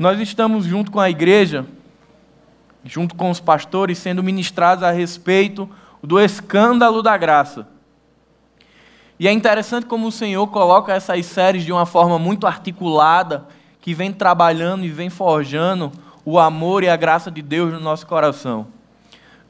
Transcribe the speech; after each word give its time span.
Nós 0.00 0.18
estamos 0.18 0.64
junto 0.64 0.90
com 0.90 0.98
a 0.98 1.10
igreja, 1.10 1.66
junto 2.82 3.14
com 3.14 3.28
os 3.28 3.38
pastores, 3.38 3.98
sendo 3.98 4.22
ministrados 4.22 4.82
a 4.82 4.90
respeito 4.90 5.68
do 6.02 6.18
escândalo 6.18 7.02
da 7.02 7.18
graça. 7.18 7.68
E 9.18 9.28
é 9.28 9.30
interessante 9.30 9.84
como 9.84 10.06
o 10.06 10.10
Senhor 10.10 10.46
coloca 10.46 10.94
essas 10.94 11.26
séries 11.26 11.66
de 11.66 11.70
uma 11.70 11.84
forma 11.84 12.18
muito 12.18 12.46
articulada, 12.46 13.46
que 13.78 13.92
vem 13.92 14.10
trabalhando 14.10 14.86
e 14.86 14.88
vem 14.88 15.10
forjando 15.10 15.92
o 16.24 16.38
amor 16.38 16.82
e 16.82 16.88
a 16.88 16.96
graça 16.96 17.30
de 17.30 17.42
Deus 17.42 17.70
no 17.70 17.78
nosso 17.78 18.06
coração. 18.06 18.68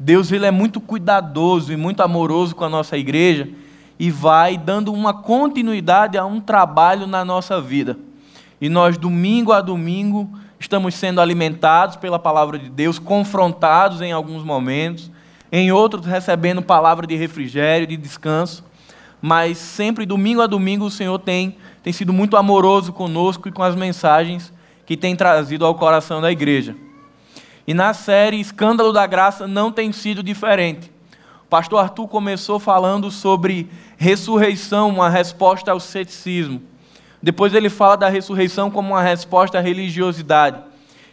Deus 0.00 0.32
ele 0.32 0.46
é 0.46 0.50
muito 0.50 0.80
cuidadoso 0.80 1.72
e 1.72 1.76
muito 1.76 2.02
amoroso 2.02 2.56
com 2.56 2.64
a 2.64 2.68
nossa 2.68 2.98
igreja 2.98 3.48
e 4.00 4.10
vai 4.10 4.58
dando 4.58 4.92
uma 4.92 5.14
continuidade 5.14 6.18
a 6.18 6.26
um 6.26 6.40
trabalho 6.40 7.06
na 7.06 7.24
nossa 7.24 7.60
vida. 7.60 7.96
E 8.60 8.68
nós, 8.68 8.98
domingo 8.98 9.52
a 9.52 9.60
domingo, 9.60 10.30
estamos 10.58 10.94
sendo 10.94 11.20
alimentados 11.20 11.96
pela 11.96 12.18
palavra 12.18 12.58
de 12.58 12.68
Deus, 12.68 12.98
confrontados 12.98 14.02
em 14.02 14.12
alguns 14.12 14.44
momentos, 14.44 15.10
em 15.50 15.72
outros 15.72 16.04
recebendo 16.04 16.60
palavra 16.60 17.06
de 17.06 17.16
refrigério, 17.16 17.86
de 17.86 17.96
descanso, 17.96 18.64
mas 19.20 19.58
sempre, 19.58 20.06
domingo 20.06 20.40
a 20.40 20.46
domingo, 20.46 20.84
o 20.84 20.90
Senhor 20.90 21.18
tem, 21.18 21.56
tem 21.82 21.92
sido 21.92 22.12
muito 22.12 22.36
amoroso 22.36 22.92
conosco 22.92 23.48
e 23.48 23.52
com 23.52 23.62
as 23.62 23.74
mensagens 23.74 24.52
que 24.86 24.96
tem 24.96 25.14
trazido 25.14 25.64
ao 25.64 25.74
coração 25.74 26.20
da 26.20 26.30
igreja. 26.30 26.76
E 27.66 27.74
na 27.74 27.94
série 27.94 28.40
Escândalo 28.40 28.92
da 28.92 29.06
Graça 29.06 29.46
não 29.46 29.70
tem 29.70 29.92
sido 29.92 30.22
diferente. 30.22 30.90
O 31.44 31.48
pastor 31.50 31.80
Arthur 31.80 32.08
começou 32.08 32.58
falando 32.58 33.10
sobre 33.10 33.68
ressurreição, 33.96 34.88
uma 34.88 35.08
resposta 35.08 35.70
ao 35.70 35.80
ceticismo. 35.80 36.69
Depois 37.22 37.54
ele 37.54 37.68
fala 37.68 37.96
da 37.96 38.08
ressurreição 38.08 38.70
como 38.70 38.90
uma 38.90 39.02
resposta 39.02 39.58
à 39.58 39.60
religiosidade. 39.60 40.58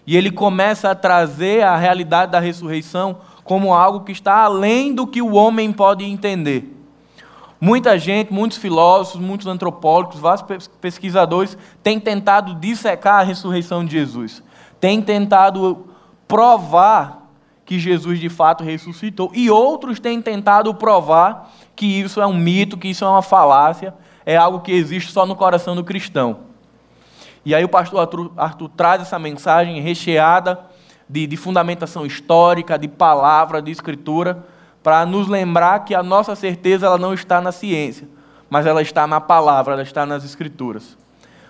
E 0.06 0.16
ele 0.16 0.32
começa 0.32 0.90
a 0.90 0.96
trazer 0.96 1.64
a 1.64 1.76
realidade 1.76 2.32
da 2.32 2.40
ressurreição 2.40 3.18
como 3.44 3.74
algo 3.74 4.02
que 4.02 4.12
está 4.12 4.44
além 4.44 4.94
do 4.94 5.06
que 5.06 5.22
o 5.22 5.36
homem 5.36 5.72
pode 5.72 6.06
entender. 6.06 6.74
Muita 7.60 7.98
gente, 7.98 8.32
muitos 8.32 8.58
filósofos, 8.58 9.20
muitos 9.20 9.48
antropólogos, 9.48 10.20
vários 10.20 10.68
pesquisadores 10.80 11.58
têm 11.82 12.00
tentado 12.00 12.54
dissecar 12.56 13.20
a 13.20 13.24
ressurreição 13.24 13.84
de 13.84 13.94
Jesus. 13.94 14.44
Têm 14.80 15.02
tentado 15.02 15.88
provar 16.28 17.28
que 17.66 17.80
Jesus 17.80 18.20
de 18.20 18.30
fato 18.30 18.64
ressuscitou. 18.64 19.32
E 19.34 19.50
outros 19.50 20.00
têm 20.00 20.22
tentado 20.22 20.74
provar 20.74 21.52
que 21.76 21.86
isso 21.86 22.22
é 22.22 22.28
um 22.28 22.34
mito, 22.34 22.78
que 22.78 22.88
isso 22.88 23.04
é 23.04 23.08
uma 23.08 23.22
falácia, 23.22 23.94
é 24.28 24.36
algo 24.36 24.60
que 24.60 24.74
existe 24.74 25.14
só 25.14 25.26
no 25.26 25.38
coração 25.38 25.74
do 25.74 25.86
cristão. 25.86 26.40
E 27.46 27.56
aí 27.56 27.64
o 27.64 27.70
pastor 27.70 28.02
Arthur, 28.02 28.32
Arthur 28.36 28.70
traz 28.76 29.02
essa 29.02 29.18
mensagem 29.18 29.80
recheada 29.80 30.60
de, 31.10 31.26
de 31.26 31.38
fundamentação 31.38 32.06
histórica, 32.06 32.78
de 32.78 32.90
palavra, 32.90 33.62
de 33.62 33.72
escritura, 33.72 34.46
para 34.84 35.06
nos 35.06 35.30
lembrar 35.30 35.86
que 35.86 35.96
a 35.96 36.04
nossa 36.04 36.36
certeza 36.36 36.88
ela 36.88 36.98
não 36.98 37.14
está 37.14 37.40
na 37.40 37.54
ciência, 37.54 38.06
mas 38.50 38.66
ela 38.66 38.82
está 38.82 39.08
na 39.08 39.22
palavra, 39.22 39.76
ela 39.76 39.82
está 39.82 40.06
nas 40.06 40.26
escrituras. 40.26 40.98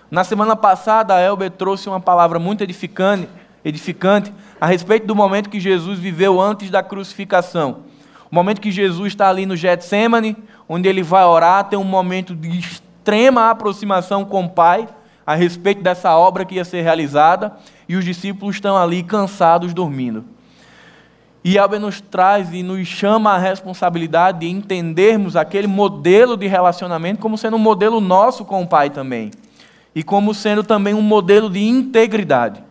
Na 0.08 0.22
semana 0.22 0.54
passada, 0.54 1.16
a 1.16 1.20
Elber 1.20 1.50
trouxe 1.50 1.88
uma 1.88 1.98
palavra 1.98 2.38
muito 2.38 2.62
edificante, 2.62 3.28
edificante 3.64 4.32
a 4.60 4.66
respeito 4.66 5.04
do 5.04 5.16
momento 5.16 5.50
que 5.50 5.58
Jesus 5.58 5.98
viveu 5.98 6.40
antes 6.40 6.70
da 6.70 6.80
crucificação. 6.80 7.87
O 8.30 8.34
momento 8.34 8.60
que 8.60 8.70
Jesus 8.70 9.08
está 9.08 9.28
ali 9.28 9.46
no 9.46 9.56
Getsemane, 9.56 10.36
onde 10.68 10.88
ele 10.88 11.02
vai 11.02 11.24
orar, 11.24 11.64
tem 11.64 11.78
um 11.78 11.84
momento 11.84 12.34
de 12.34 12.58
extrema 12.58 13.50
aproximação 13.50 14.24
com 14.24 14.44
o 14.44 14.48
Pai 14.50 14.86
a 15.26 15.34
respeito 15.34 15.82
dessa 15.82 16.16
obra 16.16 16.44
que 16.44 16.54
ia 16.54 16.64
ser 16.64 16.80
realizada, 16.80 17.52
e 17.86 17.96
os 17.96 18.04
discípulos 18.04 18.56
estão 18.56 18.76
ali 18.76 19.02
cansados 19.02 19.74
dormindo. 19.74 20.24
E 21.44 21.58
Albert 21.58 21.80
nos 21.80 22.00
traz 22.00 22.52
e 22.52 22.62
nos 22.62 22.86
chama 22.86 23.32
a 23.32 23.38
responsabilidade 23.38 24.40
de 24.40 24.48
entendermos 24.48 25.36
aquele 25.36 25.66
modelo 25.66 26.36
de 26.36 26.46
relacionamento 26.46 27.20
como 27.20 27.38
sendo 27.38 27.56
um 27.56 27.60
modelo 27.60 28.00
nosso 28.00 28.44
com 28.44 28.62
o 28.62 28.66
Pai 28.66 28.90
também. 28.90 29.30
E 29.94 30.02
como 30.02 30.34
sendo 30.34 30.64
também 30.64 30.94
um 30.94 31.02
modelo 31.02 31.48
de 31.48 31.60
integridade. 31.60 32.62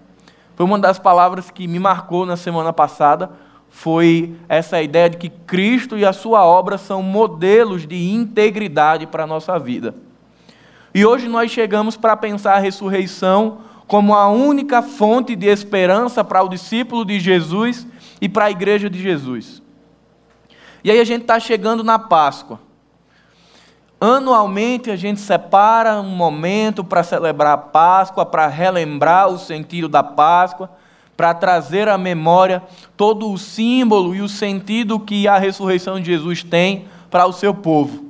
Foi 0.55 0.65
uma 0.65 0.79
das 0.79 0.99
palavras 0.99 1.49
que 1.49 1.67
me 1.67 1.79
marcou 1.79 2.25
na 2.25 2.35
semana 2.35 2.73
passada, 2.73 3.31
foi 3.77 4.35
essa 4.49 4.81
ideia 4.81 5.07
de 5.07 5.17
que 5.17 5.29
Cristo 5.29 5.95
e 5.99 6.03
a 6.03 6.11
sua 6.11 6.43
obra 6.43 6.79
são 6.79 7.03
modelos 7.03 7.85
de 7.85 8.09
integridade 8.11 9.05
para 9.05 9.23
a 9.23 9.27
nossa 9.27 9.59
vida. 9.59 9.93
E 10.95 11.05
hoje 11.05 11.27
nós 11.27 11.51
chegamos 11.51 11.95
para 11.95 12.17
pensar 12.17 12.55
a 12.55 12.59
ressurreição 12.59 13.59
como 13.85 14.15
a 14.15 14.29
única 14.29 14.81
fonte 14.81 15.35
de 15.35 15.45
esperança 15.45 16.23
para 16.23 16.41
o 16.41 16.49
discípulo 16.49 17.05
de 17.05 17.19
Jesus 17.19 17.85
e 18.19 18.27
para 18.27 18.45
a 18.45 18.51
igreja 18.51 18.89
de 18.89 18.99
Jesus. 18.99 19.61
E 20.83 20.89
aí 20.89 20.99
a 20.99 21.05
gente 21.05 21.21
está 21.21 21.39
chegando 21.39 21.83
na 21.83 21.99
Páscoa. 21.99 22.59
Anualmente 24.01 24.89
a 24.89 24.95
gente 24.95 25.19
separa 25.19 26.01
um 26.01 26.15
momento 26.15 26.83
para 26.83 27.03
celebrar 27.03 27.53
a 27.53 27.57
Páscoa, 27.59 28.25
para 28.25 28.47
relembrar 28.47 29.27
o 29.27 29.37
sentido 29.37 29.87
da 29.87 30.01
Páscoa, 30.01 30.67
para 31.17 31.33
trazer 31.33 31.89
à 31.89 31.97
memória 31.97 32.61
todo 32.95 33.31
o 33.31 33.37
símbolo 33.39 34.15
e 34.15 34.21
o 34.21 34.29
sentido 34.29 34.99
que 34.99 35.27
a 35.27 35.39
ressurreição 35.39 35.99
de 35.99 36.05
Jesus 36.05 36.43
tem 36.43 36.85
para 37.09 37.25
o 37.25 37.33
seu 37.33 37.55
povo. 37.55 38.05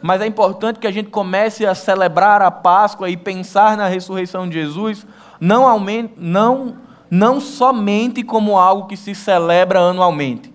Mas 0.00 0.22
é 0.22 0.26
importante 0.26 0.78
que 0.78 0.86
a 0.86 0.92
gente 0.92 1.10
comece 1.10 1.66
a 1.66 1.74
celebrar 1.74 2.40
a 2.40 2.50
Páscoa 2.50 3.10
e 3.10 3.16
pensar 3.16 3.76
na 3.76 3.86
ressurreição 3.86 4.48
de 4.48 4.54
Jesus, 4.54 5.04
não, 5.40 5.66
não, 6.16 6.76
não 7.10 7.40
somente 7.40 8.22
como 8.22 8.56
algo 8.56 8.86
que 8.86 8.96
se 8.96 9.14
celebra 9.14 9.80
anualmente, 9.80 10.52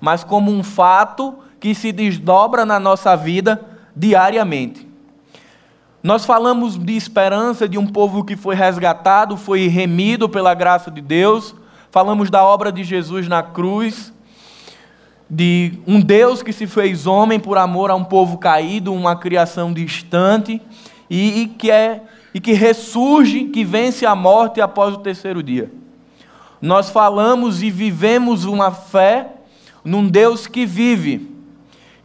mas 0.00 0.24
como 0.24 0.50
um 0.50 0.62
fato 0.62 1.36
que 1.60 1.74
se 1.74 1.92
desdobra 1.92 2.66
na 2.66 2.78
nossa 2.78 3.16
vida 3.16 3.64
diariamente. 3.96 4.93
Nós 6.04 6.26
falamos 6.26 6.76
de 6.76 6.94
esperança 6.94 7.66
de 7.66 7.78
um 7.78 7.86
povo 7.86 8.24
que 8.24 8.36
foi 8.36 8.54
resgatado, 8.54 9.38
foi 9.38 9.68
remido 9.68 10.28
pela 10.28 10.52
graça 10.52 10.90
de 10.90 11.00
Deus. 11.00 11.54
Falamos 11.90 12.28
da 12.28 12.44
obra 12.44 12.70
de 12.70 12.84
Jesus 12.84 13.26
na 13.26 13.42
cruz, 13.42 14.12
de 15.30 15.78
um 15.86 15.98
Deus 16.02 16.42
que 16.42 16.52
se 16.52 16.66
fez 16.66 17.06
homem 17.06 17.40
por 17.40 17.56
amor 17.56 17.90
a 17.90 17.94
um 17.94 18.04
povo 18.04 18.36
caído, 18.36 18.92
uma 18.92 19.16
criação 19.16 19.72
distante 19.72 20.60
e, 21.08 21.40
e 21.40 21.46
que 21.46 21.70
é 21.70 22.02
e 22.34 22.40
que 22.40 22.52
ressurge, 22.52 23.44
que 23.44 23.64
vence 23.64 24.04
a 24.04 24.14
morte 24.14 24.60
após 24.60 24.94
o 24.94 24.98
terceiro 24.98 25.42
dia. 25.42 25.72
Nós 26.60 26.90
falamos 26.90 27.62
e 27.62 27.70
vivemos 27.70 28.44
uma 28.44 28.72
fé 28.72 29.28
num 29.82 30.06
Deus 30.06 30.46
que 30.46 30.66
vive. 30.66 31.32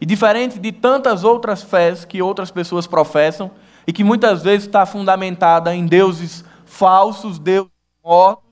E 0.00 0.06
diferente 0.06 0.58
de 0.58 0.72
tantas 0.72 1.22
outras 1.22 1.62
fés 1.62 2.06
que 2.06 2.22
outras 2.22 2.50
pessoas 2.50 2.86
professam, 2.86 3.50
e 3.86 3.92
que 3.92 4.04
muitas 4.04 4.42
vezes 4.42 4.66
está 4.66 4.84
fundamentada 4.86 5.74
em 5.74 5.86
deuses 5.86 6.44
falsos, 6.64 7.38
deuses 7.38 7.70
mortos, 8.04 8.50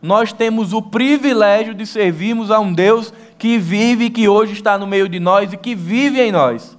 nós 0.00 0.32
temos 0.32 0.72
o 0.72 0.80
privilégio 0.80 1.74
de 1.74 1.84
servirmos 1.84 2.50
a 2.50 2.60
um 2.60 2.72
Deus 2.72 3.12
que 3.36 3.58
vive, 3.58 4.10
que 4.10 4.28
hoje 4.28 4.52
está 4.52 4.78
no 4.78 4.86
meio 4.86 5.08
de 5.08 5.18
nós 5.18 5.52
e 5.52 5.56
que 5.56 5.74
vive 5.74 6.20
em 6.20 6.30
nós. 6.30 6.78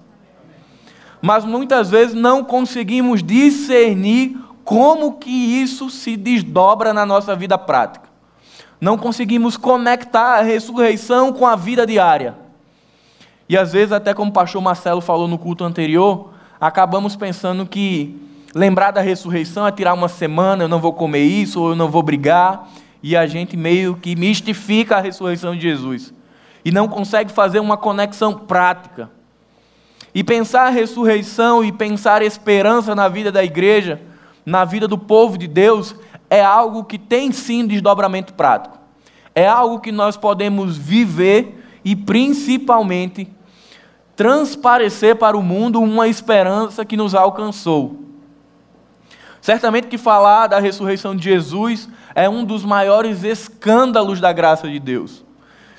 Mas 1.22 1.44
muitas 1.44 1.90
vezes 1.90 2.16
não 2.16 2.44
conseguimos 2.44 3.22
discernir 3.22 4.38
como 4.64 5.14
que 5.14 5.30
isso 5.30 5.90
se 5.90 6.16
desdobra 6.16 6.94
na 6.94 7.06
nossa 7.06 7.36
vida 7.36 7.58
prática. 7.58 8.08
Não 8.80 8.98
conseguimos 8.98 9.58
conectar 9.58 10.40
a 10.40 10.42
ressurreição 10.42 11.34
com 11.34 11.46
a 11.46 11.56
vida 11.56 11.86
diária. 11.86 12.38
E 13.50 13.58
às 13.58 13.74
vezes, 13.74 13.92
até 13.92 14.14
como 14.14 14.30
o 14.30 14.34
pastor 14.34 14.62
Marcelo 14.62 15.02
falou 15.02 15.28
no 15.28 15.38
culto 15.38 15.66
anterior, 15.66 16.32
acabamos 16.60 17.16
pensando 17.16 17.66
que 17.66 18.16
lembrar 18.54 18.92
da 18.92 19.02
ressurreição 19.02 19.66
é 19.66 19.72
tirar 19.72 19.94
uma 19.94 20.08
semana, 20.08 20.64
eu 20.64 20.68
não 20.68 20.80
vou 20.80 20.94
comer 20.94 21.24
isso, 21.24 21.62
ou 21.62 21.70
eu 21.70 21.76
não 21.76 21.90
vou 21.90 22.04
brigar, 22.04 22.70
e 23.02 23.16
a 23.16 23.26
gente 23.26 23.56
meio 23.56 23.96
que 23.96 24.16
mistifica 24.16 24.98
a 24.98 25.02
ressurreição 25.02 25.56
de 25.56 25.62
Jesus. 25.62 26.14
E 26.66 26.72
não 26.72 26.88
consegue 26.88 27.32
fazer 27.32 27.60
uma 27.60 27.78
conexão 27.78 28.34
prática. 28.34 29.10
E 30.14 30.24
pensar 30.24 30.68
a 30.68 30.70
ressurreição 30.70 31.64
e 31.64 31.72
pensar 31.72 32.22
esperança 32.22 32.94
na 32.94 33.08
vida 33.08 33.32
da 33.32 33.44
igreja, 33.44 34.02
na 34.46 34.66
vida 34.66 34.88
do 34.88 34.98
povo 34.98 35.38
de 35.38 35.48
Deus, 35.48 35.96
é 36.30 36.44
algo 36.44 36.84
que 36.84 36.98
tem 36.98 37.32
sim 37.32 37.66
desdobramento 37.66 38.34
prático. 38.34 38.78
É 39.34 39.48
algo 39.48 39.80
que 39.80 39.92
nós 39.92 40.18
podemos 40.18 40.78
viver 40.78 41.64
e 41.86 41.96
principalmente 41.96 43.28
transparecer 44.20 45.16
para 45.16 45.38
o 45.38 45.42
mundo 45.42 45.82
uma 45.82 46.06
esperança 46.06 46.84
que 46.84 46.98
nos 46.98 47.16
alcançou. 47.16 48.04
Certamente 49.40 49.88
que 49.88 49.98
falar 49.98 50.48
da 50.48 50.60
ressurreição 50.60 51.16
de 51.16 51.24
Jesus 51.24 51.88
é 52.14 52.28
um 52.28 52.44
dos 52.44 52.66
maiores 52.66 53.24
escândalos 53.24 54.20
da 54.20 54.34
graça 54.34 54.68
de 54.68 54.78
Deus. 54.78 55.24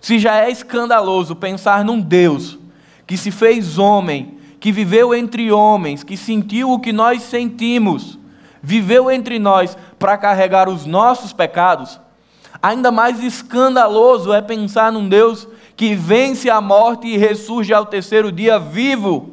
Se 0.00 0.18
já 0.18 0.36
é 0.36 0.50
escandaloso 0.50 1.36
pensar 1.36 1.84
num 1.84 2.00
Deus 2.00 2.58
que 3.06 3.18
se 3.18 3.30
fez 3.30 3.76
homem, 3.76 4.38
que 4.58 4.72
viveu 4.72 5.14
entre 5.14 5.52
homens, 5.52 6.02
que 6.02 6.16
sentiu 6.16 6.70
o 6.70 6.80
que 6.80 6.94
nós 6.94 7.20
sentimos, 7.20 8.18
viveu 8.62 9.10
entre 9.10 9.38
nós, 9.38 9.76
para 9.98 10.16
carregar 10.16 10.66
os 10.66 10.86
nossos 10.86 11.34
pecados, 11.34 12.00
ainda 12.62 12.90
mais 12.90 13.22
escandaloso 13.22 14.32
é 14.32 14.40
pensar 14.40 14.90
num 14.90 15.06
Deus 15.06 15.46
que 15.80 15.94
vence 15.94 16.50
a 16.50 16.60
morte 16.60 17.08
e 17.08 17.16
ressurge 17.16 17.72
ao 17.72 17.86
terceiro 17.86 18.30
dia 18.30 18.58
vivo. 18.58 19.30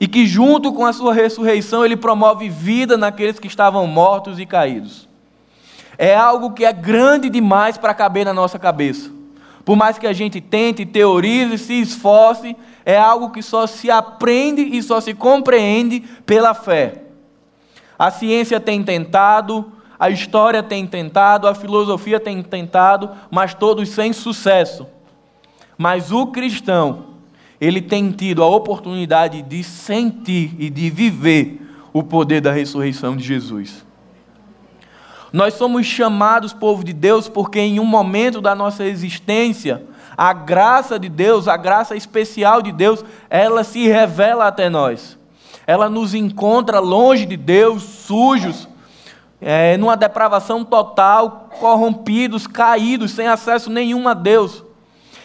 E 0.00 0.08
que, 0.08 0.26
junto 0.26 0.72
com 0.72 0.86
a 0.86 0.92
sua 0.94 1.12
ressurreição, 1.12 1.84
ele 1.84 1.98
promove 1.98 2.48
vida 2.48 2.96
naqueles 2.96 3.38
que 3.38 3.46
estavam 3.46 3.86
mortos 3.86 4.38
e 4.38 4.46
caídos. 4.46 5.06
É 5.98 6.16
algo 6.16 6.52
que 6.52 6.64
é 6.64 6.72
grande 6.72 7.28
demais 7.28 7.76
para 7.76 7.92
caber 7.92 8.24
na 8.24 8.32
nossa 8.32 8.58
cabeça. 8.58 9.12
Por 9.66 9.76
mais 9.76 9.98
que 9.98 10.06
a 10.06 10.14
gente 10.14 10.40
tente, 10.40 10.86
teorize, 10.86 11.58
se 11.58 11.74
esforce, 11.78 12.56
é 12.82 12.96
algo 12.98 13.32
que 13.32 13.42
só 13.42 13.66
se 13.66 13.90
aprende 13.90 14.62
e 14.62 14.82
só 14.82 14.98
se 14.98 15.12
compreende 15.12 16.00
pela 16.24 16.54
fé. 16.54 17.02
A 17.98 18.10
ciência 18.10 18.58
tem 18.58 18.82
tentado, 18.82 19.72
a 20.00 20.08
história 20.08 20.62
tem 20.62 20.86
tentado, 20.86 21.46
a 21.46 21.54
filosofia 21.54 22.18
tem 22.18 22.42
tentado, 22.42 23.10
mas 23.30 23.52
todos 23.52 23.90
sem 23.90 24.14
sucesso. 24.14 24.86
Mas 25.82 26.12
o 26.12 26.28
cristão, 26.28 27.06
ele 27.60 27.82
tem 27.82 28.12
tido 28.12 28.40
a 28.40 28.46
oportunidade 28.46 29.42
de 29.42 29.64
sentir 29.64 30.54
e 30.56 30.70
de 30.70 30.88
viver 30.88 31.60
o 31.92 32.04
poder 32.04 32.40
da 32.40 32.52
ressurreição 32.52 33.16
de 33.16 33.24
Jesus. 33.24 33.84
Nós 35.32 35.54
somos 35.54 35.84
chamados, 35.84 36.52
povo 36.52 36.84
de 36.84 36.92
Deus, 36.92 37.28
porque 37.28 37.58
em 37.58 37.80
um 37.80 37.84
momento 37.84 38.40
da 38.40 38.54
nossa 38.54 38.84
existência, 38.84 39.82
a 40.16 40.32
graça 40.32 41.00
de 41.00 41.08
Deus, 41.08 41.48
a 41.48 41.56
graça 41.56 41.96
especial 41.96 42.62
de 42.62 42.70
Deus, 42.70 43.04
ela 43.28 43.64
se 43.64 43.88
revela 43.88 44.46
até 44.46 44.70
nós. 44.70 45.18
Ela 45.66 45.90
nos 45.90 46.14
encontra 46.14 46.78
longe 46.78 47.26
de 47.26 47.36
Deus, 47.36 47.82
sujos, 47.82 48.68
é, 49.40 49.76
numa 49.76 49.96
depravação 49.96 50.64
total, 50.64 51.48
corrompidos, 51.58 52.46
caídos, 52.46 53.10
sem 53.10 53.26
acesso 53.26 53.68
nenhum 53.68 54.06
a 54.06 54.14
Deus. 54.14 54.62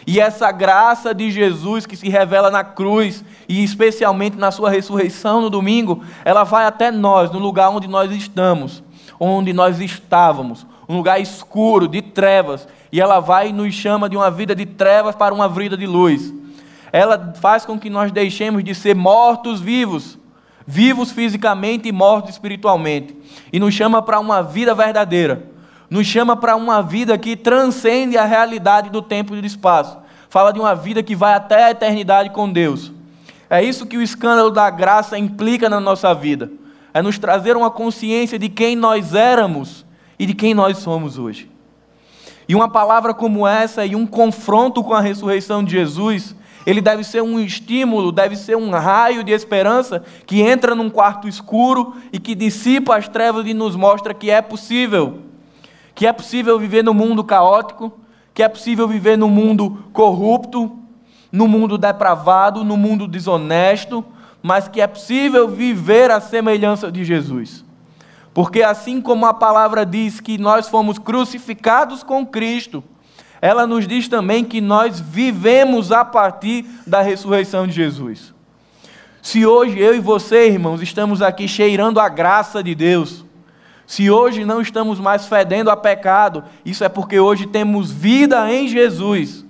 E 0.08 0.18
essa 0.18 0.50
graça 0.50 1.14
de 1.14 1.30
Jesus 1.30 1.84
que 1.84 1.94
se 1.94 2.08
revela 2.08 2.50
na 2.50 2.64
cruz 2.64 3.22
e 3.48 3.62
especialmente 3.62 4.36
na 4.38 4.50
sua 4.50 4.70
ressurreição 4.70 5.42
no 5.42 5.50
domingo, 5.50 6.02
ela 6.24 6.44
vai 6.44 6.64
até 6.64 6.90
nós, 6.90 7.30
no 7.30 7.38
lugar 7.38 7.68
onde 7.68 7.86
nós 7.86 8.10
estamos 8.10 8.82
onde 9.18 9.52
nós 9.52 9.80
estávamos, 9.80 10.66
um 10.88 10.96
lugar 10.96 11.20
escuro, 11.20 11.88
de 11.88 12.00
trevas, 12.00 12.68
e 12.90 13.00
ela 13.00 13.20
vai 13.20 13.48
e 13.48 13.52
nos 13.52 13.74
chama 13.74 14.08
de 14.08 14.16
uma 14.16 14.30
vida 14.30 14.54
de 14.54 14.64
trevas 14.64 15.14
para 15.14 15.34
uma 15.34 15.48
vida 15.48 15.76
de 15.76 15.86
luz. 15.86 16.32
Ela 16.92 17.34
faz 17.40 17.66
com 17.66 17.78
que 17.78 17.90
nós 17.90 18.12
deixemos 18.12 18.64
de 18.64 18.74
ser 18.74 18.94
mortos 18.94 19.60
vivos, 19.60 20.18
vivos 20.66 21.10
fisicamente 21.10 21.88
e 21.88 21.92
mortos 21.92 22.30
espiritualmente, 22.30 23.14
e 23.52 23.58
nos 23.58 23.74
chama 23.74 24.00
para 24.00 24.20
uma 24.20 24.42
vida 24.42 24.74
verdadeira. 24.74 25.57
Nos 25.90 26.06
chama 26.06 26.36
para 26.36 26.56
uma 26.56 26.82
vida 26.82 27.16
que 27.16 27.36
transcende 27.36 28.16
a 28.16 28.24
realidade 28.24 28.90
do 28.90 29.00
tempo 29.00 29.34
e 29.34 29.40
do 29.40 29.46
espaço. 29.46 29.98
Fala 30.28 30.52
de 30.52 30.60
uma 30.60 30.74
vida 30.74 31.02
que 31.02 31.16
vai 31.16 31.34
até 31.34 31.64
a 31.64 31.70
eternidade 31.70 32.30
com 32.30 32.50
Deus. 32.50 32.92
É 33.48 33.62
isso 33.62 33.86
que 33.86 33.96
o 33.96 34.02
escândalo 34.02 34.50
da 34.50 34.68
graça 34.68 35.18
implica 35.18 35.68
na 35.68 35.80
nossa 35.80 36.14
vida 36.14 36.50
é 36.98 37.02
nos 37.02 37.18
trazer 37.18 37.56
uma 37.56 37.70
consciência 37.70 38.38
de 38.38 38.48
quem 38.48 38.74
nós 38.74 39.14
éramos 39.14 39.84
e 40.18 40.26
de 40.26 40.34
quem 40.34 40.54
nós 40.54 40.78
somos 40.78 41.18
hoje. 41.18 41.50
E 42.48 42.54
uma 42.54 42.68
palavra 42.68 43.12
como 43.12 43.46
essa 43.46 43.84
e 43.84 43.94
um 43.94 44.06
confronto 44.06 44.82
com 44.82 44.94
a 44.94 45.00
ressurreição 45.00 45.62
de 45.62 45.72
Jesus, 45.72 46.34
ele 46.66 46.80
deve 46.80 47.04
ser 47.04 47.22
um 47.22 47.38
estímulo, 47.38 48.10
deve 48.10 48.34
ser 48.34 48.56
um 48.56 48.70
raio 48.70 49.22
de 49.22 49.32
esperança 49.32 50.02
que 50.26 50.40
entra 50.40 50.74
num 50.74 50.88
quarto 50.90 51.28
escuro 51.28 51.94
e 52.12 52.18
que 52.18 52.34
dissipa 52.34 52.96
as 52.96 53.06
trevas 53.06 53.46
e 53.46 53.54
nos 53.54 53.76
mostra 53.76 54.14
que 54.14 54.30
é 54.30 54.40
possível. 54.40 55.20
Que 55.98 56.06
é 56.06 56.12
possível 56.12 56.56
viver 56.60 56.84
no 56.84 56.94
mundo 56.94 57.24
caótico, 57.24 57.92
que 58.32 58.40
é 58.40 58.48
possível 58.48 58.86
viver 58.86 59.18
no 59.18 59.28
mundo 59.28 59.82
corrupto, 59.92 60.78
no 61.32 61.48
mundo 61.48 61.76
depravado, 61.76 62.62
no 62.62 62.76
mundo 62.76 63.08
desonesto, 63.08 64.04
mas 64.40 64.68
que 64.68 64.80
é 64.80 64.86
possível 64.86 65.48
viver 65.48 66.08
a 66.12 66.20
semelhança 66.20 66.92
de 66.92 67.04
Jesus. 67.04 67.64
Porque 68.32 68.62
assim 68.62 69.00
como 69.00 69.26
a 69.26 69.34
palavra 69.34 69.84
diz 69.84 70.20
que 70.20 70.38
nós 70.38 70.68
fomos 70.68 71.00
crucificados 71.00 72.04
com 72.04 72.24
Cristo, 72.24 72.84
ela 73.42 73.66
nos 73.66 73.84
diz 73.84 74.06
também 74.06 74.44
que 74.44 74.60
nós 74.60 75.00
vivemos 75.00 75.90
a 75.90 76.04
partir 76.04 76.64
da 76.86 77.02
ressurreição 77.02 77.66
de 77.66 77.72
Jesus. 77.72 78.32
Se 79.20 79.44
hoje 79.44 79.80
eu 79.80 79.96
e 79.96 79.98
você, 79.98 80.46
irmãos, 80.46 80.80
estamos 80.80 81.22
aqui 81.22 81.48
cheirando 81.48 81.98
a 81.98 82.08
graça 82.08 82.62
de 82.62 82.76
Deus, 82.76 83.24
se 83.88 84.08
hoje 84.08 84.44
não 84.44 84.60
estamos 84.60 85.00
mais 85.00 85.26
fedendo 85.26 85.68
a 85.68 85.76
pecado, 85.76 86.44
isso 86.64 86.84
é 86.84 86.88
porque 86.88 87.18
hoje 87.18 87.48
temos 87.48 87.90
vida 87.90 88.52
em 88.52 88.68
Jesus 88.68 89.48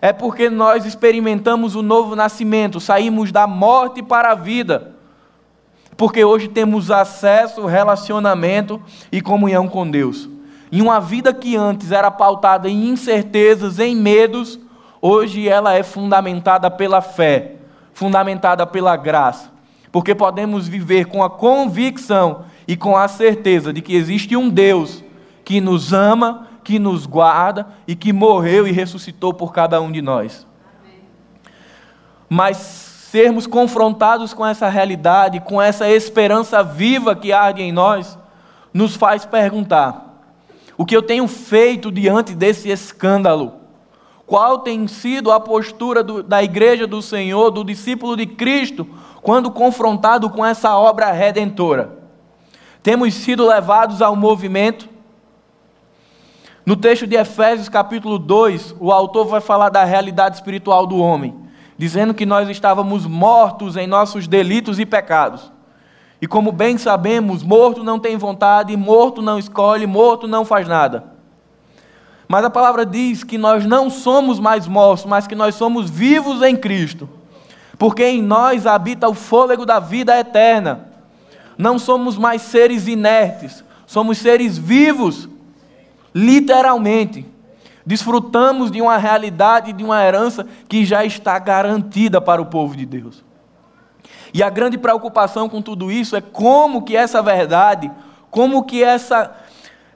é 0.00 0.12
porque 0.12 0.48
nós 0.48 0.86
experimentamos 0.86 1.74
o 1.74 1.82
novo 1.82 2.14
nascimento, 2.14 2.78
saímos 2.78 3.32
da 3.32 3.46
morte 3.46 4.02
para 4.02 4.30
a 4.30 4.34
vida. 4.34 4.94
Porque 5.96 6.24
hoje 6.24 6.46
temos 6.46 6.90
acesso, 6.90 7.66
relacionamento 7.66 8.80
e 9.10 9.20
comunhão 9.20 9.66
com 9.66 9.90
Deus. 9.90 10.28
Em 10.70 10.80
uma 10.80 11.00
vida 11.00 11.34
que 11.34 11.56
antes 11.56 11.90
era 11.90 12.10
pautada 12.10 12.68
em 12.68 12.90
incertezas, 12.90 13.80
em 13.80 13.96
medos, 13.96 14.60
hoje 15.02 15.48
ela 15.48 15.74
é 15.74 15.82
fundamentada 15.82 16.70
pela 16.70 17.00
fé, 17.00 17.56
fundamentada 17.92 18.64
pela 18.64 18.96
graça. 18.96 19.50
Porque 19.90 20.14
podemos 20.14 20.68
viver 20.68 21.06
com 21.06 21.24
a 21.24 21.30
convicção 21.30 22.44
e 22.68 22.76
com 22.76 22.96
a 22.96 23.08
certeza 23.08 23.72
de 23.72 23.80
que 23.80 23.96
existe 23.96 24.36
um 24.36 24.48
Deus 24.48 25.02
que 25.44 25.60
nos 25.60 25.92
ama 25.92 26.46
que 26.68 26.78
nos 26.78 27.06
guarda 27.06 27.66
e 27.86 27.96
que 27.96 28.12
morreu 28.12 28.68
e 28.68 28.72
ressuscitou 28.72 29.32
por 29.32 29.54
cada 29.54 29.80
um 29.80 29.90
de 29.90 30.02
nós. 30.02 30.46
Mas 32.28 32.58
sermos 32.58 33.46
confrontados 33.46 34.34
com 34.34 34.44
essa 34.44 34.68
realidade, 34.68 35.40
com 35.40 35.62
essa 35.62 35.88
esperança 35.88 36.62
viva 36.62 37.16
que 37.16 37.32
arde 37.32 37.62
em 37.62 37.72
nós, 37.72 38.18
nos 38.70 38.96
faz 38.96 39.24
perguntar: 39.24 40.20
o 40.76 40.84
que 40.84 40.94
eu 40.94 41.00
tenho 41.00 41.26
feito 41.26 41.90
diante 41.90 42.34
desse 42.34 42.68
escândalo? 42.68 43.54
Qual 44.26 44.58
tem 44.58 44.86
sido 44.86 45.32
a 45.32 45.40
postura 45.40 46.02
do, 46.04 46.22
da 46.22 46.42
igreja 46.42 46.86
do 46.86 47.00
Senhor, 47.00 47.50
do 47.50 47.64
discípulo 47.64 48.14
de 48.14 48.26
Cristo, 48.26 48.86
quando 49.22 49.50
confrontado 49.50 50.28
com 50.28 50.44
essa 50.44 50.76
obra 50.76 51.10
redentora? 51.12 51.97
Temos 52.88 53.12
sido 53.12 53.46
levados 53.46 54.00
ao 54.00 54.16
movimento 54.16 54.88
no 56.64 56.74
texto 56.74 57.06
de 57.06 57.16
Efésios, 57.16 57.68
capítulo 57.68 58.18
2, 58.18 58.76
o 58.80 58.90
autor 58.90 59.26
vai 59.26 59.42
falar 59.42 59.68
da 59.68 59.84
realidade 59.84 60.36
espiritual 60.36 60.86
do 60.86 60.96
homem, 60.96 61.36
dizendo 61.76 62.14
que 62.14 62.24
nós 62.24 62.48
estávamos 62.48 63.04
mortos 63.04 63.76
em 63.76 63.86
nossos 63.86 64.26
delitos 64.26 64.78
e 64.78 64.86
pecados. 64.86 65.52
E 66.18 66.26
como 66.26 66.50
bem 66.50 66.78
sabemos, 66.78 67.42
morto 67.42 67.84
não 67.84 67.98
tem 67.98 68.16
vontade, 68.16 68.74
morto 68.74 69.20
não 69.20 69.38
escolhe, 69.38 69.86
morto 69.86 70.26
não 70.26 70.46
faz 70.46 70.66
nada. 70.66 71.04
Mas 72.26 72.42
a 72.42 72.48
palavra 72.48 72.86
diz 72.86 73.22
que 73.22 73.36
nós 73.36 73.66
não 73.66 73.90
somos 73.90 74.40
mais 74.40 74.66
mortos, 74.66 75.04
mas 75.04 75.26
que 75.26 75.34
nós 75.34 75.56
somos 75.56 75.90
vivos 75.90 76.40
em 76.40 76.56
Cristo. 76.56 77.06
Porque 77.76 78.02
em 78.02 78.22
nós 78.22 78.66
habita 78.66 79.06
o 79.10 79.12
fôlego 79.12 79.66
da 79.66 79.78
vida 79.78 80.18
eterna. 80.18 80.87
Não 81.58 81.78
somos 81.78 82.16
mais 82.16 82.40
seres 82.42 82.86
inertes, 82.86 83.64
somos 83.84 84.18
seres 84.18 84.56
vivos 84.56 85.28
literalmente. 86.14 87.26
Desfrutamos 87.84 88.70
de 88.70 88.80
uma 88.80 88.96
realidade, 88.96 89.72
de 89.72 89.82
uma 89.82 90.02
herança 90.04 90.46
que 90.68 90.84
já 90.84 91.04
está 91.04 91.38
garantida 91.38 92.20
para 92.20 92.40
o 92.40 92.46
povo 92.46 92.76
de 92.76 92.86
Deus. 92.86 93.24
E 94.32 94.42
a 94.42 94.50
grande 94.50 94.78
preocupação 94.78 95.48
com 95.48 95.60
tudo 95.60 95.90
isso 95.90 96.14
é 96.14 96.20
como 96.20 96.82
que 96.82 96.96
essa 96.96 97.20
verdade, 97.22 97.90
como 98.30 98.62
que 98.62 98.84
essa, 98.84 99.34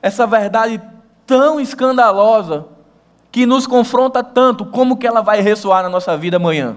essa 0.00 0.26
verdade 0.26 0.80
tão 1.26 1.60
escandalosa, 1.60 2.66
que 3.30 3.46
nos 3.46 3.66
confronta 3.66 4.22
tanto, 4.22 4.66
como 4.66 4.96
que 4.96 5.06
ela 5.06 5.22
vai 5.22 5.40
ressoar 5.40 5.82
na 5.82 5.88
nossa 5.88 6.16
vida 6.16 6.36
amanhã? 6.36 6.76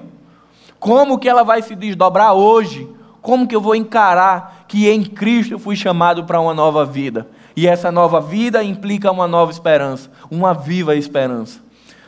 Como 0.80 1.18
que 1.18 1.28
ela 1.28 1.44
vai 1.44 1.62
se 1.62 1.76
desdobrar 1.76 2.34
hoje? 2.34 2.90
Como 3.22 3.48
que 3.48 3.56
eu 3.56 3.60
vou 3.60 3.76
encarar 3.76 4.55
que 4.68 4.90
em 4.90 5.04
Cristo 5.04 5.60
fui 5.60 5.76
chamado 5.76 6.24
para 6.24 6.40
uma 6.40 6.54
nova 6.54 6.86
vida? 6.86 7.28
E 7.56 7.68
essa 7.68 7.92
nova 7.92 8.20
vida 8.20 8.64
implica 8.64 9.12
uma 9.12 9.28
nova 9.28 9.52
esperança, 9.52 10.12
uma 10.30 10.54
viva 10.54 10.96
esperança. 10.96 11.60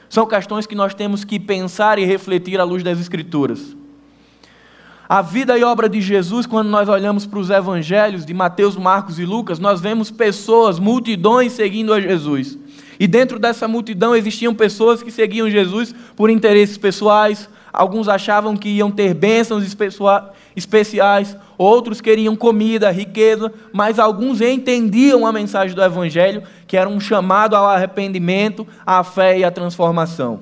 São 0.09 0.25
questões 0.25 0.65
que 0.65 0.75
nós 0.75 0.93
temos 0.93 1.23
que 1.23 1.39
pensar 1.39 1.99
e 1.99 2.05
refletir 2.05 2.59
à 2.59 2.63
luz 2.63 2.83
das 2.83 2.99
Escrituras. 2.99 3.75
A 5.09 5.21
vida 5.21 5.57
e 5.57 5.63
obra 5.63 5.87
de 5.87 6.01
Jesus, 6.01 6.45
quando 6.45 6.67
nós 6.67 6.89
olhamos 6.89 7.25
para 7.25 7.39
os 7.39 7.49
evangelhos 7.49 8.25
de 8.25 8.33
Mateus, 8.33 8.75
Marcos 8.75 9.17
e 9.17 9.25
Lucas, 9.25 9.57
nós 9.57 9.79
vemos 9.79 10.11
pessoas, 10.11 10.79
multidões 10.79 11.53
seguindo 11.53 11.93
a 11.93 12.01
Jesus. 12.01 12.57
E 12.99 13.07
dentro 13.07 13.39
dessa 13.39 13.69
multidão 13.69 14.13
existiam 14.13 14.53
pessoas 14.53 15.01
que 15.01 15.11
seguiam 15.11 15.49
Jesus 15.49 15.95
por 16.13 16.29
interesses 16.29 16.77
pessoais, 16.77 17.49
alguns 17.71 18.07
achavam 18.07 18.55
que 18.55 18.69
iam 18.69 18.91
ter 18.91 19.13
bênçãos 19.13 19.63
especiais, 20.55 21.37
outros 21.57 22.01
queriam 22.01 22.35
comida, 22.35 22.91
riqueza, 22.91 23.51
mas 23.73 23.99
alguns 23.99 24.41
entendiam 24.41 25.25
a 25.25 25.31
mensagem 25.31 25.75
do 25.75 25.83
Evangelho, 25.83 26.43
que 26.65 26.77
era 26.77 26.89
um 26.89 26.99
chamado 26.99 27.55
ao 27.55 27.65
arrependimento, 27.65 28.67
à 28.85 29.03
fé 29.03 29.39
e 29.39 29.43
à 29.43 29.51
transformação. 29.51 30.41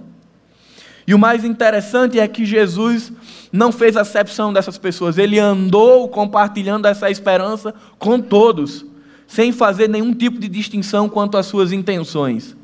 E 1.08 1.14
o 1.14 1.20
mais 1.20 1.44
interessante 1.44 2.20
é 2.20 2.28
que 2.28 2.46
Jesus 2.46 3.12
não 3.52 3.72
fez 3.72 3.96
acepção 3.96 4.52
dessas 4.52 4.78
pessoas, 4.78 5.18
ele 5.18 5.40
andou 5.40 6.10
compartilhando 6.10 6.88
essa 6.88 7.10
esperança 7.10 7.74
com 8.00 8.20
todos, 8.20 8.86
sem 9.28 9.52
fazer 9.52 9.88
nenhum 9.88 10.14
tipo 10.14 10.40
de 10.40 10.48
distinção 10.48 11.08
quanto 11.08 11.38
às 11.38 11.46
suas 11.46 11.72
intenções. 11.72 12.56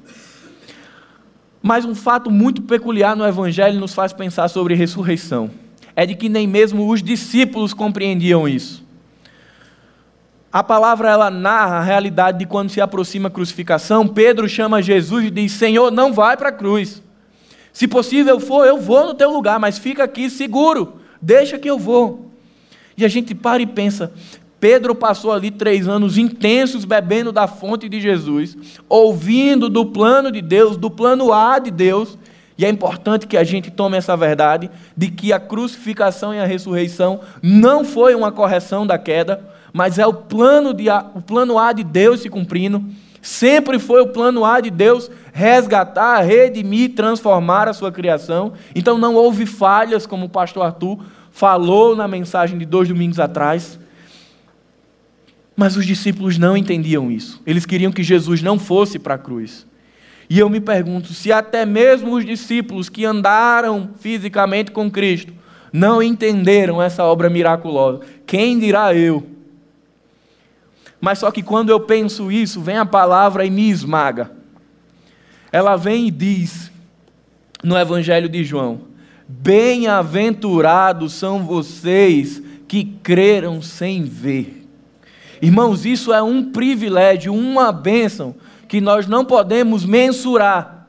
Mas 1.62 1.86
um 1.86 1.94
fato 1.94 2.32
muito 2.32 2.62
peculiar 2.64 3.16
no 3.16 3.26
Evangelho 3.26 3.80
nos 3.80 3.94
faz 3.94 4.12
pensar 4.12 4.48
sobre 4.48 4.74
ressurreição. 4.74 5.52
É 5.96 6.06
de 6.06 6.16
que 6.16 6.30
nem 6.30 6.48
mesmo 6.48 6.90
os 6.90 7.04
discípulos 7.04 7.74
compreendiam 7.74 8.48
isso. 8.48 8.84
A 10.52 10.64
palavra 10.64 11.10
ela 11.10 11.30
narra 11.30 11.78
a 11.78 11.84
realidade 11.84 12.40
de 12.40 12.46
quando 12.46 12.70
se 12.70 12.82
aproxima 12.82 13.30
a 13.30 13.32
crucificação. 13.32 14.08
Pedro 14.08 14.50
chama 14.50 14.82
Jesus 14.82 15.26
e 15.26 15.32
diz: 15.32 15.54
Senhor, 15.54 15.92
não 15.92 16.12
vai 16.12 16.36
para 16.36 16.50
a 16.50 16.52
cruz. 16.52 17.02
Se 17.72 17.88
possível 17.88 18.40
for, 18.40 18.66
eu 18.66 18.78
vou 18.78 19.06
no 19.06 19.14
teu 19.14 19.32
lugar, 19.32 19.60
mas 19.60 19.78
fica 19.78 20.04
aqui 20.04 20.30
seguro, 20.30 21.00
deixa 21.22 21.58
que 21.58 21.70
eu 21.70 21.80
vou. 21.80 22.32
E 22.98 23.06
a 23.06 23.08
gente 23.08 23.34
para 23.34 23.62
e 23.62 23.66
pensa: 23.66 24.12
Pedro 24.62 24.94
passou 24.94 25.32
ali 25.32 25.50
três 25.50 25.88
anos 25.88 26.20
intensos 26.20 26.86
bebendo 26.86 27.32
da 27.32 27.48
fonte 27.48 27.90
de 27.90 28.00
Jesus, 28.00 28.56
ouvindo 28.88 29.68
do 29.68 29.88
plano 29.88 30.32
de 30.32 30.40
Deus, 30.40 30.78
do 30.78 30.92
plano 30.92 31.34
A 31.34 31.58
de 31.58 31.72
Deus. 31.72 32.16
E 32.56 32.64
é 32.64 32.70
importante 32.70 33.26
que 33.26 33.36
a 33.36 33.44
gente 33.44 33.72
tome 33.72 33.98
essa 33.98 34.16
verdade 34.16 34.70
de 34.96 35.10
que 35.10 35.34
a 35.34 35.40
crucificação 35.40 36.32
e 36.32 36.40
a 36.40 36.46
ressurreição 36.46 37.22
não 37.42 37.84
foi 37.84 38.14
uma 38.14 38.32
correção 38.32 38.86
da 38.86 39.00
queda, 39.00 39.44
mas 39.74 39.98
é 39.98 40.06
o 40.06 40.14
plano, 40.14 40.76
de, 40.76 40.88
o 41.16 41.22
plano 41.22 41.58
A 41.58 41.74
de 41.74 41.84
Deus 41.84 42.20
se 42.20 42.30
cumprindo. 42.30 42.86
Sempre 43.20 43.80
foi 43.80 44.04
o 44.04 44.10
plano 44.10 44.46
A 44.46 44.62
de 44.62 44.70
Deus 44.70 45.10
resgatar, 45.34 46.22
redimir, 46.22 46.94
transformar 46.94 47.68
a 47.68 47.74
sua 47.74 47.92
criação. 47.92 48.54
Então 48.76 49.00
não 49.00 49.16
houve 49.16 49.48
falhas, 49.48 50.06
como 50.06 50.28
o 50.28 50.30
pastor 50.30 50.64
Arthur 50.64 51.00
falou 51.32 51.96
na 51.96 52.08
mensagem 52.08 52.60
de 52.60 52.66
dois 52.66 52.88
domingos 52.88 53.20
atrás. 53.20 53.81
Mas 55.62 55.78
os 55.78 55.86
discípulos 55.86 56.40
não 56.40 56.58
entendiam 56.58 57.12
isso. 57.12 57.40
Eles 57.46 57.68
queriam 57.68 57.92
que 57.92 58.02
Jesus 58.02 58.42
não 58.42 58.58
fosse 58.58 58.98
para 58.98 59.14
a 59.14 59.18
cruz. 59.20 59.68
E 60.28 60.40
eu 60.40 60.50
me 60.50 60.60
pergunto 60.60 61.14
se 61.14 61.32
até 61.32 61.68
mesmo 61.68 62.16
os 62.16 62.26
discípulos 62.26 62.90
que 62.90 63.06
andaram 63.06 63.92
fisicamente 64.00 64.72
com 64.72 64.90
Cristo 64.90 65.32
não 65.72 66.02
entenderam 66.02 66.82
essa 66.82 67.04
obra 67.04 67.30
miraculosa. 67.30 68.00
Quem 68.26 68.58
dirá 68.58 68.96
eu? 68.96 69.24
Mas 71.00 71.20
só 71.20 71.30
que 71.30 71.44
quando 71.44 71.70
eu 71.70 71.80
penso 71.80 72.32
isso, 72.32 72.60
vem 72.60 72.78
a 72.78 72.86
palavra 72.86 73.46
e 73.46 73.52
me 73.52 73.70
esmaga. 73.70 74.32
Ela 75.52 75.76
vem 75.76 76.08
e 76.08 76.12
diz 76.12 76.72
no 77.64 77.78
Evangelho 77.78 78.28
de 78.28 78.44
João: 78.44 78.82
Bem-aventurados 79.28 81.14
são 81.14 81.46
vocês 81.46 82.42
que 82.68 82.84
creram 83.04 83.62
sem 83.62 84.04
ver. 84.04 84.61
Irmãos, 85.42 85.88
isso 85.88 86.14
é 86.14 86.22
um 86.22 86.52
privilégio, 86.52 87.34
uma 87.34 87.72
bênção 87.72 88.36
que 88.68 88.80
nós 88.80 89.08
não 89.08 89.26
podemos 89.26 89.84
mensurar. 89.84 90.88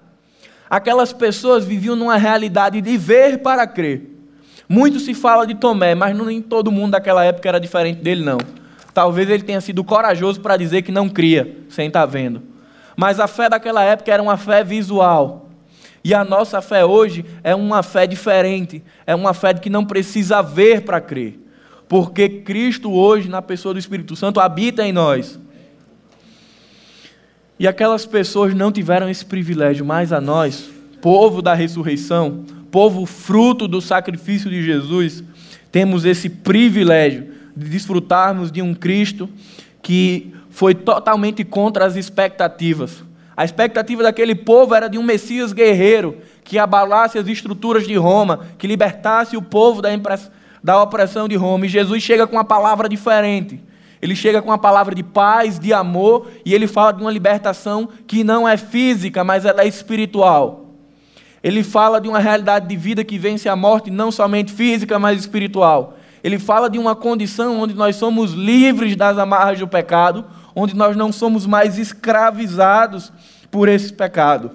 Aquelas 0.68 1.10
pessoas 1.10 1.64
viviam 1.64 1.96
numa 1.96 2.18
realidade 2.18 2.82
de 2.82 2.98
ver 2.98 3.38
para 3.38 3.66
crer. 3.66 4.10
Muito 4.68 5.00
se 5.00 5.14
fala 5.14 5.46
de 5.46 5.54
Tomé, 5.54 5.94
mas 5.94 6.16
nem 6.16 6.42
todo 6.42 6.70
mundo 6.70 6.92
daquela 6.92 7.24
época 7.24 7.48
era 7.48 7.58
diferente 7.58 8.02
dele, 8.02 8.22
não. 8.22 8.38
Talvez 8.92 9.30
ele 9.30 9.42
tenha 9.42 9.60
sido 9.60 9.82
corajoso 9.82 10.40
para 10.40 10.58
dizer 10.58 10.82
que 10.82 10.92
não 10.92 11.08
cria, 11.08 11.56
sem 11.70 11.86
estar 11.86 12.04
vendo. 12.04 12.42
Mas 12.94 13.18
a 13.18 13.26
fé 13.26 13.48
daquela 13.48 13.82
época 13.82 14.12
era 14.12 14.22
uma 14.22 14.36
fé 14.36 14.62
visual. 14.62 15.48
E 16.04 16.12
a 16.12 16.24
nossa 16.24 16.60
fé 16.60 16.84
hoje 16.84 17.24
é 17.42 17.54
uma 17.54 17.82
fé 17.82 18.06
diferente. 18.06 18.82
É 19.06 19.14
uma 19.14 19.32
fé 19.32 19.54
que 19.54 19.70
não 19.70 19.84
precisa 19.84 20.42
ver 20.42 20.82
para 20.82 21.00
crer 21.00 21.41
porque 21.92 22.26
Cristo 22.26 22.90
hoje, 22.90 23.28
na 23.28 23.42
pessoa 23.42 23.74
do 23.74 23.78
Espírito 23.78 24.16
Santo, 24.16 24.40
habita 24.40 24.82
em 24.82 24.94
nós. 24.94 25.38
E 27.58 27.68
aquelas 27.68 28.06
pessoas 28.06 28.54
não 28.54 28.72
tiveram 28.72 29.10
esse 29.10 29.26
privilégio, 29.26 29.84
mas 29.84 30.10
a 30.10 30.18
nós, 30.18 30.70
povo 31.02 31.42
da 31.42 31.52
ressurreição, 31.52 32.46
povo 32.70 33.04
fruto 33.04 33.68
do 33.68 33.82
sacrifício 33.82 34.48
de 34.48 34.62
Jesus, 34.62 35.22
temos 35.70 36.06
esse 36.06 36.30
privilégio 36.30 37.30
de 37.54 37.68
desfrutarmos 37.68 38.50
de 38.50 38.62
um 38.62 38.72
Cristo 38.72 39.28
que 39.82 40.32
foi 40.48 40.74
totalmente 40.74 41.44
contra 41.44 41.84
as 41.84 41.94
expectativas. 41.94 43.04
A 43.36 43.44
expectativa 43.44 44.02
daquele 44.02 44.34
povo 44.34 44.74
era 44.74 44.88
de 44.88 44.96
um 44.96 45.02
Messias 45.02 45.52
guerreiro 45.52 46.16
que 46.42 46.58
abalasse 46.58 47.18
as 47.18 47.28
estruturas 47.28 47.86
de 47.86 47.96
Roma, 47.96 48.46
que 48.56 48.66
libertasse 48.66 49.36
o 49.36 49.42
povo 49.42 49.82
da 49.82 49.92
da 50.62 50.80
opressão 50.80 51.28
de 51.28 51.36
Roma. 51.36 51.66
E 51.66 51.68
Jesus 51.68 52.02
chega 52.02 52.26
com 52.26 52.36
uma 52.36 52.44
palavra 52.44 52.88
diferente. 52.88 53.60
Ele 54.00 54.16
chega 54.16 54.42
com 54.42 54.48
uma 54.48 54.58
palavra 54.58 54.94
de 54.94 55.02
paz, 55.02 55.58
de 55.58 55.72
amor, 55.72 56.28
e 56.44 56.52
ele 56.52 56.66
fala 56.66 56.92
de 56.92 57.02
uma 57.02 57.10
libertação 57.10 57.88
que 58.06 58.24
não 58.24 58.48
é 58.48 58.56
física, 58.56 59.22
mas 59.22 59.44
ela 59.44 59.62
é 59.62 59.68
espiritual. 59.68 60.66
Ele 61.42 61.62
fala 61.62 62.00
de 62.00 62.08
uma 62.08 62.18
realidade 62.18 62.68
de 62.68 62.76
vida 62.76 63.04
que 63.04 63.18
vence 63.18 63.48
a 63.48 63.54
morte, 63.56 63.90
não 63.90 64.10
somente 64.10 64.52
física, 64.52 64.98
mas 64.98 65.20
espiritual. 65.20 65.98
Ele 66.22 66.38
fala 66.38 66.70
de 66.70 66.78
uma 66.78 66.94
condição 66.94 67.60
onde 67.60 67.74
nós 67.74 67.96
somos 67.96 68.32
livres 68.32 68.94
das 68.94 69.18
amarras 69.18 69.58
do 69.58 69.66
pecado, 69.66 70.24
onde 70.54 70.74
nós 70.74 70.96
não 70.96 71.12
somos 71.12 71.46
mais 71.46 71.78
escravizados 71.78 73.12
por 73.50 73.68
esse 73.68 73.92
pecado. 73.92 74.52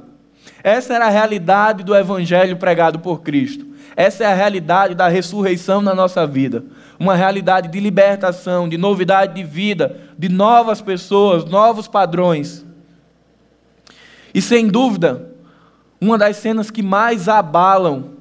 Essa 0.63 0.93
era 0.93 1.05
a 1.05 1.09
realidade 1.09 1.83
do 1.83 1.95
evangelho 1.95 2.57
pregado 2.57 2.99
por 2.99 3.21
Cristo. 3.21 3.65
Essa 3.97 4.25
é 4.25 4.27
a 4.27 4.35
realidade 4.35 4.93
da 4.93 5.07
ressurreição 5.07 5.81
na 5.81 5.95
nossa 5.95 6.27
vida. 6.27 6.63
Uma 6.99 7.15
realidade 7.15 7.67
de 7.67 7.79
libertação, 7.79 8.69
de 8.69 8.77
novidade 8.77 9.33
de 9.33 9.43
vida, 9.43 9.97
de 10.15 10.29
novas 10.29 10.79
pessoas, 10.79 11.45
novos 11.45 11.87
padrões. 11.87 12.63
E 14.31 14.39
sem 14.39 14.67
dúvida, 14.67 15.31
uma 15.99 16.15
das 16.15 16.37
cenas 16.37 16.69
que 16.69 16.83
mais 16.83 17.27
abalam 17.27 18.11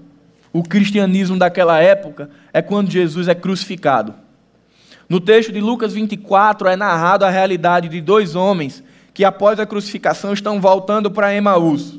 o 0.50 0.62
cristianismo 0.62 1.38
daquela 1.38 1.78
época 1.78 2.30
é 2.54 2.62
quando 2.62 2.90
Jesus 2.90 3.28
é 3.28 3.34
crucificado. 3.34 4.14
No 5.06 5.20
texto 5.20 5.52
de 5.52 5.60
Lucas 5.60 5.92
24 5.92 6.68
é 6.68 6.76
narrado 6.76 7.26
a 7.26 7.28
realidade 7.28 7.90
de 7.90 8.00
dois 8.00 8.34
homens 8.34 8.82
que 9.12 9.26
após 9.26 9.60
a 9.60 9.66
crucificação 9.66 10.32
estão 10.32 10.58
voltando 10.58 11.10
para 11.10 11.34
Emaús. 11.34 11.98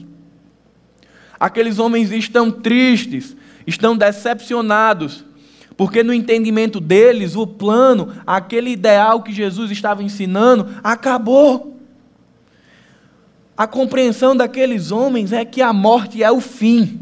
Aqueles 1.39 1.77
homens 1.77 2.11
estão 2.11 2.49
tristes, 2.49 3.36
estão 3.67 3.97
decepcionados, 3.97 5.25
porque 5.75 6.01
no 6.01 6.13
entendimento 6.13 6.79
deles, 6.79 7.35
o 7.35 7.45
plano, 7.45 8.13
aquele 8.25 8.71
ideal 8.71 9.21
que 9.21 9.33
Jesus 9.33 9.69
estava 9.69 10.01
ensinando, 10.01 10.67
acabou. 10.83 11.77
A 13.55 13.67
compreensão 13.67 14.35
daqueles 14.35 14.91
homens 14.91 15.33
é 15.33 15.43
que 15.43 15.61
a 15.61 15.73
morte 15.73 16.23
é 16.23 16.31
o 16.31 16.39
fim. 16.39 17.01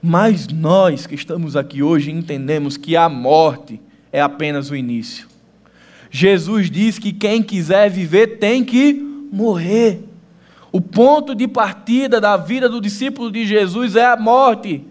Mas 0.00 0.46
nós 0.46 1.06
que 1.06 1.14
estamos 1.14 1.56
aqui 1.56 1.82
hoje 1.82 2.10
entendemos 2.10 2.76
que 2.76 2.96
a 2.96 3.08
morte 3.08 3.80
é 4.12 4.20
apenas 4.20 4.70
o 4.70 4.76
início. 4.76 5.26
Jesus 6.10 6.70
diz 6.70 6.98
que 6.98 7.12
quem 7.12 7.42
quiser 7.42 7.90
viver 7.90 8.38
tem 8.38 8.64
que 8.64 8.94
morrer. 9.30 10.07
O 10.70 10.80
ponto 10.80 11.34
de 11.34 11.48
partida 11.48 12.20
da 12.20 12.36
vida 12.36 12.68
do 12.68 12.80
discípulo 12.80 13.30
de 13.30 13.46
Jesus 13.46 13.96
é 13.96 14.06
a 14.06 14.16
morte. 14.16 14.84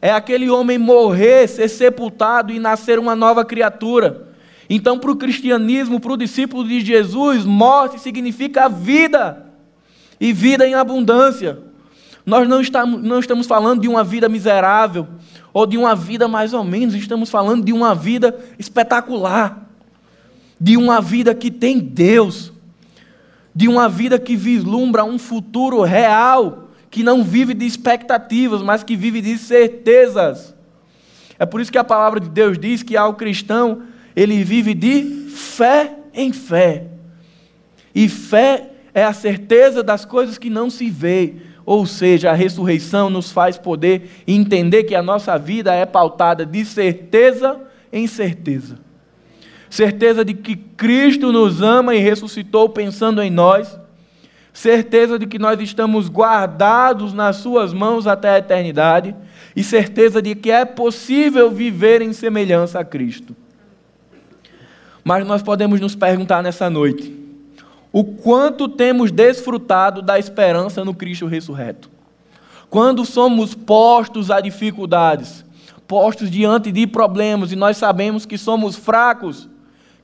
É 0.00 0.12
aquele 0.12 0.50
homem 0.50 0.78
morrer, 0.78 1.48
ser 1.48 1.68
sepultado 1.68 2.52
e 2.52 2.58
nascer 2.58 2.98
uma 2.98 3.16
nova 3.16 3.44
criatura. 3.44 4.28
Então, 4.68 4.98
para 4.98 5.10
o 5.10 5.16
cristianismo, 5.16 6.00
para 6.00 6.12
o 6.12 6.16
discípulo 6.16 6.66
de 6.66 6.80
Jesus, 6.80 7.44
morte 7.44 8.00
significa 8.00 8.68
vida 8.68 9.46
e 10.20 10.32
vida 10.32 10.66
em 10.66 10.74
abundância. 10.74 11.58
Nós 12.24 12.48
não 12.48 12.60
estamos, 12.60 13.02
não 13.02 13.20
estamos 13.20 13.46
falando 13.46 13.82
de 13.82 13.88
uma 13.88 14.02
vida 14.02 14.28
miserável 14.28 15.06
ou 15.52 15.64
de 15.64 15.78
uma 15.78 15.94
vida 15.94 16.26
mais 16.26 16.52
ou 16.52 16.64
menos, 16.64 16.94
estamos 16.94 17.30
falando 17.30 17.64
de 17.64 17.72
uma 17.72 17.94
vida 17.94 18.36
espetacular, 18.58 19.70
de 20.60 20.76
uma 20.76 21.00
vida 21.00 21.34
que 21.34 21.50
tem 21.50 21.78
Deus, 21.78 22.52
de 23.56 23.68
uma 23.68 23.88
vida 23.88 24.18
que 24.18 24.36
vislumbra 24.36 25.02
um 25.02 25.18
futuro 25.18 25.80
real, 25.80 26.68
que 26.90 27.02
não 27.02 27.24
vive 27.24 27.54
de 27.54 27.64
expectativas, 27.64 28.60
mas 28.60 28.84
que 28.84 28.94
vive 28.94 29.22
de 29.22 29.38
certezas. 29.38 30.54
É 31.38 31.46
por 31.46 31.62
isso 31.62 31.72
que 31.72 31.78
a 31.78 31.82
palavra 31.82 32.20
de 32.20 32.28
Deus 32.28 32.58
diz 32.58 32.82
que 32.82 32.98
ao 32.98 33.14
cristão, 33.14 33.84
ele 34.14 34.44
vive 34.44 34.74
de 34.74 35.30
fé 35.30 35.96
em 36.12 36.34
fé. 36.34 36.84
E 37.94 38.10
fé 38.10 38.72
é 38.92 39.02
a 39.02 39.14
certeza 39.14 39.82
das 39.82 40.04
coisas 40.04 40.36
que 40.36 40.50
não 40.50 40.68
se 40.68 40.90
vê. 40.90 41.36
Ou 41.64 41.86
seja, 41.86 42.32
a 42.32 42.34
ressurreição 42.34 43.08
nos 43.08 43.32
faz 43.32 43.56
poder 43.56 44.22
entender 44.28 44.84
que 44.84 44.94
a 44.94 45.02
nossa 45.02 45.38
vida 45.38 45.72
é 45.72 45.86
pautada 45.86 46.44
de 46.44 46.62
certeza 46.62 47.58
em 47.90 48.06
certeza. 48.06 48.78
Certeza 49.76 50.24
de 50.24 50.32
que 50.32 50.56
Cristo 50.56 51.30
nos 51.30 51.60
ama 51.60 51.94
e 51.94 51.98
ressuscitou 51.98 52.66
pensando 52.66 53.20
em 53.20 53.30
nós. 53.30 53.78
Certeza 54.50 55.18
de 55.18 55.26
que 55.26 55.38
nós 55.38 55.60
estamos 55.60 56.08
guardados 56.08 57.12
nas 57.12 57.36
Suas 57.36 57.74
mãos 57.74 58.06
até 58.06 58.30
a 58.30 58.38
eternidade. 58.38 59.14
E 59.54 59.62
certeza 59.62 60.22
de 60.22 60.34
que 60.34 60.50
é 60.50 60.64
possível 60.64 61.50
viver 61.50 62.00
em 62.00 62.14
semelhança 62.14 62.80
a 62.80 62.84
Cristo. 62.86 63.36
Mas 65.04 65.26
nós 65.26 65.42
podemos 65.42 65.78
nos 65.78 65.94
perguntar 65.94 66.42
nessa 66.42 66.70
noite: 66.70 67.14
o 67.92 68.02
quanto 68.02 68.70
temos 68.70 69.10
desfrutado 69.10 70.00
da 70.00 70.18
esperança 70.18 70.86
no 70.86 70.94
Cristo 70.94 71.26
ressurreto? 71.26 71.90
Quando 72.70 73.04
somos 73.04 73.54
postos 73.54 74.30
a 74.30 74.40
dificuldades, 74.40 75.44
postos 75.86 76.30
diante 76.30 76.72
de 76.72 76.86
problemas 76.86 77.52
e 77.52 77.56
nós 77.56 77.76
sabemos 77.76 78.24
que 78.24 78.38
somos 78.38 78.74
fracos, 78.74 79.50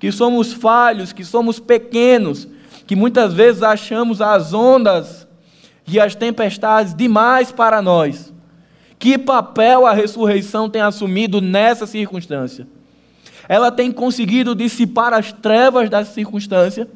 que 0.02 0.10
somos 0.10 0.52
falhos, 0.52 1.12
que 1.12 1.24
somos 1.24 1.60
pequenos, 1.60 2.48
que 2.88 2.96
muitas 2.96 3.32
vezes 3.32 3.62
achamos 3.62 4.20
as 4.20 4.52
ondas 4.52 5.28
e 5.86 6.00
as 6.00 6.16
tempestades 6.16 6.92
demais 6.92 7.52
para 7.52 7.80
nós. 7.80 8.34
Que 8.98 9.16
papel 9.16 9.86
a 9.86 9.92
ressurreição 9.92 10.68
tem 10.68 10.82
assumido 10.82 11.40
nessa 11.40 11.86
circunstância? 11.86 12.66
Ela 13.48 13.70
tem 13.70 13.92
conseguido 13.92 14.56
dissipar 14.56 15.14
as 15.14 15.30
trevas 15.30 15.88
dessa 15.88 16.12
circunstância 16.12 16.88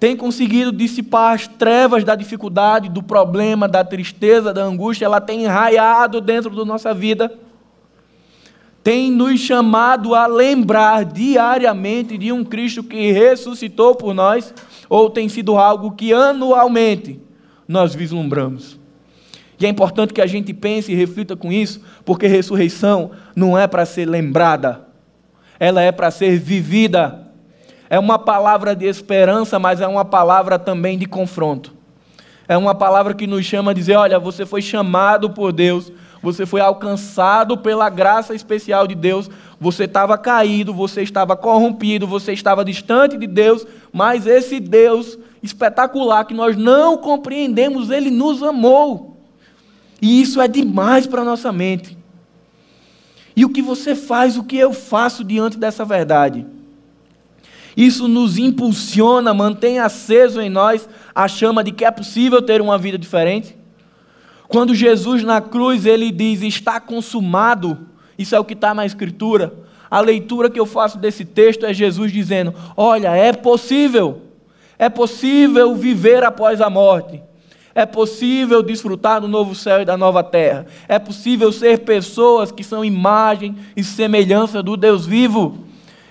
tem 0.00 0.16
conseguido 0.16 0.72
dissipar 0.72 1.34
as 1.34 1.46
trevas 1.46 2.02
da 2.02 2.16
dificuldade, 2.16 2.88
do 2.88 3.02
problema, 3.02 3.68
da 3.68 3.84
tristeza, 3.84 4.52
da 4.52 4.64
angústia, 4.64 5.04
ela 5.04 5.20
tem 5.20 5.44
enraiado 5.44 6.20
dentro 6.20 6.56
da 6.56 6.64
nossa 6.64 6.92
vida, 6.92 7.32
tem 8.82 9.10
nos 9.10 9.40
chamado 9.40 10.14
a 10.14 10.26
lembrar 10.26 11.04
diariamente 11.04 12.18
de 12.18 12.32
um 12.32 12.44
Cristo 12.44 12.82
que 12.82 13.12
ressuscitou 13.12 13.94
por 13.94 14.14
nós, 14.14 14.52
ou 14.88 15.08
tem 15.08 15.28
sido 15.28 15.56
algo 15.56 15.92
que 15.92 16.12
anualmente 16.12 17.20
nós 17.66 17.94
vislumbramos. 17.94 18.78
E 19.58 19.66
é 19.66 19.68
importante 19.68 20.12
que 20.12 20.20
a 20.20 20.26
gente 20.26 20.52
pense 20.52 20.90
e 20.90 20.94
reflita 20.94 21.36
com 21.36 21.52
isso, 21.52 21.80
porque 22.04 22.26
ressurreição 22.26 23.12
não 23.36 23.56
é 23.56 23.66
para 23.66 23.86
ser 23.86 24.08
lembrada, 24.08 24.88
ela 25.60 25.80
é 25.80 25.92
para 25.92 26.10
ser 26.10 26.38
vivida 26.38 27.22
é 27.92 27.98
uma 27.98 28.18
palavra 28.18 28.74
de 28.74 28.86
esperança, 28.86 29.58
mas 29.58 29.82
é 29.82 29.86
uma 29.86 30.02
palavra 30.02 30.58
também 30.58 30.96
de 30.96 31.04
confronto. 31.04 31.74
É 32.48 32.56
uma 32.56 32.74
palavra 32.74 33.12
que 33.12 33.26
nos 33.26 33.44
chama 33.44 33.72
a 33.72 33.74
dizer: 33.74 33.96
olha, 33.96 34.18
você 34.18 34.46
foi 34.46 34.62
chamado 34.62 35.28
por 35.28 35.52
Deus, 35.52 35.92
você 36.22 36.46
foi 36.46 36.60
alcançado 36.60 37.58
pela 37.58 37.90
graça 37.90 38.34
especial 38.34 38.86
de 38.86 38.94
Deus, 38.94 39.28
você 39.60 39.84
estava 39.84 40.16
caído, 40.16 40.72
você 40.72 41.02
estava 41.02 41.36
corrompido, 41.36 42.06
você 42.06 42.32
estava 42.32 42.64
distante 42.64 43.16
de 43.16 43.26
Deus, 43.26 43.66
mas 43.92 44.26
esse 44.26 44.60
Deus 44.60 45.18
espetacular 45.42 46.24
que 46.24 46.32
nós 46.32 46.56
não 46.56 46.96
compreendemos, 46.96 47.90
ele 47.90 48.10
nos 48.10 48.42
amou. 48.42 49.20
E 50.00 50.22
isso 50.22 50.40
é 50.40 50.46
demais 50.46 51.06
para 51.06 51.22
a 51.22 51.24
nossa 51.24 51.50
mente. 51.50 51.98
E 53.34 53.44
o 53.44 53.50
que 53.50 53.62
você 53.62 53.94
faz, 53.94 54.36
o 54.36 54.44
que 54.44 54.56
eu 54.56 54.72
faço 54.72 55.24
diante 55.24 55.58
dessa 55.58 55.84
verdade? 55.84 56.46
Isso 57.76 58.06
nos 58.06 58.38
impulsiona, 58.38 59.32
mantém 59.32 59.78
aceso 59.78 60.40
em 60.40 60.50
nós 60.50 60.88
a 61.14 61.26
chama 61.26 61.64
de 61.64 61.72
que 61.72 61.84
é 61.84 61.90
possível 61.90 62.42
ter 62.42 62.60
uma 62.60 62.76
vida 62.76 62.98
diferente. 62.98 63.56
Quando 64.52 64.74
Jesus 64.74 65.24
na 65.24 65.40
cruz 65.40 65.86
ele 65.86 66.10
diz 66.10 66.42
está 66.42 66.78
consumado, 66.78 67.88
isso 68.18 68.36
é 68.36 68.38
o 68.38 68.44
que 68.44 68.52
está 68.52 68.74
na 68.74 68.84
Escritura. 68.84 69.54
A 69.90 69.98
leitura 70.00 70.50
que 70.50 70.60
eu 70.60 70.66
faço 70.66 70.98
desse 70.98 71.24
texto 71.24 71.64
é 71.64 71.72
Jesus 71.72 72.12
dizendo: 72.12 72.54
Olha, 72.76 73.16
é 73.16 73.32
possível, 73.32 74.20
é 74.78 74.90
possível 74.90 75.74
viver 75.74 76.22
após 76.22 76.60
a 76.60 76.68
morte. 76.68 77.22
É 77.74 77.86
possível 77.86 78.62
desfrutar 78.62 79.22
do 79.22 79.26
novo 79.26 79.54
céu 79.54 79.80
e 79.80 79.86
da 79.86 79.96
nova 79.96 80.22
terra. 80.22 80.66
É 80.86 80.98
possível 80.98 81.50
ser 81.50 81.78
pessoas 81.78 82.52
que 82.52 82.62
são 82.62 82.84
imagem 82.84 83.56
e 83.74 83.82
semelhança 83.82 84.62
do 84.62 84.76
Deus 84.76 85.06
vivo. 85.06 85.64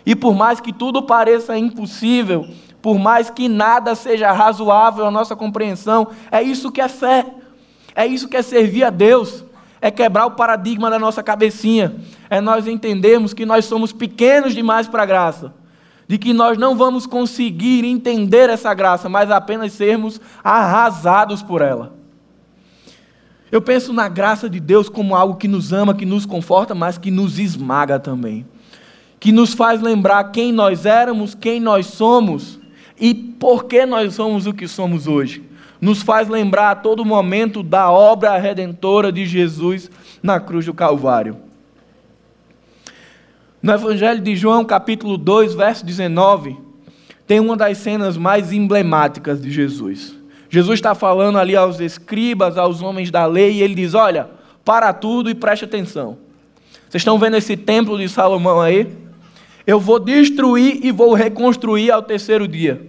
E 0.04 0.16
por 0.16 0.34
mais 0.34 0.60
que 0.60 0.74
tudo 0.74 1.04
pareça 1.04 1.56
impossível, 1.56 2.48
por 2.82 2.98
mais 2.98 3.30
que 3.30 3.48
nada 3.48 3.94
seja 3.94 4.32
razoável 4.32 5.06
à 5.06 5.12
nossa 5.12 5.36
compreensão, 5.36 6.08
é 6.32 6.42
isso 6.42 6.72
que 6.72 6.82
é 6.82 6.88
fé. 6.88 7.28
É 8.02 8.08
isso 8.08 8.28
que 8.28 8.38
é 8.38 8.42
servir 8.42 8.84
a 8.84 8.90
Deus. 8.90 9.44
É 9.80 9.92
quebrar 9.92 10.26
o 10.26 10.32
paradigma 10.32 10.90
da 10.90 10.98
nossa 10.98 11.22
cabecinha. 11.22 11.96
É 12.30 12.40
nós 12.42 12.68
entendermos 12.68 13.34
que 13.34 13.46
nós 13.46 13.66
somos 13.66 13.92
pequenos 13.92 14.54
demais 14.54 14.88
para 14.88 15.04
a 15.04 15.06
graça. 15.06 15.54
De 16.08 16.18
que 16.18 16.34
nós 16.34 16.58
não 16.58 16.76
vamos 16.76 17.06
conseguir 17.06 17.86
entender 17.86 18.50
essa 18.50 18.74
graça, 18.74 19.08
mas 19.08 19.30
apenas 19.30 19.74
sermos 19.74 20.20
arrasados 20.44 21.42
por 21.42 21.62
ela. 21.62 21.94
Eu 23.52 23.62
penso 23.62 23.94
na 23.94 24.08
graça 24.08 24.50
de 24.50 24.60
Deus 24.60 24.88
como 24.90 25.16
algo 25.16 25.36
que 25.36 25.48
nos 25.48 25.74
ama, 25.74 25.94
que 25.94 26.06
nos 26.06 26.26
conforta, 26.26 26.74
mas 26.74 26.98
que 26.98 27.12
nos 27.12 27.40
esmaga 27.40 28.00
também 28.00 28.46
que 29.22 29.32
nos 29.32 29.54
faz 29.54 29.80
lembrar 29.80 30.32
quem 30.32 30.52
nós 30.52 30.84
éramos, 30.84 31.36
quem 31.36 31.60
nós 31.60 31.86
somos 31.86 32.60
e 33.00 33.14
por 33.14 33.66
que 33.66 33.86
nós 33.86 34.16
somos 34.16 34.48
o 34.48 34.54
que 34.54 34.68
somos 34.68 35.06
hoje. 35.06 35.44
Nos 35.82 36.04
faz 36.04 36.30
lembrar 36.30 36.70
a 36.70 36.76
todo 36.76 37.04
momento 37.04 37.64
da 37.64 37.92
obra 37.92 38.38
redentora 38.38 39.12
de 39.12 39.26
Jesus 39.26 39.90
na 40.22 40.40
cruz 40.40 40.66
do 40.66 40.74
Calvário. 40.76 41.38
No 43.62 43.74
Evangelho 43.74 44.22
de 44.22 44.36
João, 44.36 44.64
capítulo 44.64 45.18
2, 45.18 45.56
verso 45.56 45.84
19, 45.84 46.56
tem 47.26 47.40
uma 47.40 47.58
das 47.58 47.80
cenas 47.80 48.16
mais 48.16 48.54
emblemáticas 48.54 49.42
de 49.42 49.50
Jesus. 49.50 50.16
Jesus 50.50 50.80
está 50.80 50.94
falando 50.94 51.40
ali 51.40 51.56
aos 51.56 51.80
escribas, 51.80 52.58
aos 52.58 52.82
homens 52.82 53.10
da 53.10 53.26
lei, 53.26 53.54
e 53.54 53.64
ele 53.64 53.74
diz: 53.74 53.94
Olha, 53.94 54.30
para 54.66 54.94
tudo 54.94 55.30
e 55.30 55.36
preste 55.36 55.66
atenção. 55.66 56.18
Vocês 56.90 57.02
estão 57.02 57.18
vendo 57.18 57.38
esse 57.38 57.56
templo 57.56 57.98
de 57.98 58.10
Salomão 58.10 58.60
aí? 58.60 58.88
Eu 59.66 59.80
vou 59.80 60.00
destruir 60.00 60.80
e 60.84 60.92
vou 60.92 61.14
reconstruir 61.14 61.90
ao 61.90 62.02
terceiro 62.02 62.48
dia. 62.48 62.86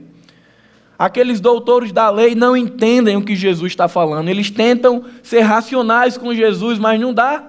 Aqueles 1.03 1.41
doutores 1.41 1.91
da 1.91 2.09
lei 2.11 2.37
não 2.37 2.57
entendem 2.57 3.17
o 3.17 3.25
que 3.25 3.35
Jesus 3.35 3.73
está 3.73 3.89
falando. 3.89 4.29
Eles 4.29 4.53
tentam 4.53 5.05
ser 5.21 5.41
racionais 5.41 6.17
com 6.17 6.33
Jesus, 6.33 6.79
mas 6.79 7.01
não 7.01 7.13
dá. 7.13 7.43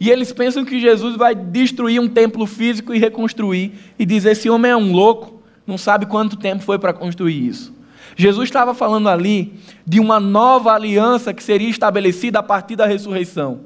E 0.00 0.10
eles 0.10 0.32
pensam 0.32 0.64
que 0.64 0.80
Jesus 0.80 1.14
vai 1.14 1.32
destruir 1.32 2.00
um 2.00 2.08
templo 2.08 2.44
físico 2.46 2.92
e 2.92 2.98
reconstruir. 2.98 3.74
E 3.96 4.04
diz: 4.04 4.24
esse 4.24 4.50
homem 4.50 4.72
é 4.72 4.76
um 4.76 4.90
louco, 4.90 5.40
não 5.64 5.78
sabe 5.78 6.06
quanto 6.06 6.36
tempo 6.36 6.64
foi 6.64 6.76
para 6.76 6.92
construir 6.92 7.46
isso. 7.46 7.72
Jesus 8.16 8.48
estava 8.48 8.74
falando 8.74 9.08
ali 9.08 9.54
de 9.86 10.00
uma 10.00 10.18
nova 10.18 10.72
aliança 10.72 11.32
que 11.32 11.44
seria 11.44 11.70
estabelecida 11.70 12.40
a 12.40 12.42
partir 12.42 12.74
da 12.74 12.84
ressurreição. 12.84 13.60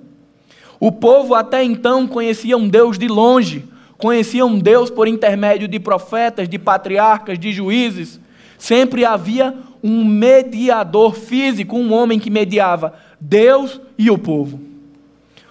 O 0.78 0.92
povo 0.92 1.34
até 1.34 1.64
então 1.64 2.06
conhecia 2.06 2.54
um 2.54 2.68
Deus 2.68 2.98
de 2.98 3.08
longe, 3.08 3.64
conheciam 3.96 4.58
Deus 4.58 4.90
por 4.90 5.08
intermédio 5.08 5.66
de 5.66 5.80
profetas, 5.80 6.50
de 6.50 6.58
patriarcas, 6.58 7.38
de 7.38 7.50
juízes. 7.50 8.20
Sempre 8.58 9.04
havia 9.04 9.54
um 9.82 10.04
mediador 10.04 11.14
físico, 11.14 11.76
um 11.76 11.92
homem 11.92 12.18
que 12.18 12.30
mediava 12.30 12.94
Deus 13.20 13.80
e 13.98 14.10
o 14.10 14.16
povo. 14.16 14.60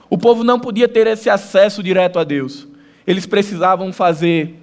O 0.10 0.18
povo 0.18 0.44
não 0.44 0.60
podia 0.60 0.88
ter 0.88 1.08
esse 1.08 1.30
acesso 1.30 1.82
direto 1.82 2.20
a 2.20 2.24
Deus. 2.24 2.68
Eles 3.06 3.26
precisavam 3.26 3.92
fazer 3.92 4.60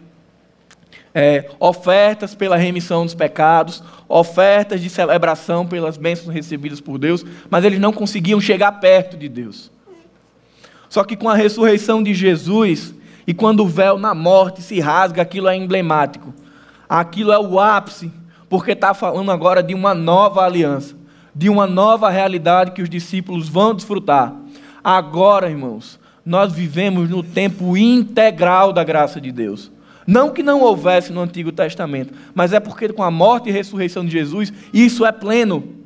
é, 1.15 1.51
ofertas 1.59 2.35
pela 2.35 2.57
remissão 2.57 3.05
dos 3.05 3.15
pecados, 3.15 3.83
ofertas 4.09 4.81
de 4.81 4.89
celebração 4.89 5.67
pelas 5.67 5.97
bênçãos 5.97 6.35
recebidas 6.35 6.81
por 6.81 6.99
Deus, 6.99 7.25
mas 7.49 7.65
eles 7.65 7.81
não 7.81 7.93
conseguiam 7.93 8.41
chegar 8.41 8.73
perto 8.73 9.17
de 9.17 9.29
Deus. 9.29 9.71
Só 10.89 11.05
que 11.05 11.17
com 11.17 11.29
a 11.29 11.35
ressurreição 11.35 12.03
de 12.03 12.15
Jesus, 12.15 12.95
e 13.27 13.33
quando 13.33 13.61
o 13.61 13.69
véu 13.69 13.99
na 13.99 14.15
morte 14.15 14.63
se 14.63 14.81
rasga, 14.81 15.23
aquilo 15.23 15.49
é 15.49 15.57
emblemático. 15.57 16.35
Aquilo 16.89 17.31
é 17.31 17.39
o 17.39 17.61
ápice, 17.61 18.11
porque 18.51 18.73
está 18.73 18.93
falando 18.93 19.31
agora 19.31 19.63
de 19.63 19.75
uma 19.75 19.95
nova 19.95 20.45
aliança, 20.45 20.97
de 21.33 21.49
uma 21.49 21.69
nova 21.69 22.11
realidade 22.11 22.73
que 22.73 22.83
os 22.83 22.91
discípulos 22.91 23.49
vão 23.49 23.73
desfrutar. 23.73 24.35
Agora, 24.83 25.49
irmãos, 25.49 26.01
nós 26.27 26.53
vivemos 26.53 27.09
no 27.09 27.23
tempo 27.23 27.77
integral 27.77 28.73
da 28.73 28.83
graça 28.83 29.21
de 29.21 29.31
Deus. 29.31 29.71
Não 30.05 30.31
que 30.31 30.43
não 30.43 30.63
houvesse 30.63 31.13
no 31.13 31.21
Antigo 31.21 31.53
Testamento, 31.53 32.13
mas 32.35 32.53
é 32.53 32.59
porque 32.59 32.89
com 32.89 33.05
a 33.05 33.11
morte 33.11 33.49
e 33.49 33.53
ressurreição 33.53 34.05
de 34.05 34.11
Jesus, 34.11 34.53
isso 34.75 35.07
é 35.07 35.13
pleno. 35.13 35.77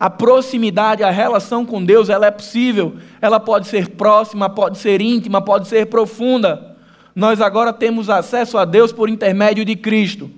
A 0.00 0.08
proximidade, 0.08 1.04
a 1.04 1.10
relação 1.10 1.66
com 1.66 1.84
Deus, 1.84 2.08
ela 2.08 2.26
é 2.26 2.30
possível. 2.30 2.96
Ela 3.20 3.38
pode 3.38 3.68
ser 3.68 3.90
próxima, 3.90 4.48
pode 4.48 4.78
ser 4.78 5.02
íntima, 5.02 5.42
pode 5.42 5.68
ser 5.68 5.86
profunda. 5.86 6.74
Nós 7.14 7.42
agora 7.42 7.70
temos 7.70 8.08
acesso 8.08 8.56
a 8.56 8.64
Deus 8.64 8.92
por 8.92 9.10
intermédio 9.10 9.64
de 9.64 9.76
Cristo. 9.76 10.30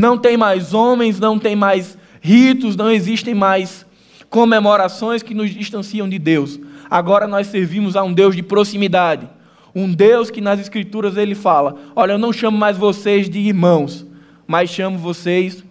Não 0.00 0.16
tem 0.16 0.34
mais 0.34 0.72
homens, 0.72 1.20
não 1.20 1.38
tem 1.38 1.54
mais 1.54 1.98
ritos, 2.22 2.74
não 2.74 2.90
existem 2.90 3.34
mais 3.34 3.84
comemorações 4.30 5.22
que 5.22 5.34
nos 5.34 5.50
distanciam 5.50 6.08
de 6.08 6.18
Deus. 6.18 6.58
Agora 6.88 7.28
nós 7.28 7.48
servimos 7.48 7.96
a 7.96 8.02
um 8.02 8.10
Deus 8.10 8.34
de 8.34 8.42
proximidade. 8.42 9.28
Um 9.74 9.92
Deus 9.92 10.30
que 10.30 10.40
nas 10.40 10.58
Escrituras 10.58 11.18
ele 11.18 11.34
fala: 11.34 11.76
Olha, 11.94 12.12
eu 12.12 12.18
não 12.18 12.32
chamo 12.32 12.56
mais 12.56 12.78
vocês 12.78 13.28
de 13.28 13.40
irmãos, 13.40 14.06
mas 14.46 14.70
chamo 14.70 14.96
vocês 14.96 15.62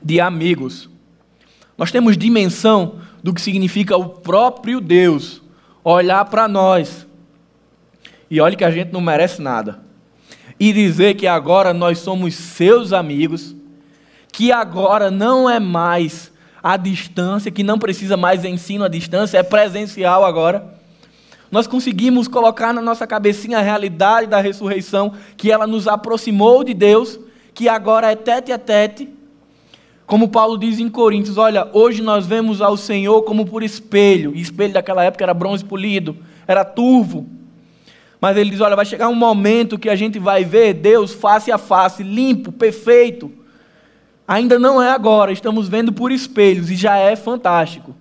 de 0.00 0.20
amigos. 0.20 0.88
Nós 1.76 1.90
temos 1.90 2.16
dimensão 2.16 3.00
do 3.24 3.34
que 3.34 3.40
significa 3.40 3.96
o 3.96 4.08
próprio 4.08 4.80
Deus 4.80 5.42
olhar 5.82 6.24
para 6.26 6.46
nós 6.46 7.08
e 8.30 8.40
olhe 8.40 8.54
que 8.54 8.64
a 8.64 8.70
gente 8.70 8.92
não 8.92 9.00
merece 9.00 9.42
nada 9.42 9.84
e 10.58 10.72
dizer 10.72 11.14
que 11.14 11.26
agora 11.26 11.74
nós 11.74 11.98
somos 11.98 12.34
seus 12.34 12.92
amigos, 12.92 13.54
que 14.32 14.50
agora 14.50 15.10
não 15.10 15.48
é 15.48 15.60
mais 15.60 16.32
a 16.62 16.76
distância, 16.76 17.50
que 17.50 17.62
não 17.62 17.78
precisa 17.78 18.16
mais 18.16 18.44
ensino 18.44 18.84
à 18.84 18.88
distância, 18.88 19.38
é 19.38 19.42
presencial 19.42 20.24
agora. 20.24 20.74
Nós 21.50 21.66
conseguimos 21.66 22.26
colocar 22.26 22.72
na 22.72 22.82
nossa 22.82 23.06
cabecinha 23.06 23.58
a 23.58 23.62
realidade 23.62 24.26
da 24.26 24.40
ressurreição, 24.40 25.12
que 25.36 25.50
ela 25.50 25.66
nos 25.66 25.86
aproximou 25.86 26.64
de 26.64 26.74
Deus, 26.74 27.20
que 27.54 27.68
agora 27.68 28.10
é 28.10 28.16
tete 28.16 28.50
a 28.50 28.58
tete. 28.58 29.08
Como 30.06 30.28
Paulo 30.28 30.58
diz 30.58 30.78
em 30.78 30.88
Coríntios: 30.88 31.36
Olha, 31.36 31.68
hoje 31.72 32.02
nós 32.02 32.26
vemos 32.26 32.60
ao 32.60 32.76
Senhor 32.76 33.22
como 33.22 33.46
por 33.46 33.62
espelho. 33.62 34.34
E 34.34 34.40
espelho 34.40 34.72
daquela 34.72 35.04
época 35.04 35.24
era 35.24 35.34
bronze 35.34 35.64
polido, 35.64 36.16
era 36.46 36.64
turvo. 36.64 37.26
Mas 38.20 38.36
ele 38.36 38.50
diz: 38.50 38.60
Olha, 38.60 38.76
vai 38.76 38.84
chegar 38.84 39.08
um 39.08 39.14
momento 39.14 39.78
que 39.78 39.88
a 39.88 39.96
gente 39.96 40.18
vai 40.18 40.44
ver 40.44 40.74
Deus 40.74 41.12
face 41.12 41.52
a 41.52 41.58
face, 41.58 42.02
limpo, 42.02 42.50
perfeito. 42.50 43.30
Ainda 44.26 44.58
não 44.58 44.82
é 44.82 44.90
agora, 44.90 45.30
estamos 45.30 45.68
vendo 45.68 45.92
por 45.92 46.10
espelhos 46.10 46.70
e 46.70 46.74
já 46.74 46.96
é 46.96 47.14
fantástico. 47.14 47.94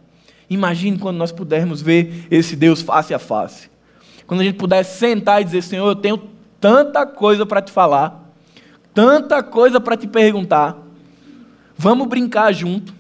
Imagine 0.49 0.97
quando 0.97 1.17
nós 1.17 1.32
pudermos 1.32 1.82
ver 1.82 2.28
esse 2.32 2.56
Deus 2.56 2.82
face 2.82 3.13
a 3.13 3.19
face. 3.19 3.69
Quando 4.25 4.41
a 4.41 4.43
gente 4.43 4.58
puder 4.58 4.84
sentar 4.84 5.41
e 5.41 5.45
dizer: 5.45 5.62
Senhor, 5.62 5.88
eu 5.88 5.95
tenho 5.95 6.19
tanta 6.60 7.06
coisa 7.06 7.45
para 7.45 7.62
te 7.62 7.71
falar, 7.71 8.34
tanta 8.93 9.43
coisa 9.43 9.80
para 9.80 9.95
te 9.95 10.08
perguntar. 10.08 10.78
Vamos 11.78 12.08
brincar 12.08 12.51
junto. 12.54 12.95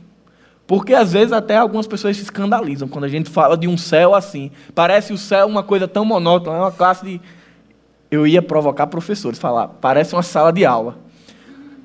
Porque 0.67 0.93
às 0.93 1.13
vezes 1.13 1.31
até 1.31 1.55
algumas 1.57 1.85
pessoas 1.85 2.17
se 2.17 2.23
escandalizam 2.23 2.87
quando 2.87 3.03
a 3.05 3.09
gente 3.09 3.29
fala 3.29 3.55
de 3.55 3.67
um 3.67 3.77
céu 3.77 4.15
assim. 4.15 4.51
Parece 4.73 5.13
o 5.13 5.17
céu 5.17 5.47
uma 5.47 5.61
coisa 5.61 5.87
tão 5.87 6.03
monótona, 6.03 6.57
é 6.57 6.59
uma 6.61 6.71
classe 6.71 7.05
de. 7.05 7.21
Eu 8.09 8.25
ia 8.25 8.41
provocar 8.41 8.87
professores, 8.87 9.37
falar, 9.37 9.67
parece 9.67 10.15
uma 10.15 10.23
sala 10.23 10.51
de 10.51 10.65
aula. 10.65 10.97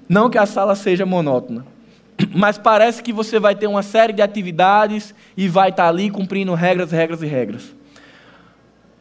Não 0.09 0.31
que 0.31 0.39
a 0.39 0.47
sala 0.47 0.75
seja 0.75 1.05
monótona, 1.05 1.65
mas 2.35 2.57
parece 2.57 3.03
que 3.03 3.13
você 3.13 3.39
vai 3.39 3.55
ter 3.55 3.67
uma 3.67 3.83
série 3.83 4.13
de 4.13 4.23
atividades 4.23 5.15
e 5.37 5.49
vai 5.49 5.71
estar 5.71 5.89
ali 5.89 6.11
cumprindo 6.11 6.55
regras, 6.55 6.91
regras 6.91 7.23
e 7.23 7.27
regras. 7.27 7.75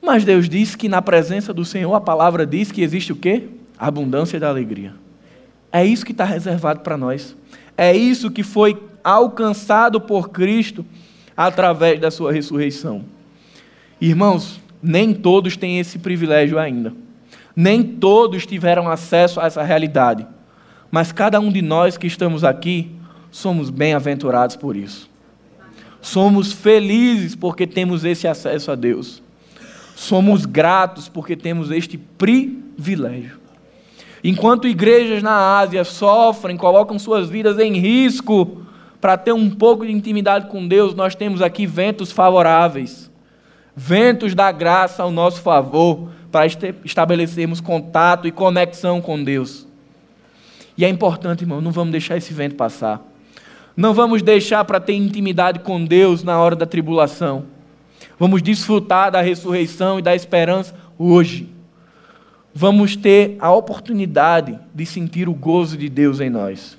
Mas 0.02 0.24
Deus 0.24 0.48
diz 0.48 0.76
que 0.76 0.88
na 0.88 1.02
presença 1.02 1.54
do 1.54 1.66
Senhor, 1.66 1.94
a 1.94 2.02
palavra 2.02 2.46
diz 2.46 2.72
que 2.72 2.82
existe 2.82 3.12
o 3.12 3.16
quê? 3.16 3.48
A 3.78 3.88
abundância 3.88 4.40
da 4.40 4.50
alegria. 4.50 4.94
É 5.72 5.86
isso 5.86 6.06
que 6.06 6.12
está 6.12 6.26
reservado 6.26 6.80
para 6.82 6.98
nós. 6.98 7.36
É 7.82 7.96
isso 7.96 8.30
que 8.30 8.44
foi 8.44 8.78
alcançado 9.02 10.02
por 10.02 10.32
Cristo 10.32 10.86
através 11.36 11.98
da 11.98 12.12
sua 12.12 12.30
ressurreição. 12.30 13.06
Irmãos, 14.02 14.60
nem 14.84 15.14
todos 15.14 15.56
têm 15.56 15.80
esse 15.80 15.98
privilégio 15.98 16.60
ainda. 16.60 16.92
Nem 17.56 17.82
todos 17.82 18.46
tiveram 18.46 18.90
acesso 18.90 19.40
a 19.40 19.46
essa 19.46 19.64
realidade. 19.64 20.28
Mas 20.92 21.14
cada 21.14 21.40
um 21.40 21.50
de 21.50 21.62
nós 21.62 21.96
que 21.96 22.06
estamos 22.06 22.44
aqui 22.44 22.92
somos 23.32 23.70
bem-aventurados 23.70 24.58
por 24.58 24.76
isso. 24.76 25.10
Somos 26.02 26.52
felizes 26.52 27.34
porque 27.34 27.66
temos 27.66 28.04
esse 28.04 28.28
acesso 28.28 28.72
a 28.72 28.76
Deus. 28.76 29.24
Somos 29.96 30.46
gratos 30.46 31.08
porque 31.08 31.34
temos 31.34 31.72
este 31.72 31.98
privilégio. 31.98 33.39
Enquanto 34.24 34.68
igrejas 34.68 35.24
na 35.24 35.58
Ásia 35.60 35.84
sofrem, 35.84 36.58
colocam 36.58 37.00
suas 37.00 37.30
vidas 37.30 37.58
em 37.60 37.74
risco 37.74 38.64
para 39.00 39.18
ter 39.18 39.32
um 39.32 39.50
pouco 39.50 39.86
de 39.86 39.92
intimidade 39.92 40.48
com 40.48 40.68
Deus, 40.68 40.94
nós 40.94 41.16
temos 41.16 41.42
aqui 41.42 41.66
ventos 41.66 42.12
favoráveis, 42.12 43.10
ventos 43.76 44.36
da 44.36 44.52
graça 44.52 45.04
ao 45.04 45.12
nosso 45.12 45.42
favor, 45.42 46.10
para 46.32 46.46
estabelecermos 46.46 47.62
contato 47.62 48.28
e 48.28 48.32
conexão 48.32 49.02
com 49.02 49.24
Deus. 49.24 49.66
E 50.78 50.86
é 50.86 50.90
importante, 50.90 51.44
irmão, 51.44 51.60
não 51.60 51.72
vamos 51.72 51.92
deixar 51.92 52.18
esse 52.18 52.34
vento 52.34 52.56
passar. 52.56 53.02
Não 53.76 53.94
vamos 53.94 54.22
deixar 54.22 54.64
para 54.66 54.80
ter 54.80 54.94
intimidade 54.94 55.60
com 55.60 55.84
Deus 55.84 56.24
na 56.24 56.38
hora 56.38 56.56
da 56.56 56.66
tribulação. 56.66 57.46
Vamos 58.20 58.42
desfrutar 58.42 59.12
da 59.12 59.22
ressurreição 59.22 59.98
e 59.98 60.02
da 60.02 60.14
esperança 60.14 60.76
hoje. 60.98 61.50
Vamos 62.54 62.96
ter 62.96 63.38
a 63.40 63.52
oportunidade 63.52 64.60
de 64.74 64.86
sentir 64.86 65.30
o 65.30 65.34
gozo 65.34 65.78
de 65.78 65.88
Deus 65.88 66.20
em 66.20 66.30
nós. 66.30 66.78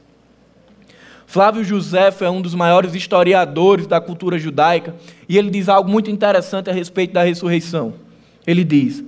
Flávio 1.27 1.63
José 1.63 2.13
é 2.23 2.29
um 2.29 2.43
dos 2.43 2.57
maiores 2.57 2.93
historiadores 2.93 3.87
da 3.87 4.01
cultura 4.01 4.37
judaica 4.37 4.97
e 5.29 5.39
ele 5.39 5.49
diz 5.49 5.69
algo 5.69 5.89
muito 5.89 6.11
interessante 6.11 6.69
a 6.69 6.73
respeito 6.73 7.13
da 7.13 7.23
ressurreição. 7.23 7.95
Ele 8.45 8.65
diz: 8.65 9.05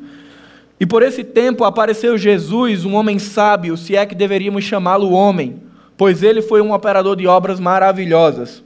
E 0.78 0.86
por 0.86 1.02
esse 1.02 1.24
tempo 1.24 1.64
apareceu 1.64 2.16
Jesus, 2.16 2.84
um 2.84 2.94
homem 2.94 3.18
sábio, 3.18 3.76
se 3.76 3.96
é 3.96 4.06
que 4.06 4.14
deveríamos 4.14 4.62
chamá-lo 4.62 5.10
homem, 5.10 5.60
pois 5.96 6.22
ele 6.22 6.40
foi 6.40 6.62
um 6.62 6.72
operador 6.72 7.16
de 7.16 7.26
obras 7.26 7.58
maravilhosas, 7.58 8.62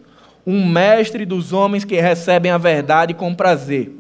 um 0.47 0.69
mestre 0.69 1.25
dos 1.25 1.55
homens 1.55 1.83
que 1.83 1.99
recebem 1.99 2.53
a 2.53 2.59
verdade 2.59 3.15
com 3.15 3.35
prazer. 3.35 3.91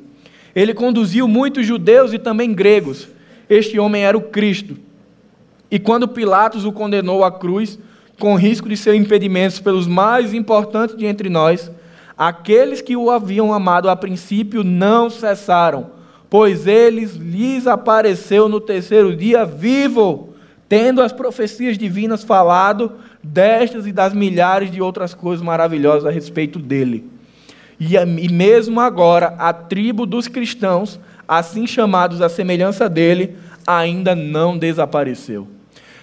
Ele 0.55 0.75
conduziu 0.75 1.27
muitos 1.27 1.67
judeus 1.67 2.13
e 2.13 2.19
também 2.19 2.53
gregos. 2.53 3.09
Este 3.49 3.79
homem 3.79 4.05
era 4.05 4.17
o 4.17 4.23
Cristo. 4.23 4.77
E 5.71 5.79
quando 5.79 6.09
Pilatos 6.09 6.65
o 6.65 6.73
condenou 6.73 7.25
à 7.25 7.31
cruz, 7.31 7.79
com 8.19 8.35
risco 8.35 8.69
de 8.69 8.77
ser 8.77 8.95
impedimentos 8.95 9.61
pelos 9.61 9.87
mais 9.87 10.33
importantes 10.33 10.97
de 10.97 11.07
entre 11.07 11.29
nós, 11.29 11.71
aqueles 12.17 12.81
que 12.81 12.97
o 12.97 13.11
haviam 13.11 13.53
amado 13.53 13.91
a 13.91 13.97
princípio 13.97 14.65
não 14.65 15.11
cessaram, 15.11 15.91
pois 16.31 16.67
eles 16.67 17.15
lhes 17.15 17.67
apareceu 17.67 18.49
no 18.49 18.61
terceiro 18.61 19.15
dia 19.15 19.45
vivo, 19.45 20.35
tendo 20.69 21.03
as 21.03 21.13
profecias 21.13 21.77
divinas 21.77 22.25
falado 22.25 22.93
destas 23.23 23.87
e 23.87 23.93
das 23.93 24.15
milhares 24.15 24.71
de 24.71 24.81
outras 24.81 25.15
coisas 25.15 25.45
maravilhosas 25.45 26.07
a 26.07 26.11
respeito 26.11 26.59
dele. 26.59 27.05
E 27.79 28.29
mesmo 28.29 28.81
agora, 28.81 29.35
a 29.39 29.53
tribo 29.53 30.07
dos 30.07 30.27
cristãos, 30.27 30.99
assim 31.29 31.67
chamados 31.67 32.21
à 32.21 32.29
semelhança 32.29 32.89
dele, 32.89 33.37
ainda 33.67 34.15
não 34.15 34.57
desapareceu. 34.57 35.49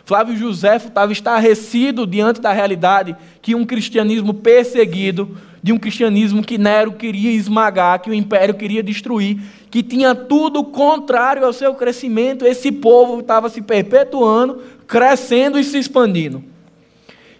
Flávio 0.06 0.36
José 0.36 0.76
estava 0.76 1.14
estarrecido 1.14 2.06
diante 2.06 2.42
da 2.42 2.52
realidade 2.52 3.16
que 3.42 3.56
um 3.56 3.66
cristianismo 3.66 4.34
perseguido, 4.34 5.38
de 5.62 5.72
um 5.72 5.80
cristianismo 5.80 6.44
que 6.44 6.58
Nero 6.58 6.92
queria 6.92 7.32
esmagar, 7.32 8.02
que 8.02 8.10
o 8.10 8.14
império 8.14 8.54
queria 8.54 8.84
destruir, 8.84 9.40
que 9.72 9.82
tinha 9.82 10.14
tudo 10.14 10.66
contrário 10.66 11.46
ao 11.46 11.54
seu 11.54 11.74
crescimento, 11.74 12.46
esse 12.46 12.70
povo 12.70 13.22
estava 13.22 13.48
se 13.48 13.62
perpetuando, 13.62 14.62
crescendo 14.86 15.58
e 15.58 15.64
se 15.64 15.78
expandindo. 15.78 16.44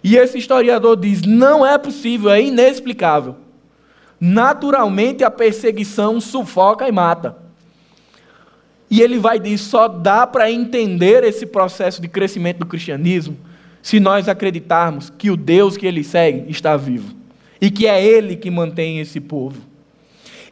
E 0.02 0.16
esse 0.16 0.38
historiador 0.38 0.96
diz: 0.96 1.20
não 1.20 1.66
é 1.66 1.76
possível, 1.76 2.30
é 2.30 2.40
inexplicável. 2.40 3.36
Naturalmente 4.18 5.22
a 5.22 5.30
perseguição 5.30 6.18
sufoca 6.18 6.88
e 6.88 6.92
mata. 6.92 7.43
E 8.94 9.02
ele 9.02 9.18
vai 9.18 9.40
dizer: 9.40 9.58
só 9.58 9.88
dá 9.88 10.24
para 10.24 10.52
entender 10.52 11.24
esse 11.24 11.46
processo 11.46 12.00
de 12.00 12.06
crescimento 12.06 12.58
do 12.58 12.66
cristianismo 12.66 13.36
se 13.82 13.98
nós 13.98 14.28
acreditarmos 14.28 15.10
que 15.10 15.32
o 15.32 15.36
Deus 15.36 15.76
que 15.76 15.84
ele 15.84 16.04
segue 16.04 16.48
está 16.48 16.76
vivo 16.76 17.12
e 17.60 17.72
que 17.72 17.88
é 17.88 18.06
ele 18.06 18.36
que 18.36 18.48
mantém 18.52 19.00
esse 19.00 19.20
povo. 19.20 19.60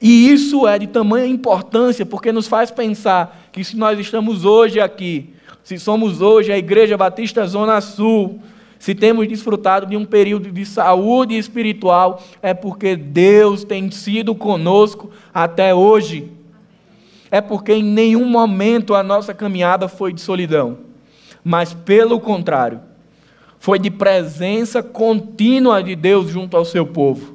E 0.01 0.29
isso 0.29 0.67
é 0.67 0.77
de 0.77 0.89
tamanha 0.89 1.25
importância 1.25 2.05
porque 2.05 2.33
nos 2.33 2.49
faz 2.49 2.73
pensar 2.73 3.49
que 3.53 3.63
se 3.63 3.77
nós 3.77 3.97
estamos 4.01 4.45
hoje 4.45 4.81
aqui, 4.81 5.31
se 5.63 5.79
somos 5.79 6.21
hoje 6.21 6.51
a 6.51 6.59
Igreja 6.59 6.97
Batista 6.97 7.47
Zona 7.47 7.81
Sul, 7.81 8.41
se 8.77 8.93
temos 8.93 9.29
desfrutado 9.29 9.87
de 9.87 9.97
um 9.97 10.05
período 10.05 10.51
de 10.51 10.67
saúde 10.67 11.39
espiritual, 11.39 12.21
é 12.43 12.53
porque 12.53 12.97
Deus 12.97 13.63
tem 13.63 13.89
sido 13.93 14.35
conosco 14.35 15.13
até 15.33 15.73
hoje 15.73 16.42
é 17.33 17.41
porque 17.41 17.73
em 17.73 17.83
nenhum 17.83 18.27
momento 18.27 18.95
a 18.95 19.03
nossa 19.03 19.33
caminhada 19.33 19.89
foi 19.89 20.13
de 20.13 20.21
solidão, 20.21 20.81
mas 21.43 21.73
pelo 21.73 22.21
contrário, 22.21 22.83
foi 23.59 23.79
de 23.79 23.91
presença 23.91 24.83
contínua 24.83 25.83
de 25.83 25.97
Deus 25.97 26.29
junto 26.29 26.59
ao 26.59 26.65
seu 26.67 26.87
povo. 26.87 27.35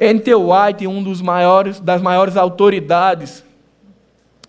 N.T. 0.00 0.34
White, 0.34 0.84
um 0.84 1.00
dos 1.00 1.22
maiores, 1.22 1.78
das 1.78 2.02
maiores 2.02 2.36
autoridades 2.36 3.44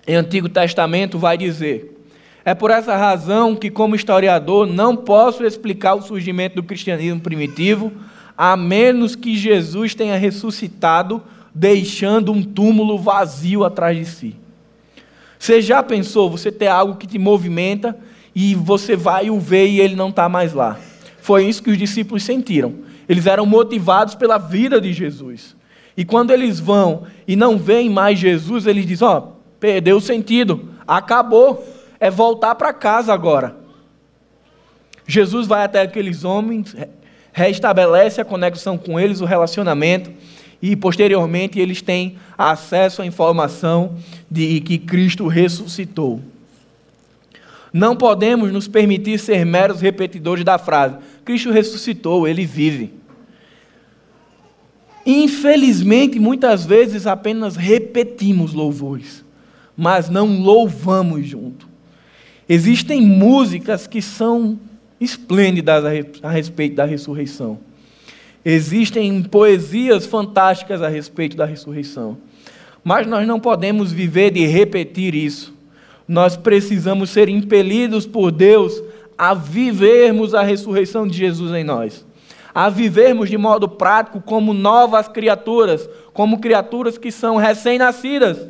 em 0.07 0.15
Antigo 0.15 0.49
Testamento, 0.49 1.19
vai 1.19 1.37
dizer: 1.37 2.01
É 2.43 2.55
por 2.55 2.71
essa 2.71 2.97
razão 2.97 3.55
que, 3.55 3.69
como 3.69 3.95
historiador, 3.95 4.65
não 4.65 4.95
posso 4.95 5.45
explicar 5.45 5.93
o 5.93 6.01
surgimento 6.01 6.55
do 6.55 6.63
cristianismo 6.63 7.21
primitivo, 7.21 7.91
a 8.35 8.57
menos 8.57 9.15
que 9.15 9.37
Jesus 9.37 9.93
tenha 9.93 10.17
ressuscitado 10.17 11.21
deixando 11.57 12.31
um 12.31 12.43
túmulo 12.43 12.99
vazio 12.99 13.63
atrás 13.63 13.97
de 13.97 14.05
si. 14.05 14.35
Você 15.39 15.59
já 15.59 15.81
pensou 15.81 16.29
você 16.29 16.51
ter 16.51 16.67
algo 16.67 16.97
que 16.97 17.07
te 17.07 17.17
movimenta 17.17 17.97
e 18.35 18.53
você 18.53 18.95
vai 18.95 19.31
o 19.31 19.39
ver 19.39 19.67
e 19.67 19.81
ele 19.81 19.95
não 19.95 20.09
está 20.09 20.29
mais 20.29 20.53
lá? 20.53 20.79
Foi 21.19 21.45
isso 21.45 21.63
que 21.63 21.71
os 21.71 21.77
discípulos 21.77 22.23
sentiram. 22.23 22.75
Eles 23.09 23.25
eram 23.25 23.45
motivados 23.45 24.13
pela 24.13 24.37
vida 24.37 24.79
de 24.79 24.93
Jesus. 24.93 25.55
E 25.95 26.05
quando 26.05 26.29
eles 26.29 26.59
vão 26.59 27.07
e 27.27 27.35
não 27.35 27.57
veem 27.57 27.89
mais 27.89 28.19
Jesus, 28.19 28.67
eles 28.67 28.85
dizem: 28.85 29.07
Ó, 29.07 29.17
oh, 29.17 29.21
perdeu 29.59 29.97
o 29.97 30.01
sentido, 30.01 30.69
acabou, 30.87 31.67
é 31.99 32.11
voltar 32.11 32.53
para 32.53 32.71
casa 32.71 33.11
agora. 33.11 33.57
Jesus 35.07 35.47
vai 35.47 35.63
até 35.63 35.81
aqueles 35.81 36.23
homens, 36.23 36.75
restabelece 37.33 38.21
a 38.21 38.25
conexão 38.25 38.77
com 38.77 38.99
eles, 38.99 39.21
o 39.21 39.25
relacionamento, 39.25 40.11
e 40.61 40.75
posteriormente 40.75 41.59
eles 41.59 41.81
têm 41.81 42.17
acesso 42.37 43.01
à 43.01 43.05
informação 43.05 43.95
de 44.29 44.59
que 44.61 44.77
Cristo 44.77 45.27
ressuscitou. 45.27 46.21
Não 47.71 47.95
podemos 47.95 48.51
nos 48.51 48.67
permitir 48.67 49.19
ser 49.19 49.45
meros 49.45 49.81
repetidores 49.81 50.43
da 50.43 50.57
frase: 50.57 50.97
Cristo 51.23 51.51
ressuscitou, 51.51 52.27
ele 52.27 52.45
vive. 52.45 52.93
Infelizmente, 55.05 56.19
muitas 56.19 56.65
vezes 56.65 57.07
apenas 57.07 57.55
repetimos 57.55 58.53
louvores, 58.53 59.23
mas 59.75 60.09
não 60.09 60.41
louvamos 60.41 61.25
junto. 61.25 61.67
Existem 62.49 63.01
músicas 63.01 63.87
que 63.87 64.01
são 64.01 64.59
esplêndidas 64.99 65.83
a 66.23 66.29
respeito 66.29 66.75
da 66.75 66.85
ressurreição. 66.85 67.59
Existem 68.49 69.21
poesias 69.23 70.05
fantásticas 70.05 70.81
a 70.81 70.87
respeito 70.87 71.35
da 71.35 71.43
ressurreição. 71.43 72.17
Mas 72.81 73.05
nós 73.05 73.27
não 73.27 73.41
podemos 73.41 73.91
viver 73.91 74.31
de 74.31 74.45
repetir 74.45 75.13
isso. 75.13 75.53
Nós 76.07 76.37
precisamos 76.37 77.09
ser 77.09 77.27
impelidos 77.27 78.05
por 78.05 78.31
Deus 78.31 78.81
a 79.17 79.33
vivermos 79.33 80.33
a 80.33 80.43
ressurreição 80.43 81.05
de 81.05 81.17
Jesus 81.17 81.53
em 81.53 81.65
nós. 81.65 82.05
A 82.55 82.69
vivermos 82.69 83.29
de 83.29 83.37
modo 83.37 83.67
prático 83.67 84.21
como 84.21 84.53
novas 84.53 85.09
criaturas, 85.09 85.89
como 86.13 86.39
criaturas 86.39 86.97
que 86.97 87.11
são 87.11 87.35
recém-nascidas. 87.35 88.47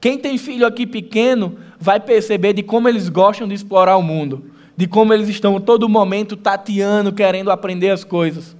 Quem 0.00 0.16
tem 0.16 0.38
filho 0.38 0.66
aqui 0.66 0.86
pequeno 0.86 1.58
vai 1.78 2.00
perceber 2.00 2.54
de 2.54 2.62
como 2.62 2.88
eles 2.88 3.10
gostam 3.10 3.46
de 3.46 3.54
explorar 3.54 3.98
o 3.98 4.02
mundo, 4.02 4.46
de 4.74 4.86
como 4.86 5.12
eles 5.12 5.28
estão 5.28 5.60
todo 5.60 5.86
momento 5.90 6.38
tateando, 6.38 7.12
querendo 7.12 7.50
aprender 7.50 7.90
as 7.90 8.02
coisas. 8.02 8.56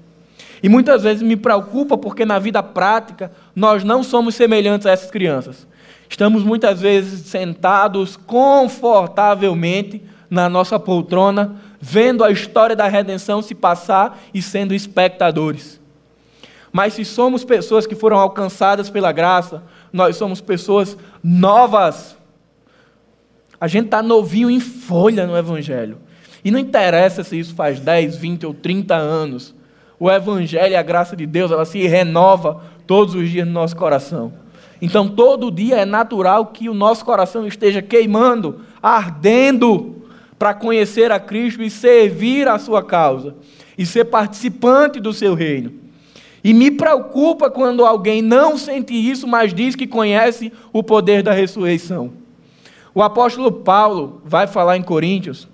E 0.63 0.69
muitas 0.69 1.03
vezes 1.03 1.23
me 1.23 1.37
preocupa 1.37 1.97
porque 1.97 2.25
na 2.25 2.39
vida 2.39 2.63
prática 2.63 3.31
nós 3.55 3.85
não 3.85 4.03
somos 4.03 4.35
semelhantes 4.35 4.87
a 4.87 4.91
essas 4.91 5.11
crianças. 5.11 5.67
Estamos 6.09 6.43
muitas 6.43 6.81
vezes 6.81 7.27
sentados 7.27 8.17
confortavelmente 8.17 10.03
na 10.31 10.49
nossa 10.49 10.79
poltrona, 10.79 11.57
vendo 11.81 12.25
a 12.25 12.31
história 12.31 12.75
da 12.75 12.89
redenção 12.89 13.41
se 13.41 13.55
passar 13.55 14.19
e 14.33 14.43
sendo 14.43 14.75
espectadores. 14.75 15.81
Mas 16.73 16.95
se 16.95 17.05
somos 17.05 17.45
pessoas 17.45 17.87
que 17.87 17.95
foram 17.95 18.19
alcançadas 18.19 18.91
pela 18.91 19.13
graça, 19.13 19.63
nós 19.93 20.17
somos 20.17 20.41
pessoas 20.41 20.97
novas. 21.23 22.17
A 23.61 23.67
gente 23.67 23.87
está 23.87 24.03
novinho 24.03 24.51
em 24.51 24.61
folha 24.61 25.27
no 25.27 25.37
Evangelho. 25.37 25.99
E 26.45 26.51
não 26.51 26.59
interessa 26.59 27.25
se 27.25 27.39
isso 27.39 27.55
faz 27.55 27.81
10, 27.81 28.17
20 28.17 28.47
ou 28.47 28.55
30 28.55 28.95
anos 28.95 29.55
o 29.99 30.11
Evangelho 30.11 30.73
e 30.73 30.77
a 30.77 30.83
graça 30.83 31.17
de 31.17 31.27
Deus, 31.27 31.51
ela 31.51 31.65
se 31.65 31.87
renova 31.87 32.63
todos 32.87 33.15
os 33.15 33.29
dias 33.29 33.47
no 33.47 33.53
nosso 33.53 33.77
coração. 33.77 34.33
Então, 34.81 35.09
todo 35.09 35.51
dia 35.51 35.77
é 35.77 35.85
natural 35.85 36.47
que 36.47 36.69
o 36.69 36.75
nosso 36.75 37.05
coração 37.05 37.47
esteja 37.47 37.83
queimando, 37.83 38.61
ardendo, 38.83 39.97
para 40.39 40.55
conhecer 40.55 41.11
a 41.11 41.19
Cristo 41.19 41.63
e 41.63 41.71
servir 41.71 42.47
a 42.47 42.59
sua 42.59 42.83
causa, 42.83 43.35
e 43.77 43.85
ser 43.85 44.05
participante 44.05 45.01
do 45.01 45.13
seu 45.13 45.35
reino. 45.35 45.73
E 46.45 46.55
me 46.55 46.71
preocupa 46.71 47.51
quando 47.51 47.85
alguém 47.85 48.23
não 48.23 48.57
sente 48.57 48.95
isso, 48.95 49.27
mas 49.27 49.53
diz 49.53 49.75
que 49.75 49.87
conhece 49.87 50.53
o 50.73 50.83
poder 50.83 51.23
da 51.25 51.33
ressurreição. 51.33 52.13
O 52.95 53.03
apóstolo 53.03 53.51
Paulo 53.51 54.23
vai 54.25 54.47
falar 54.47 54.77
em 54.77 54.83
Coríntios 54.83 55.49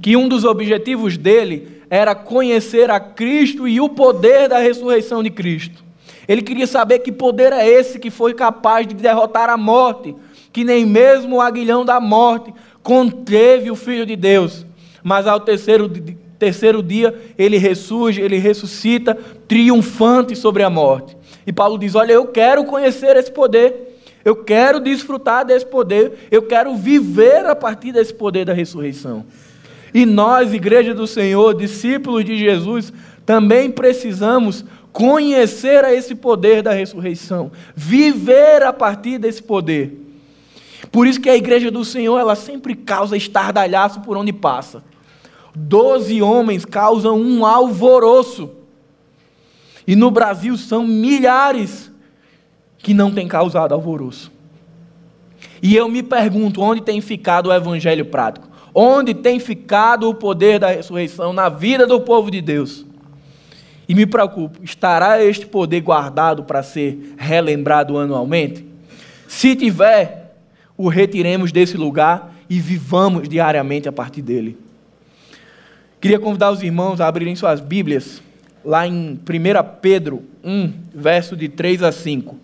que 0.00 0.16
um 0.16 0.28
dos 0.28 0.44
objetivos 0.44 1.16
dele 1.16 1.82
era 1.90 2.14
conhecer 2.14 2.90
a 2.90 3.00
Cristo 3.00 3.66
e 3.66 3.80
o 3.80 3.88
poder 3.88 4.48
da 4.48 4.58
ressurreição 4.58 5.22
de 5.22 5.30
Cristo. 5.30 5.84
Ele 6.26 6.42
queria 6.42 6.66
saber 6.66 6.98
que 6.98 7.10
poder 7.10 7.52
é 7.52 7.66
esse 7.66 7.98
que 7.98 8.10
foi 8.10 8.34
capaz 8.34 8.86
de 8.86 8.94
derrotar 8.94 9.48
a 9.48 9.56
morte, 9.56 10.14
que 10.52 10.62
nem 10.62 10.84
mesmo 10.84 11.36
o 11.36 11.40
aguilhão 11.40 11.84
da 11.84 11.98
morte 11.98 12.52
conteve 12.82 13.70
o 13.70 13.76
Filho 13.76 14.04
de 14.04 14.14
Deus. 14.14 14.66
Mas 15.02 15.26
ao 15.26 15.40
terceiro, 15.40 15.90
terceiro 16.38 16.82
dia 16.82 17.14
ele 17.38 17.56
ressurge, 17.56 18.20
ele 18.20 18.36
ressuscita, 18.36 19.16
triunfante 19.46 20.36
sobre 20.36 20.62
a 20.62 20.68
morte. 20.68 21.16
E 21.46 21.52
Paulo 21.52 21.78
diz: 21.78 21.94
Olha, 21.94 22.12
eu 22.12 22.26
quero 22.26 22.64
conhecer 22.64 23.16
esse 23.16 23.32
poder, 23.32 23.98
eu 24.22 24.36
quero 24.36 24.80
desfrutar 24.80 25.46
desse 25.46 25.64
poder, 25.64 26.28
eu 26.30 26.42
quero 26.42 26.74
viver 26.76 27.46
a 27.46 27.56
partir 27.56 27.92
desse 27.92 28.12
poder 28.12 28.44
da 28.44 28.52
ressurreição. 28.52 29.24
E 29.92 30.04
nós, 30.04 30.52
igreja 30.52 30.94
do 30.94 31.06
Senhor, 31.06 31.54
discípulos 31.54 32.24
de 32.24 32.36
Jesus, 32.36 32.92
também 33.24 33.70
precisamos 33.70 34.64
conhecer 34.92 35.84
esse 35.84 36.14
poder 36.14 36.62
da 36.62 36.72
ressurreição, 36.72 37.52
viver 37.74 38.62
a 38.62 38.72
partir 38.72 39.18
desse 39.18 39.42
poder. 39.42 40.06
Por 40.90 41.06
isso 41.06 41.20
que 41.20 41.28
a 41.28 41.36
igreja 41.36 41.70
do 41.70 41.84
Senhor, 41.84 42.18
ela 42.18 42.34
sempre 42.34 42.74
causa 42.74 43.16
estardalhaço 43.16 44.00
por 44.00 44.16
onde 44.16 44.32
passa. 44.32 44.82
Doze 45.54 46.22
homens 46.22 46.64
causam 46.64 47.20
um 47.20 47.44
alvoroço. 47.44 48.50
E 49.86 49.96
no 49.96 50.10
Brasil 50.10 50.56
são 50.56 50.86
milhares 50.86 51.90
que 52.78 52.94
não 52.94 53.12
têm 53.12 53.26
causado 53.26 53.72
alvoroço. 53.72 54.30
E 55.62 55.74
eu 55.74 55.88
me 55.88 56.02
pergunto 56.02 56.60
onde 56.60 56.80
tem 56.80 57.00
ficado 57.00 57.48
o 57.48 57.52
evangelho 57.52 58.04
prático. 58.04 58.47
Onde 58.80 59.12
tem 59.12 59.40
ficado 59.40 60.08
o 60.08 60.14
poder 60.14 60.60
da 60.60 60.68
ressurreição 60.68 61.32
na 61.32 61.48
vida 61.48 61.84
do 61.84 62.00
povo 62.00 62.30
de 62.30 62.40
Deus? 62.40 62.86
E 63.88 63.92
me 63.92 64.06
preocupo, 64.06 64.62
estará 64.62 65.20
este 65.20 65.44
poder 65.46 65.80
guardado 65.80 66.44
para 66.44 66.62
ser 66.62 66.96
relembrado 67.18 67.98
anualmente? 67.98 68.64
Se 69.26 69.56
tiver, 69.56 70.36
o 70.76 70.86
retiremos 70.88 71.50
desse 71.50 71.76
lugar 71.76 72.32
e 72.48 72.60
vivamos 72.60 73.28
diariamente 73.28 73.88
a 73.88 73.92
partir 73.92 74.22
dele. 74.22 74.56
Queria 76.00 76.20
convidar 76.20 76.52
os 76.52 76.62
irmãos 76.62 77.00
a 77.00 77.08
abrirem 77.08 77.34
suas 77.34 77.60
Bíblias, 77.60 78.22
lá 78.64 78.86
em 78.86 79.14
1 79.14 79.18
Pedro 79.82 80.22
1, 80.44 80.72
verso 80.94 81.36
de 81.36 81.48
3 81.48 81.82
a 81.82 81.90
5. 81.90 82.36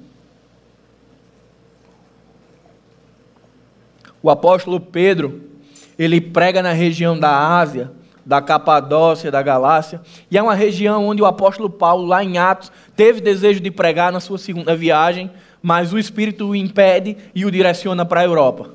O 4.21 4.29
apóstolo 4.29 4.81
Pedro, 4.81 5.54
ele 5.99 6.21
prega 6.21 6.63
na 6.63 6.73
região 6.73 7.19
da 7.19 7.59
Ásia, 7.59 7.91
da 8.25 8.41
Capadócia, 8.41 9.31
da 9.31 9.43
Galácia, 9.43 10.01
e 10.31 10.39
é 10.39 10.43
uma 10.43 10.55
região 10.55 11.07
onde 11.07 11.23
o 11.23 11.27
apóstolo 11.27 11.69
Paulo, 11.69 12.07
lá 12.07 12.25
em 12.25 12.39
Atos, 12.39 12.73
teve 12.97 13.21
desejo 13.21 13.61
de 13.61 13.71
pregar 13.71 14.11
na 14.11 14.21
sua 14.21 14.39
segunda 14.39 14.75
viagem, 14.75 15.31
mas 15.63 15.93
o 15.93 15.99
Espírito 15.99 16.49
o 16.49 16.57
impede 16.57 17.17
e 17.35 17.45
o 17.45 17.51
direciona 17.51 18.05
para 18.05 18.21
a 18.21 18.25
Europa. 18.25 18.71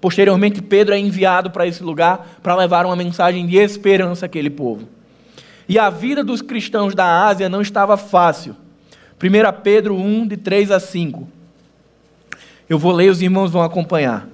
Posteriormente, 0.00 0.60
Pedro 0.60 0.94
é 0.94 0.98
enviado 0.98 1.50
para 1.50 1.66
esse 1.66 1.82
lugar 1.82 2.38
para 2.42 2.54
levar 2.54 2.84
uma 2.84 2.96
mensagem 2.96 3.46
de 3.46 3.56
esperança 3.56 4.26
àquele 4.26 4.50
povo. 4.50 4.88
E 5.66 5.78
a 5.78 5.88
vida 5.88 6.22
dos 6.22 6.42
cristãos 6.42 6.94
da 6.94 7.26
Ásia 7.26 7.48
não 7.48 7.62
estava 7.62 7.96
fácil. 7.96 8.54
1 9.22 9.62
Pedro 9.62 9.96
1, 9.96 10.28
de 10.28 10.36
3 10.36 10.70
a 10.70 10.80
5. 10.80 11.26
Eu 12.68 12.78
vou 12.78 12.92
ler, 12.92 13.10
os 13.10 13.22
irmãos 13.22 13.50
vão 13.50 13.62
acompanhar. 13.62 14.28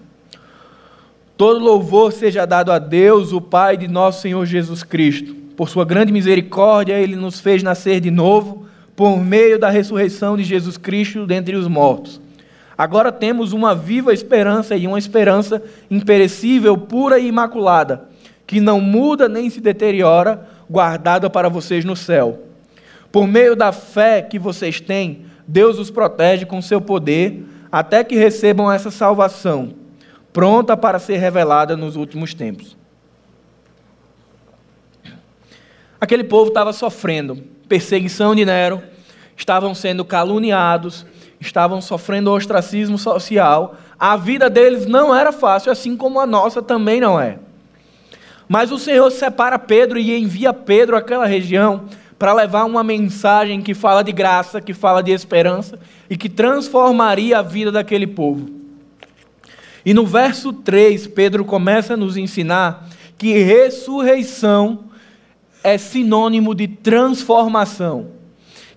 Todo 1.41 1.59
louvor 1.59 2.13
seja 2.13 2.45
dado 2.45 2.71
a 2.71 2.79
Deus, 2.79 3.33
o 3.33 3.41
Pai 3.41 3.75
de 3.75 3.89
nosso 3.89 4.21
Senhor 4.21 4.45
Jesus 4.45 4.83
Cristo. 4.83 5.35
Por 5.57 5.71
sua 5.71 5.87
grande 5.87 6.13
misericórdia, 6.13 7.01
ele 7.01 7.17
nos 7.17 7.41
fez 7.41 7.63
nascer 7.63 7.99
de 7.99 8.11
novo 8.11 8.67
por 8.95 9.17
meio 9.17 9.59
da 9.59 9.71
ressurreição 9.71 10.37
de 10.37 10.45
Jesus 10.45 10.77
Cristo 10.77 11.27
dentre 11.27 11.57
os 11.57 11.67
mortos. 11.67 12.21
Agora 12.77 13.11
temos 13.11 13.55
uma 13.55 13.75
viva 13.75 14.13
esperança 14.13 14.77
e 14.77 14.87
uma 14.87 14.99
esperança 14.99 15.63
imperecível, 15.91 16.77
pura 16.77 17.19
e 17.19 17.29
imaculada, 17.29 18.05
que 18.47 18.61
não 18.61 18.79
muda 18.79 19.27
nem 19.27 19.49
se 19.49 19.63
deteriora, 19.63 20.47
guardada 20.69 21.31
para 21.31 21.49
vocês 21.49 21.87
no 21.87 21.97
céu. 21.97 22.39
Por 23.11 23.27
meio 23.27 23.57
da 23.57 23.73
fé 23.73 24.21
que 24.21 24.39
vocês 24.39 24.79
têm, 24.79 25.25
Deus 25.49 25.79
os 25.79 25.91
protege 25.91 26.45
com 26.45 26.61
seu 26.61 26.83
poder, 26.83 27.43
até 27.73 28.05
que 28.05 28.15
recebam 28.15 28.71
essa 28.71 28.91
salvação 28.91 29.80
pronta 30.33 30.77
para 30.77 30.99
ser 30.99 31.17
revelada 31.19 31.77
nos 31.77 31.97
últimos 31.97 32.35
tempos. 32.35 32.77
Aquele 36.01 36.25
povo 36.25 36.49
estava 36.49 36.73
sofrendo 36.73 37.37
perseguição 37.69 38.35
de 38.35 38.45
Nero, 38.45 38.83
estavam 39.37 39.75
sendo 39.75 40.05
caluniados 40.05 41.07
estavam 41.41 41.81
sofrendo 41.81 42.31
ostracismo 42.31 42.99
social, 42.99 43.77
a 43.99 44.17
vida 44.17 44.51
deles 44.51 44.87
não 44.87 45.15
era 45.15 45.33
fácil, 45.33 45.73
assim 45.73 45.97
como 45.97 46.21
a 46.21 46.27
nossa 46.27 46.61
também 46.61 47.01
não 47.01 47.19
é. 47.19 47.39
Mas 48.47 48.71
o 48.71 48.79
Senhor 48.79 49.11
separa 49.11 49.59
Pedro 49.59 49.99
e 49.99 50.17
envia 50.19 50.53
Pedro 50.53 50.97
àquela 50.97 51.25
região 51.25 51.85
para 52.19 52.35
levar 52.35 52.65
uma 52.65 52.85
mensagem 52.85 53.63
que 53.63 53.73
fala 53.73 54.03
de 54.03 54.13
graça, 54.13 54.61
que 54.61 54.75
fala 54.75 55.03
de 55.03 55.13
esperança 55.13 55.79
e 56.11 56.17
que 56.17 56.29
transformaria 56.29 57.39
a 57.39 57.43
vida 57.43 57.73
daquele 57.73 58.07
povo. 58.07 58.60
E 59.91 59.93
no 59.93 60.07
verso 60.07 60.53
3, 60.53 61.09
Pedro 61.09 61.45
começa 61.45 61.95
a 61.95 61.97
nos 61.97 62.17
ensinar 62.17 62.89
que 63.19 63.33
ressurreição 63.33 64.85
é 65.65 65.77
sinônimo 65.77 66.55
de 66.55 66.69
transformação. 66.69 68.13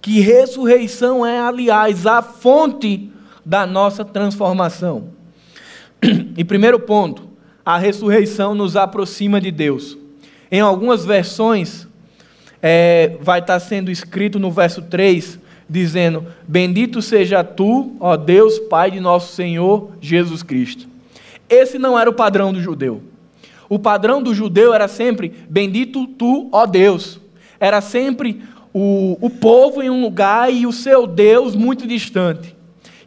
Que 0.01 0.21
ressurreição 0.21 1.23
é, 1.23 1.39
aliás, 1.39 2.07
a 2.07 2.23
fonte 2.23 3.11
da 3.45 3.67
nossa 3.67 4.03
transformação. 4.03 5.09
E 6.35 6.43
primeiro 6.43 6.79
ponto, 6.79 7.29
a 7.63 7.77
ressurreição 7.77 8.55
nos 8.55 8.75
aproxima 8.75 9.39
de 9.39 9.51
Deus. 9.51 9.95
Em 10.51 10.61
algumas 10.61 11.05
versões, 11.05 11.87
é, 12.59 13.17
vai 13.21 13.39
estar 13.39 13.59
sendo 13.59 13.91
escrito 13.91 14.39
no 14.39 14.49
verso 14.49 14.81
3, 14.81 15.37
dizendo: 15.69 16.25
Bendito 16.47 17.03
seja 17.03 17.43
tu, 17.43 17.95
ó 17.99 18.17
Deus, 18.17 18.57
Pai 18.57 18.89
de 18.89 18.99
nosso 18.99 19.35
Senhor 19.35 19.91
Jesus 20.01 20.41
Cristo. 20.41 20.91
Esse 21.49 21.77
não 21.77 21.97
era 21.97 22.09
o 22.09 22.13
padrão 22.13 22.51
do 22.51 22.61
judeu. 22.61 23.01
O 23.69 23.79
padrão 23.79 24.21
do 24.21 24.33
judeu 24.33 24.73
era 24.73 24.87
sempre: 24.87 25.33
Bendito 25.49 26.05
tu, 26.05 26.49
ó 26.51 26.65
Deus. 26.65 27.19
Era 27.59 27.81
sempre 27.81 28.41
o, 28.73 29.17
o 29.21 29.29
povo 29.29 29.81
em 29.81 29.89
um 29.89 30.01
lugar 30.01 30.51
e 30.51 30.65
o 30.65 30.71
seu 30.71 31.05
Deus 31.07 31.55
muito 31.55 31.87
distante. 31.87 32.55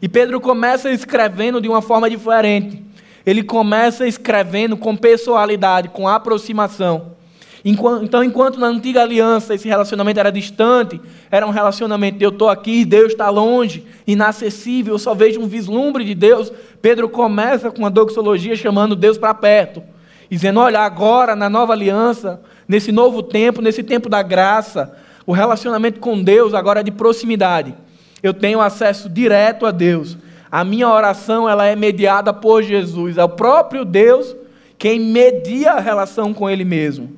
E 0.01 0.07
Pedro 0.07 0.39
começa 0.39 0.91
escrevendo 0.91 1.59
de 1.59 1.67
uma 1.67 1.81
forma 1.81 2.09
diferente. 2.09 2.83
Ele 3.25 3.43
começa 3.43 4.07
escrevendo 4.07 4.77
com 4.77 4.95
pessoalidade, 4.95 5.89
com 5.89 6.07
aproximação. 6.07 7.16
Então, 7.65 8.23
enquanto 8.23 8.59
na 8.59 8.67
antiga 8.67 9.01
aliança 9.01 9.55
esse 9.55 9.67
relacionamento 9.67 10.19
era 10.19 10.31
distante, 10.31 11.01
era 11.29 11.45
um 11.45 11.49
relacionamento 11.49 12.17
de 12.17 12.23
eu 12.23 12.29
estou 12.29 12.49
aqui, 12.49 12.85
Deus 12.85 13.11
está 13.11 13.29
longe, 13.29 13.85
inacessível, 14.05 14.93
eu 14.93 14.99
só 14.99 15.13
vejo 15.13 15.41
um 15.41 15.47
vislumbre 15.47 16.05
de 16.05 16.13
Deus. 16.13 16.51
Pedro 16.81 17.09
começa 17.09 17.71
com 17.71 17.79
uma 17.79 17.89
doxologia 17.89 18.55
chamando 18.55 18.95
Deus 18.95 19.17
para 19.17 19.33
perto, 19.33 19.83
dizendo: 20.29 20.59
Olha, 20.59 20.81
agora 20.81 21.35
na 21.35 21.49
nova 21.49 21.73
aliança, 21.73 22.41
nesse 22.67 22.91
novo 22.91 23.23
tempo, 23.23 23.61
nesse 23.61 23.83
tempo 23.83 24.07
da 24.07 24.21
graça, 24.21 24.95
o 25.25 25.31
relacionamento 25.31 25.99
com 25.99 26.21
Deus 26.21 26.53
agora 26.53 26.81
é 26.81 26.83
de 26.83 26.91
proximidade. 26.91 27.73
Eu 28.21 28.33
tenho 28.33 28.61
acesso 28.61 29.09
direto 29.09 29.65
a 29.65 29.71
Deus. 29.71 30.17
A 30.49 30.63
minha 30.63 30.89
oração 30.89 31.49
ela 31.49 31.65
é 31.65 31.75
mediada 31.75 32.33
por 32.33 32.63
Jesus, 32.63 33.17
é 33.17 33.23
o 33.23 33.29
próprio 33.29 33.83
Deus 33.83 34.35
quem 34.77 34.99
media 34.99 35.73
a 35.73 35.79
relação 35.79 36.33
com 36.33 36.49
Ele 36.49 36.63
mesmo. 36.63 37.16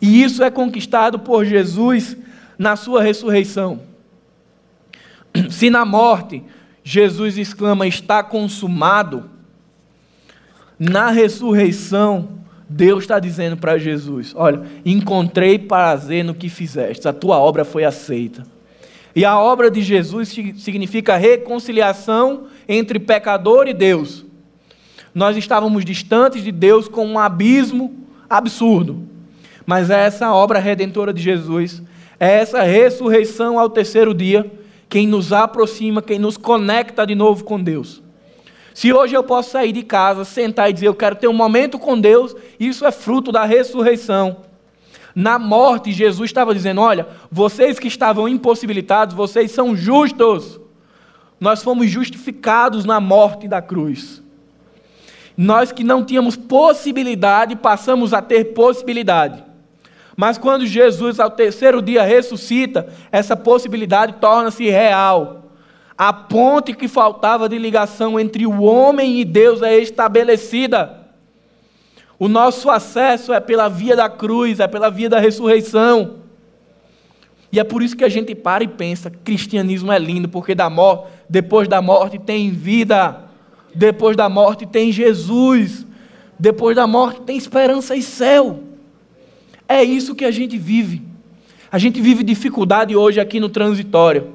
E 0.00 0.22
isso 0.22 0.42
é 0.42 0.50
conquistado 0.50 1.18
por 1.18 1.44
Jesus 1.44 2.16
na 2.58 2.76
sua 2.76 3.02
ressurreição. 3.02 3.80
Se 5.50 5.70
na 5.70 5.84
morte 5.84 6.42
Jesus 6.82 7.36
exclama: 7.36 7.86
Está 7.86 8.22
consumado, 8.22 9.28
na 10.78 11.10
ressurreição, 11.10 12.40
Deus 12.68 13.04
está 13.04 13.18
dizendo 13.18 13.56
para 13.56 13.76
Jesus: 13.76 14.32
Olha, 14.34 14.62
encontrei 14.84 15.58
prazer 15.58 16.24
no 16.24 16.34
que 16.34 16.48
fizeste, 16.48 17.06
a 17.06 17.12
tua 17.12 17.38
obra 17.38 17.64
foi 17.64 17.84
aceita. 17.84 18.46
E 19.14 19.24
a 19.24 19.38
obra 19.38 19.70
de 19.70 19.82
Jesus 19.82 20.28
significa 20.28 21.16
reconciliação 21.16 22.44
entre 22.68 22.98
pecador 22.98 23.66
e 23.66 23.74
Deus. 23.74 24.24
Nós 25.12 25.36
estávamos 25.36 25.84
distantes 25.84 26.44
de 26.44 26.52
Deus 26.52 26.86
com 26.86 27.04
um 27.04 27.18
abismo 27.18 27.92
absurdo. 28.28 29.09
Mas 29.70 29.88
é 29.88 30.00
essa 30.00 30.34
obra 30.34 30.58
redentora 30.58 31.12
de 31.12 31.22
Jesus, 31.22 31.80
é 32.18 32.40
essa 32.40 32.60
ressurreição 32.62 33.56
ao 33.56 33.70
terceiro 33.70 34.12
dia, 34.12 34.50
quem 34.88 35.06
nos 35.06 35.32
aproxima, 35.32 36.02
quem 36.02 36.18
nos 36.18 36.36
conecta 36.36 37.06
de 37.06 37.14
novo 37.14 37.44
com 37.44 37.62
Deus. 37.62 38.02
Se 38.74 38.92
hoje 38.92 39.14
eu 39.14 39.22
posso 39.22 39.50
sair 39.50 39.70
de 39.70 39.84
casa, 39.84 40.24
sentar 40.24 40.68
e 40.68 40.72
dizer 40.72 40.88
eu 40.88 40.94
quero 40.94 41.14
ter 41.14 41.28
um 41.28 41.32
momento 41.32 41.78
com 41.78 42.00
Deus, 42.00 42.34
isso 42.58 42.84
é 42.84 42.90
fruto 42.90 43.30
da 43.30 43.44
ressurreição. 43.44 44.38
Na 45.14 45.38
morte, 45.38 45.92
Jesus 45.92 46.28
estava 46.28 46.52
dizendo: 46.52 46.80
Olha, 46.80 47.06
vocês 47.30 47.78
que 47.78 47.86
estavam 47.86 48.28
impossibilitados, 48.28 49.14
vocês 49.14 49.52
são 49.52 49.76
justos. 49.76 50.58
Nós 51.38 51.62
fomos 51.62 51.88
justificados 51.88 52.84
na 52.84 52.98
morte 52.98 53.46
da 53.46 53.62
cruz. 53.62 54.20
Nós 55.36 55.70
que 55.70 55.84
não 55.84 56.04
tínhamos 56.04 56.34
possibilidade, 56.34 57.54
passamos 57.54 58.12
a 58.12 58.20
ter 58.20 58.46
possibilidade. 58.46 59.48
Mas 60.20 60.36
quando 60.36 60.66
Jesus, 60.66 61.18
ao 61.18 61.30
terceiro 61.30 61.80
dia, 61.80 62.02
ressuscita, 62.02 62.88
essa 63.10 63.34
possibilidade 63.34 64.16
torna-se 64.20 64.68
real. 64.68 65.50
A 65.96 66.12
ponte 66.12 66.74
que 66.74 66.88
faltava 66.88 67.48
de 67.48 67.56
ligação 67.56 68.20
entre 68.20 68.46
o 68.46 68.60
homem 68.60 69.18
e 69.18 69.24
Deus 69.24 69.62
é 69.62 69.78
estabelecida. 69.78 71.06
O 72.18 72.28
nosso 72.28 72.68
acesso 72.68 73.32
é 73.32 73.40
pela 73.40 73.66
via 73.70 73.96
da 73.96 74.10
cruz, 74.10 74.60
é 74.60 74.68
pela 74.68 74.90
via 74.90 75.08
da 75.08 75.18
ressurreição. 75.18 76.16
E 77.50 77.58
é 77.58 77.64
por 77.64 77.82
isso 77.82 77.96
que 77.96 78.04
a 78.04 78.10
gente 78.10 78.34
para 78.34 78.62
e 78.62 78.68
pensa: 78.68 79.10
cristianismo 79.24 79.90
é 79.90 79.98
lindo, 79.98 80.28
porque 80.28 80.54
da 80.54 80.68
morte, 80.68 81.06
depois 81.30 81.66
da 81.66 81.80
morte 81.80 82.18
tem 82.18 82.50
vida, 82.50 83.24
depois 83.74 84.18
da 84.18 84.28
morte 84.28 84.66
tem 84.66 84.92
Jesus, 84.92 85.86
depois 86.38 86.76
da 86.76 86.86
morte 86.86 87.22
tem 87.22 87.38
esperança 87.38 87.96
e 87.96 88.02
céu. 88.02 88.68
É 89.70 89.84
isso 89.84 90.16
que 90.16 90.24
a 90.24 90.32
gente 90.32 90.58
vive. 90.58 91.00
A 91.70 91.78
gente 91.78 92.00
vive 92.00 92.24
dificuldade 92.24 92.96
hoje 92.96 93.20
aqui 93.20 93.38
no 93.38 93.48
transitório. 93.48 94.32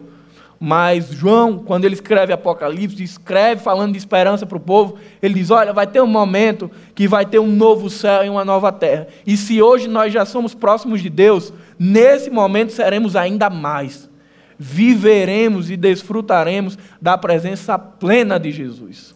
Mas 0.57 1.11
João, 1.11 1.57
quando 1.57 1.83
ele 1.83 1.93
escreve 1.93 2.31
Apocalipse, 2.31 3.03
escreve 3.03 3.61
falando 3.61 3.91
de 3.91 3.97
esperança 3.97 4.45
para 4.45 4.55
o 4.55 4.61
povo, 4.61 4.95
ele 5.21 5.33
diz: 5.33 5.51
Olha, 5.51 5.73
vai 5.73 5.85
ter 5.85 6.01
um 6.01 6.07
momento 6.07 6.71
que 6.95 7.05
vai 7.05 7.25
ter 7.25 7.39
um 7.39 7.51
novo 7.51 7.89
céu 7.89 8.23
e 8.23 8.29
uma 8.29 8.45
nova 8.45 8.71
terra. 8.71 9.09
E 9.27 9.35
se 9.35 9.61
hoje 9.61 9.89
nós 9.89 10.13
já 10.13 10.23
somos 10.23 10.55
próximos 10.55 11.01
de 11.01 11.09
Deus, 11.09 11.51
nesse 11.77 12.29
momento 12.29 12.71
seremos 12.71 13.17
ainda 13.17 13.49
mais. 13.49 14.09
Viveremos 14.57 15.69
e 15.69 15.75
desfrutaremos 15.75 16.77
da 17.01 17.17
presença 17.17 17.77
plena 17.77 18.39
de 18.39 18.53
Jesus. 18.53 19.13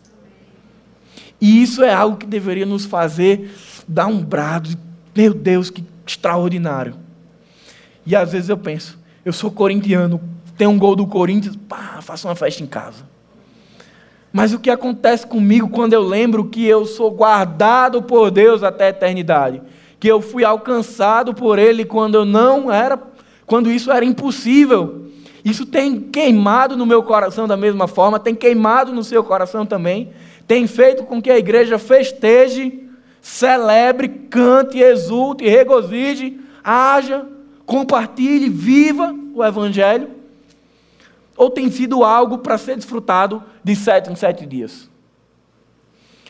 E 1.39 1.63
isso 1.63 1.81
é 1.81 1.93
algo 1.93 2.17
que 2.17 2.25
deveria 2.25 2.65
nos 2.65 2.83
fazer 2.83 3.49
dar 3.87 4.07
um 4.07 4.21
brado: 4.21 4.69
Meu 5.15 5.33
Deus, 5.33 5.69
que 5.69 5.81
extraordinário. 6.09 6.95
E 8.05 8.15
às 8.15 8.31
vezes 8.31 8.49
eu 8.49 8.57
penso, 8.57 8.97
eu 9.23 9.31
sou 9.31 9.51
corintiano, 9.51 10.19
tem 10.57 10.67
um 10.67 10.77
gol 10.77 10.95
do 10.95 11.05
Corinthians, 11.05 11.55
pá, 11.55 11.99
faço 12.01 12.27
uma 12.27 12.35
festa 12.35 12.63
em 12.63 12.67
casa. 12.67 13.07
Mas 14.31 14.53
o 14.53 14.59
que 14.59 14.69
acontece 14.69 15.25
comigo 15.25 15.69
quando 15.69 15.93
eu 15.93 16.01
lembro 16.01 16.45
que 16.45 16.65
eu 16.65 16.85
sou 16.85 17.11
guardado 17.11 18.01
por 18.01 18.29
Deus 18.29 18.63
até 18.63 18.87
a 18.87 18.89
eternidade? 18.89 19.61
Que 19.99 20.07
eu 20.07 20.21
fui 20.21 20.43
alcançado 20.43 21.33
por 21.33 21.57
Ele 21.57 21.83
quando 21.85 22.15
eu 22.15 22.25
não 22.25 22.71
era, 22.71 22.99
quando 23.45 23.71
isso 23.71 23.91
era 23.91 24.05
impossível. 24.05 25.07
Isso 25.43 25.65
tem 25.65 25.99
queimado 25.99 26.75
no 26.75 26.85
meu 26.85 27.01
coração 27.01 27.47
da 27.47 27.57
mesma 27.57 27.87
forma, 27.87 28.19
tem 28.19 28.35
queimado 28.35 28.91
no 28.91 29.03
seu 29.03 29.23
coração 29.23 29.65
também, 29.65 30.11
tem 30.45 30.67
feito 30.67 31.03
com 31.03 31.21
que 31.21 31.31
a 31.31 31.37
igreja 31.37 31.79
festeje 31.79 32.88
celebre, 33.21 34.07
cante, 34.07 34.79
exulte, 34.79 35.47
regozije, 35.47 36.39
haja, 36.63 37.25
compartilhe, 37.65 38.49
viva 38.49 39.15
o 39.33 39.43
Evangelho? 39.43 40.09
Ou 41.35 41.49
tem 41.49 41.69
sido 41.69 42.03
algo 42.03 42.39
para 42.39 42.57
ser 42.57 42.75
desfrutado 42.75 43.43
de 43.63 43.75
sete 43.75 44.11
em 44.11 44.15
sete 44.15 44.45
dias? 44.45 44.89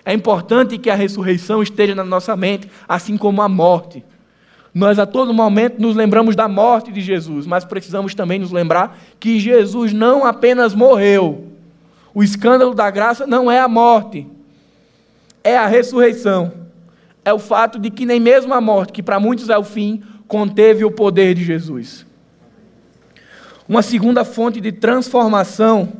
É 0.05 0.13
importante 0.13 0.77
que 0.77 0.89
a 0.89 0.95
ressurreição 0.95 1.61
esteja 1.61 1.93
na 1.93 2.03
nossa 2.03 2.35
mente, 2.35 2.69
assim 2.87 3.17
como 3.17 3.41
a 3.41 3.49
morte. 3.49 4.03
Nós 4.73 4.99
a 4.99 5.05
todo 5.05 5.33
momento 5.33 5.81
nos 5.81 5.95
lembramos 5.95 6.35
da 6.35 6.47
morte 6.47 6.91
de 6.91 7.01
Jesus, 7.01 7.45
mas 7.45 7.65
precisamos 7.65 8.13
também 8.13 8.39
nos 8.39 8.51
lembrar 8.51 8.97
que 9.19 9.39
Jesus 9.39 9.91
não 9.91 10.25
apenas 10.25 10.73
morreu. 10.73 11.47
O 12.13 12.23
escândalo 12.23 12.73
da 12.73 12.89
graça 12.89 13.25
não 13.25 13.51
é 13.51 13.59
a 13.59 13.67
morte, 13.67 14.27
é 15.43 15.57
a 15.57 15.67
ressurreição 15.67 16.68
é 17.23 17.33
o 17.33 17.39
fato 17.39 17.77
de 17.77 17.89
que 17.89 18.05
nem 18.05 18.19
mesmo 18.19 18.53
a 18.53 18.61
morte, 18.61 18.93
que 18.93 19.03
para 19.03 19.19
muitos 19.19 19.49
é 19.49 19.57
o 19.57 19.63
fim, 19.63 20.01
conteve 20.27 20.85
o 20.85 20.91
poder 20.91 21.33
de 21.33 21.43
Jesus. 21.43 22.05
Uma 23.67 23.81
segunda 23.81 24.23
fonte 24.25 24.59
de 24.59 24.71
transformação 24.71 25.93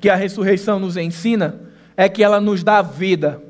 que 0.00 0.08
a 0.08 0.16
ressurreição 0.16 0.78
nos 0.78 0.96
ensina 0.96 1.60
é 1.96 2.08
que 2.08 2.22
ela 2.22 2.40
nos 2.40 2.62
dá 2.62 2.82
vida. 2.82 3.40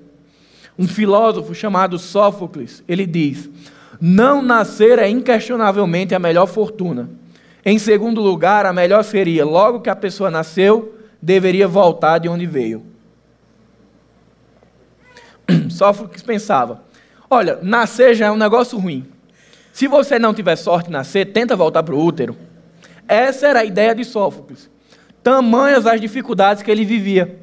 Um 0.78 0.86
filósofo 0.86 1.54
chamado 1.54 1.98
Sófocles, 1.98 2.82
ele 2.86 3.06
diz: 3.06 3.48
"Não 4.00 4.42
nascer 4.42 4.98
é 4.98 5.08
inquestionavelmente 5.08 6.14
a 6.14 6.18
melhor 6.18 6.46
fortuna. 6.46 7.08
Em 7.64 7.78
segundo 7.78 8.20
lugar, 8.20 8.66
a 8.66 8.72
melhor 8.72 9.02
seria, 9.02 9.44
logo 9.44 9.80
que 9.80 9.90
a 9.90 9.96
pessoa 9.96 10.30
nasceu, 10.30 10.94
deveria 11.20 11.66
voltar 11.66 12.18
de 12.18 12.28
onde 12.28 12.46
veio. 12.46 12.82
Sófocles 15.70 16.22
pensava: 16.22 16.82
olha, 17.30 17.58
nascer 17.62 18.14
já 18.14 18.26
é 18.26 18.30
um 18.30 18.36
negócio 18.36 18.78
ruim. 18.78 19.06
Se 19.72 19.86
você 19.86 20.18
não 20.18 20.32
tiver 20.32 20.56
sorte 20.56 20.86
de 20.86 20.92
nascer, 20.92 21.32
tenta 21.32 21.54
voltar 21.54 21.82
para 21.82 21.94
o 21.94 22.02
útero. 22.02 22.36
Essa 23.06 23.48
era 23.48 23.60
a 23.60 23.64
ideia 23.64 23.94
de 23.94 24.04
Sófocles. 24.04 24.70
Tamanhas 25.22 25.86
as 25.86 26.00
dificuldades 26.00 26.62
que 26.62 26.70
ele 26.70 26.84
vivia. 26.84 27.38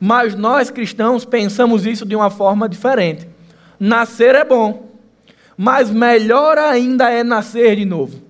Mas 0.00 0.34
nós 0.34 0.70
cristãos 0.70 1.24
pensamos 1.24 1.86
isso 1.86 2.04
de 2.04 2.16
uma 2.16 2.30
forma 2.30 2.68
diferente. 2.68 3.28
Nascer 3.78 4.34
é 4.34 4.44
bom, 4.44 4.88
mas 5.56 5.90
melhor 5.90 6.58
ainda 6.58 7.10
é 7.10 7.22
nascer 7.22 7.76
de 7.76 7.84
novo. 7.84 8.22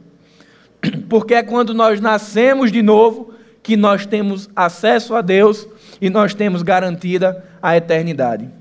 Porque 1.09 1.35
é 1.35 1.43
quando 1.43 1.73
nós 1.73 2.01
nascemos 2.01 2.71
de 2.71 2.83
novo 2.83 3.33
que 3.63 3.77
nós 3.77 4.07
temos 4.07 4.49
acesso 4.55 5.15
a 5.15 5.21
Deus 5.21 5.67
e 6.01 6.09
nós 6.09 6.35
temos 6.35 6.63
garantida 6.63 7.45
a 7.63 7.77
eternidade. 7.77 8.58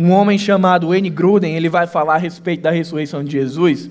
Um 0.00 0.12
homem 0.12 0.38
chamado 0.38 0.90
Wayne 0.90 1.10
Gruden, 1.10 1.56
ele 1.56 1.68
vai 1.68 1.88
falar 1.88 2.14
a 2.14 2.18
respeito 2.18 2.62
da 2.62 2.70
ressurreição 2.70 3.24
de 3.24 3.32
Jesus, 3.32 3.90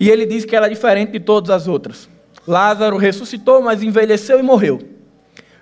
e 0.00 0.08
ele 0.08 0.24
diz 0.24 0.46
que 0.46 0.56
ela 0.56 0.64
é 0.64 0.70
diferente 0.70 1.12
de 1.12 1.20
todas 1.20 1.50
as 1.50 1.68
outras. 1.68 2.08
Lázaro 2.48 2.96
ressuscitou, 2.96 3.60
mas 3.60 3.82
envelheceu 3.82 4.38
e 4.40 4.42
morreu. 4.42 4.80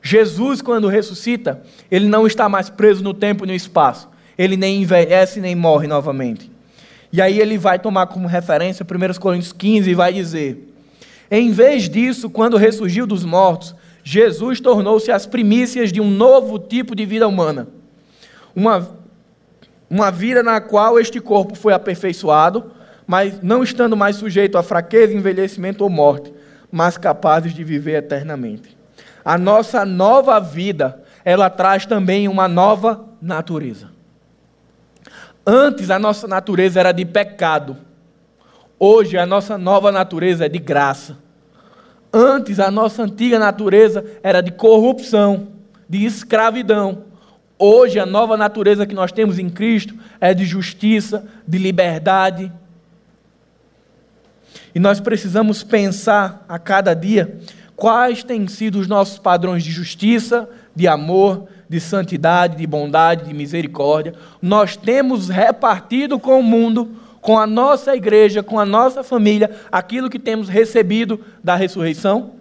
Jesus, 0.01 0.63
quando 0.63 0.87
ressuscita, 0.87 1.61
ele 1.91 2.07
não 2.07 2.25
está 2.25 2.49
mais 2.49 2.71
preso 2.71 3.03
no 3.03 3.13
tempo 3.13 3.45
e 3.45 3.49
no 3.49 3.53
espaço. 3.53 4.09
Ele 4.39 4.57
nem 4.57 4.81
envelhece 4.81 5.41
nem 5.41 5.57
morre 5.57 5.89
novamente. 5.89 6.49
E 7.13 7.21
aí 7.21 7.41
ele 7.41 7.59
vai 7.59 7.81
tomar 7.81 8.07
como 8.07 8.29
referência 8.29 8.87
1 8.87 9.19
Coríntios 9.19 9.53
15 9.53 9.91
e 9.91 9.95
vai 9.95 10.13
dizer: 10.13 10.73
Em 11.29 11.51
vez 11.51 11.89
disso, 11.89 12.31
quando 12.31 12.57
ressurgiu 12.57 13.09
dos 13.09 13.25
mortos, 13.25 13.75
Jesus 14.05 14.61
tornou-se 14.61 15.11
as 15.11 15.27
primícias 15.27 15.91
de 15.91 16.01
um 16.01 16.09
novo 16.09 16.61
tipo 16.61 16.95
de 16.95 17.05
vida 17.05 17.27
humana. 17.27 17.67
Uma, 18.55 18.97
uma 19.91 20.11
vida 20.11 20.43
na 20.43 20.61
qual 20.61 20.99
este 20.99 21.21
corpo 21.21 21.55
foi 21.55 21.73
aperfeiçoado, 21.73 22.73
mas 23.07 23.41
não 23.41 23.63
estando 23.63 23.97
mais 23.97 24.17
sujeito 24.17 24.59
a 24.59 24.63
fraqueza, 24.63 25.15
envelhecimento 25.15 25.83
ou 25.83 25.91
morte, 25.91 26.33
mas 26.71 26.99
capazes 26.99 27.55
de 27.55 27.65
viver 27.65 27.97
eternamente. 27.97 28.77
A 29.25 29.39
nossa 29.39 29.85
nova 29.85 30.39
vida, 30.39 31.03
ela 31.25 31.49
traz 31.49 31.87
também 31.87 32.29
uma 32.29 32.47
nova 32.47 33.05
natureza. 33.21 33.89
Antes 35.47 35.91
a 35.91 35.99
nossa 35.99 36.29
natureza 36.29 36.79
era 36.79 36.93
de 36.93 37.07
pecado. 37.07 37.77
Hoje 38.79 39.17
a 39.17 39.25
nossa 39.25 39.57
nova 39.57 39.91
natureza 39.91 40.45
é 40.45 40.49
de 40.49 40.59
graça. 40.59 41.17
Antes 42.13 42.61
a 42.61 42.71
nossa 42.71 43.03
antiga 43.03 43.39
natureza 43.39 44.05
era 44.23 44.43
de 44.43 44.51
corrupção, 44.51 45.49
de 45.89 46.05
escravidão. 46.05 47.05
Hoje 47.59 47.99
a 47.99 48.07
nova 48.07 48.37
natureza 48.37 48.87
que 48.87 48.95
nós 48.95 49.11
temos 49.11 49.39
em 49.39 49.51
Cristo 49.51 49.95
é 50.21 50.33
de 50.33 50.45
justiça, 50.45 51.27
de 51.47 51.59
liberdade. 51.59 52.53
E 54.75 54.79
nós 54.79 55.01
precisamos 55.01 55.65
pensar 55.65 56.45
a 56.49 56.59
cada 56.59 56.95
dia 56.95 57.39
quais 57.75 58.23
têm 58.23 58.47
sido 58.47 58.79
os 58.79 58.87
nossos 58.87 59.19
padrões 59.19 59.65
de 59.65 59.73
justiça, 59.73 60.49
de 60.75 60.87
amor, 60.87 61.49
de 61.69 61.81
santidade, 61.81 62.57
de 62.57 62.67
bondade, 62.67 63.27
de 63.27 63.35
misericórdia, 63.35 64.15
nós 64.41 64.77
temos 64.77 65.29
repartido 65.29 66.19
com 66.19 66.41
o 66.41 66.43
mundo, 66.43 66.97
com 67.21 67.39
a 67.39 67.47
nossa 67.47 67.95
igreja, 67.95 68.43
com 68.43 68.59
a 68.59 68.65
nossa 68.65 69.03
família, 69.03 69.51
aquilo 69.71 70.09
que 70.09 70.19
temos 70.19 70.49
recebido 70.49 71.21
da 71.43 71.57
ressurreição? 71.57 72.38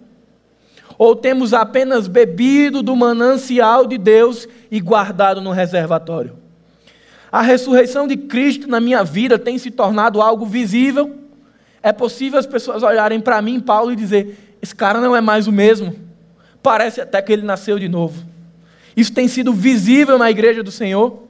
Ou 0.98 1.14
temos 1.14 1.54
apenas 1.54 2.08
bebido 2.08 2.82
do 2.82 2.96
manancial 2.96 3.86
de 3.86 3.96
Deus 3.96 4.48
e 4.68 4.80
guardado 4.80 5.40
no 5.40 5.52
reservatório? 5.52 6.36
A 7.30 7.40
ressurreição 7.40 8.08
de 8.08 8.16
Cristo 8.16 8.66
na 8.66 8.80
minha 8.80 9.04
vida 9.04 9.38
tem 9.38 9.56
se 9.58 9.70
tornado 9.70 10.20
algo 10.20 10.44
visível. 10.44 11.14
É 11.80 11.92
possível 11.92 12.38
as 12.38 12.46
pessoas 12.46 12.82
olharem 12.82 13.20
para 13.20 13.40
mim, 13.40 13.60
Paulo, 13.60 13.92
e 13.92 13.96
dizer: 13.96 14.56
esse 14.60 14.74
cara 14.74 15.00
não 15.00 15.14
é 15.14 15.20
mais 15.20 15.46
o 15.46 15.52
mesmo. 15.52 15.94
Parece 16.60 17.00
até 17.00 17.22
que 17.22 17.32
ele 17.32 17.42
nasceu 17.42 17.78
de 17.78 17.88
novo. 17.88 18.26
Isso 18.96 19.12
tem 19.12 19.28
sido 19.28 19.52
visível 19.52 20.18
na 20.18 20.28
igreja 20.28 20.62
do 20.62 20.72
Senhor. 20.72 21.22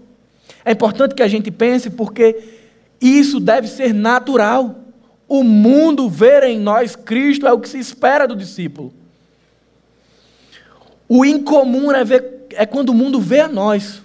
É 0.65 0.73
importante 0.73 1.15
que 1.15 1.23
a 1.23 1.29
gente 1.29 1.51
pense, 1.51 1.91
porque 1.91 2.43
isso 3.01 3.39
deve 3.39 3.69
ser 3.69 3.93
natural. 3.93 4.77
O 5.29 5.45
mundo 5.45 6.09
ver 6.09 6.43
em 6.45 6.59
nós 6.59 6.97
Cristo 6.97 7.47
é 7.47 7.53
o 7.53 7.61
que 7.61 7.69
se 7.69 7.79
espera 7.79 8.27
do 8.27 8.35
discípulo. 8.35 8.95
O 11.09 11.25
incomum 11.25 11.91
é, 11.93 12.05
ver, 12.05 12.47
é 12.51 12.67
quando 12.67 12.91
o 12.91 12.95
mundo 12.95 13.21
vê 13.21 13.41
a 13.41 13.49
nós. 13.49 14.03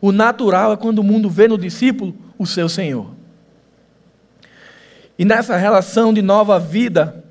O 0.00 0.12
natural 0.12 0.72
é 0.72 0.76
quando 0.76 0.98
o 0.98 1.04
mundo 1.04 1.30
vê 1.30 1.48
no 1.48 1.56
discípulo 1.58 2.14
o 2.38 2.46
seu 2.46 2.68
Senhor. 2.68 3.10
E 5.18 5.24
nessa 5.24 5.56
relação 5.56 6.12
de 6.12 6.22
nova 6.22 6.58
vida, 6.58 7.24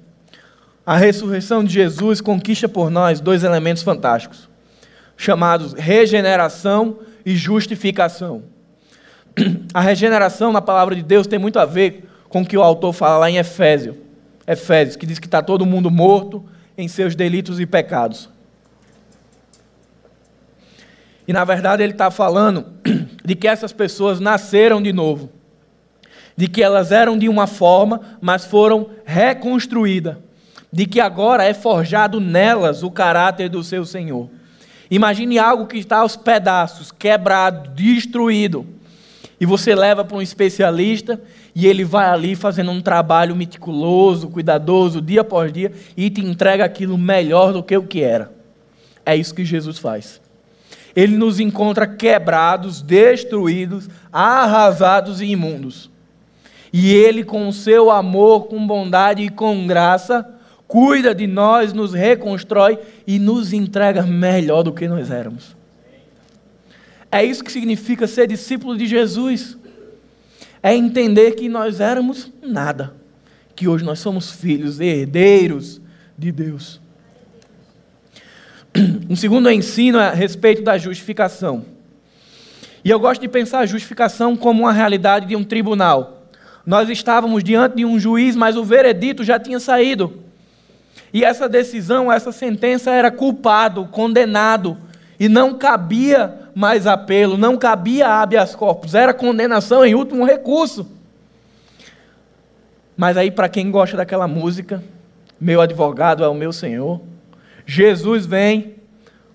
a 0.85 0.95
ressurreição 0.97 1.63
de 1.63 1.73
Jesus 1.73 2.21
conquista 2.21 2.67
por 2.67 2.89
nós 2.89 3.19
dois 3.19 3.43
elementos 3.43 3.83
fantásticos 3.83 4.49
chamados 5.19 5.73
regeneração 5.73 6.99
e 7.25 7.35
justificação. 7.35 8.41
A 9.73 9.81
regeneração 9.81 10.53
na 10.53 10.61
palavra 10.61 10.95
de 10.95 11.03
Deus 11.03 11.27
tem 11.27 11.37
muito 11.37 11.59
a 11.59 11.65
ver 11.65 12.09
com 12.29 12.41
o 12.41 12.45
que 12.45 12.57
o 12.57 12.63
autor 12.63 12.93
fala 12.93 13.17
lá 13.17 13.29
em 13.29 13.37
Efésio, 13.37 13.97
Efésios, 14.47 14.95
que 14.95 15.05
diz 15.05 15.19
que 15.19 15.27
está 15.27 15.41
todo 15.41 15.65
mundo 15.65 15.91
morto 15.91 16.45
em 16.79 16.87
seus 16.87 17.13
delitos 17.13 17.59
e 17.59 17.65
pecados. 17.65 18.29
E 21.27 21.33
na 21.33 21.43
verdade 21.43 21.83
ele 21.83 21.91
está 21.91 22.09
falando 22.09 22.67
de 23.23 23.35
que 23.35 23.49
essas 23.49 23.73
pessoas 23.73 24.21
nasceram 24.21 24.81
de 24.81 24.93
novo, 24.93 25.29
de 26.37 26.47
que 26.47 26.63
elas 26.63 26.93
eram 26.93 27.17
de 27.17 27.27
uma 27.27 27.47
forma, 27.47 27.99
mas 28.21 28.45
foram 28.45 28.91
reconstruídas, 29.03 30.15
de 30.71 30.85
que 30.85 31.01
agora 31.01 31.43
é 31.43 31.53
forjado 31.53 32.21
nelas 32.21 32.81
o 32.81 32.89
caráter 32.89 33.49
do 33.49 33.61
seu 33.61 33.83
Senhor. 33.83 34.29
Imagine 34.89 35.37
algo 35.37 35.67
que 35.67 35.77
está 35.77 35.97
aos 35.97 36.15
pedaços, 36.15 36.93
quebrado, 36.93 37.71
destruído. 37.71 38.65
E 39.37 39.45
você 39.45 39.75
leva 39.75 40.05
para 40.05 40.15
um 40.15 40.21
especialista 40.21 41.21
e 41.59 41.67
ele 41.67 41.83
vai 41.83 42.05
ali 42.05 42.37
fazendo 42.37 42.71
um 42.71 42.79
trabalho 42.79 43.35
meticuloso, 43.35 44.29
cuidadoso, 44.29 45.01
dia 45.01 45.19
após 45.19 45.51
dia, 45.51 45.73
e 45.97 46.09
te 46.09 46.21
entrega 46.21 46.63
aquilo 46.63 46.97
melhor 46.97 47.51
do 47.51 47.61
que 47.61 47.75
o 47.75 47.83
que 47.83 48.01
era. 48.01 48.31
É 49.05 49.13
isso 49.13 49.35
que 49.35 49.43
Jesus 49.43 49.77
faz. 49.77 50.21
Ele 50.95 51.17
nos 51.17 51.37
encontra 51.37 51.85
quebrados, 51.85 52.81
destruídos, 52.81 53.89
arrasados 54.09 55.19
e 55.19 55.25
imundos. 55.25 55.91
E 56.71 56.93
ele, 56.93 57.25
com 57.25 57.45
o 57.49 57.51
seu 57.51 57.91
amor, 57.91 58.47
com 58.47 58.65
bondade 58.65 59.23
e 59.23 59.29
com 59.29 59.67
graça, 59.67 60.25
cuida 60.65 61.13
de 61.13 61.27
nós, 61.27 61.73
nos 61.73 61.93
reconstrói 61.93 62.79
e 63.05 63.19
nos 63.19 63.51
entrega 63.51 64.03
melhor 64.03 64.63
do 64.63 64.71
que 64.71 64.87
nós 64.87 65.11
éramos. 65.11 65.57
É 67.11 67.21
isso 67.21 67.43
que 67.43 67.51
significa 67.51 68.07
ser 68.07 68.27
discípulo 68.27 68.77
de 68.77 68.87
Jesus. 68.87 69.57
É 70.61 70.75
entender 70.75 71.31
que 71.31 71.47
nós 71.47 71.79
éramos 71.79 72.31
nada, 72.41 72.93
que 73.55 73.67
hoje 73.67 73.83
nós 73.83 73.99
somos 73.99 74.31
filhos, 74.31 74.79
herdeiros 74.79 75.81
de 76.17 76.31
Deus. 76.31 76.81
Um 79.09 79.15
segundo 79.15 79.49
ensino 79.49 79.97
é 79.99 80.07
a 80.07 80.13
respeito 80.13 80.61
da 80.61 80.77
justificação. 80.77 81.65
E 82.83 82.89
eu 82.89 82.99
gosto 82.99 83.21
de 83.21 83.27
pensar 83.27 83.59
a 83.59 83.65
justificação 83.65 84.35
como 84.35 84.63
uma 84.63 84.73
realidade 84.73 85.25
de 85.25 85.35
um 85.35 85.43
tribunal. 85.43 86.27
Nós 86.65 86.89
estávamos 86.89 87.43
diante 87.43 87.77
de 87.77 87.85
um 87.85 87.99
juiz, 87.99 88.35
mas 88.35 88.55
o 88.55 88.63
veredito 88.63 89.23
já 89.23 89.39
tinha 89.39 89.59
saído. 89.59 90.21
E 91.11 91.23
essa 91.23 91.49
decisão, 91.49 92.11
essa 92.11 92.31
sentença 92.31 92.91
era 92.91 93.09
culpado, 93.09 93.87
condenado, 93.87 94.77
e 95.19 95.27
não 95.27 95.55
cabia 95.55 96.49
mais 96.55 96.87
apelo, 96.87 97.37
não 97.37 97.57
cabia 97.57 98.07
habeas 98.07 98.55
corpus, 98.55 98.95
era 98.95 99.13
condenação 99.13 99.83
em 99.83 99.93
último 99.93 100.25
recurso. 100.25 100.87
Mas 102.95 103.17
aí, 103.17 103.29
para 103.29 103.49
quem 103.49 103.69
gosta 103.69 103.97
daquela 103.97 104.27
música, 104.27 104.83
meu 105.39 105.61
advogado 105.61 106.23
é 106.23 106.27
o 106.27 106.33
meu 106.33 106.51
Senhor, 106.51 107.01
Jesus 107.65 108.25
vem 108.25 108.75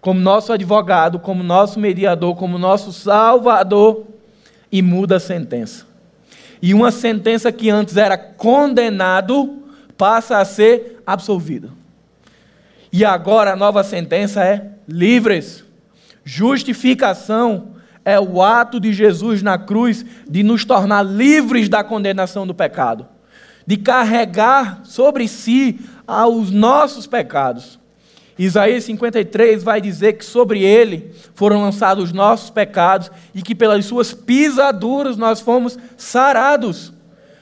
como 0.01 0.20
nosso 0.20 0.53
advogado, 0.53 1.18
como 1.18 1.43
nosso 1.43 1.80
mediador, 1.80 2.37
como 2.37 2.59
nosso 2.59 2.93
salvador 2.93 4.05
e 4.70 4.82
muda 4.82 5.16
a 5.16 5.20
sentença. 5.20 5.87
E 6.61 6.74
uma 6.74 6.91
sentença 6.91 7.51
que 7.51 7.70
antes 7.70 7.97
era 7.97 8.18
condenado, 8.18 9.62
passa 9.97 10.39
a 10.39 10.45
ser 10.45 11.01
absolvido. 11.07 11.72
E 12.93 13.05
agora 13.05 13.53
a 13.53 13.57
nova 13.57 13.82
sentença 13.82 14.45
é 14.45 14.68
livres. 14.87 15.64
Justificação 16.25 17.75
é 18.05 18.18
o 18.18 18.43
ato 18.43 18.81
de 18.81 18.93
Jesus 18.93 19.43
na 19.43 19.59
cruz 19.59 20.05
de 20.29 20.43
nos 20.43 20.64
tornar 20.64 21.03
livres 21.03 21.68
da 21.68 21.85
condenação 21.85 22.47
do 22.47 22.55
pecado, 22.55 23.07
de 23.66 23.77
carregar 23.77 24.81
sobre 24.85 25.29
si 25.29 25.79
os 26.07 26.51
nossos 26.51 27.07
pecados 27.07 27.79
Isaías 28.39 28.85
53 28.85 29.62
vai 29.62 29.81
dizer 29.81 30.14
que 30.14 30.25
sobre 30.25 30.62
ele 30.62 31.12
foram 31.35 31.62
lançados 31.62 32.05
os 32.05 32.12
nossos 32.12 32.51
pecados 32.51 33.11
e 33.33 33.43
que 33.43 33.55
pelas 33.55 33.85
suas 33.85 34.12
pisaduras 34.12 35.16
nós 35.16 35.41
fomos 35.41 35.79
sarados. 35.97 36.93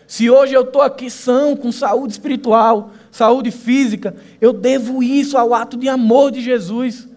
Se 0.07 0.29
hoje 0.29 0.53
eu 0.53 0.63
estou 0.63 0.83
aqui 0.83 1.09
são, 1.09 1.57
com 1.57 1.73
saúde 1.73 2.13
espiritual, 2.13 2.91
saúde 3.11 3.51
física, 3.51 4.15
eu 4.41 4.53
devo 4.53 5.03
isso 5.03 5.39
ao 5.39 5.55
ato 5.55 5.79
de 5.79 5.89
amor 5.89 6.31
de 6.31 6.43
Jesus. 6.43 7.09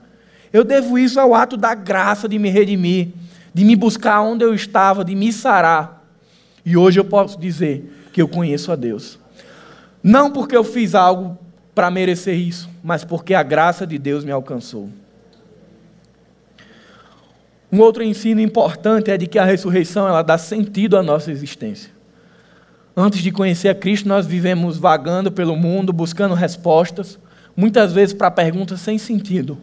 Eu 0.56 0.64
devo 0.64 0.98
isso 0.98 1.20
ao 1.20 1.36
ato 1.36 1.58
da 1.58 1.76
graça 1.76 2.30
de 2.30 2.40
me 2.40 2.50
redimir, 2.50 3.10
de 3.54 3.66
me 3.66 3.76
buscar 3.76 4.22
onde 4.22 4.46
eu 4.46 4.56
estava, 4.56 5.04
de 5.04 5.14
me 5.14 5.34
sarar. 5.34 6.02
E 6.66 6.78
hoje 6.78 6.98
eu 6.98 7.04
posso 7.04 7.38
dizer 7.38 8.08
que 8.14 8.22
eu 8.22 8.28
conheço 8.30 8.72
a 8.72 8.78
Deus. 8.78 9.20
Não 10.02 10.32
porque 10.32 10.56
eu 10.56 10.64
fiz 10.64 10.96
algo 10.96 11.38
para 11.76 11.92
merecer 11.92 12.36
isso, 12.36 12.70
mas 12.82 13.04
porque 13.04 13.34
a 13.34 13.44
graça 13.44 13.86
de 13.86 13.98
Deus 13.98 14.24
me 14.24 14.32
alcançou. 14.32 14.90
Um 17.70 17.82
outro 17.82 18.02
ensino 18.02 18.40
importante 18.40 19.12
é 19.12 19.18
de 19.18 19.28
que 19.28 19.38
a 19.38 19.44
ressurreição 19.44 20.08
ela 20.08 20.22
dá 20.22 20.38
sentido 20.38 20.96
à 20.96 21.04
nossa 21.04 21.34
existência. 21.34 21.92
Antes 22.96 23.22
de 23.22 23.30
conhecer 23.30 23.68
a 23.68 23.76
Cristo, 23.76 24.08
nós 24.08 24.26
vivemos 24.26 24.78
vagando 24.78 25.30
pelo 25.34 25.58
mundo, 25.58 25.92
buscando 25.92 26.34
respostas, 26.34 27.20
muitas 27.58 27.92
vezes 27.92 28.14
para 28.14 28.32
perguntas 28.32 28.80
sem 28.80 28.98
sentido. 28.98 29.58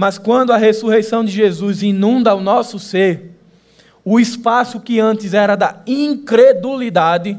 Mas 0.00 0.16
quando 0.16 0.52
a 0.52 0.56
ressurreição 0.56 1.24
de 1.24 1.32
Jesus 1.32 1.82
inunda 1.82 2.32
o 2.32 2.40
nosso 2.40 2.78
ser, 2.78 3.32
o 4.04 4.20
espaço 4.20 4.78
que 4.78 5.00
antes 5.00 5.34
era 5.34 5.56
da 5.56 5.82
incredulidade 5.88 7.36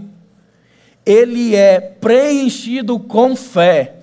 ele 1.05 1.55
é 1.55 1.79
preenchido 1.79 2.99
com 2.99 3.33
fé. 3.33 3.93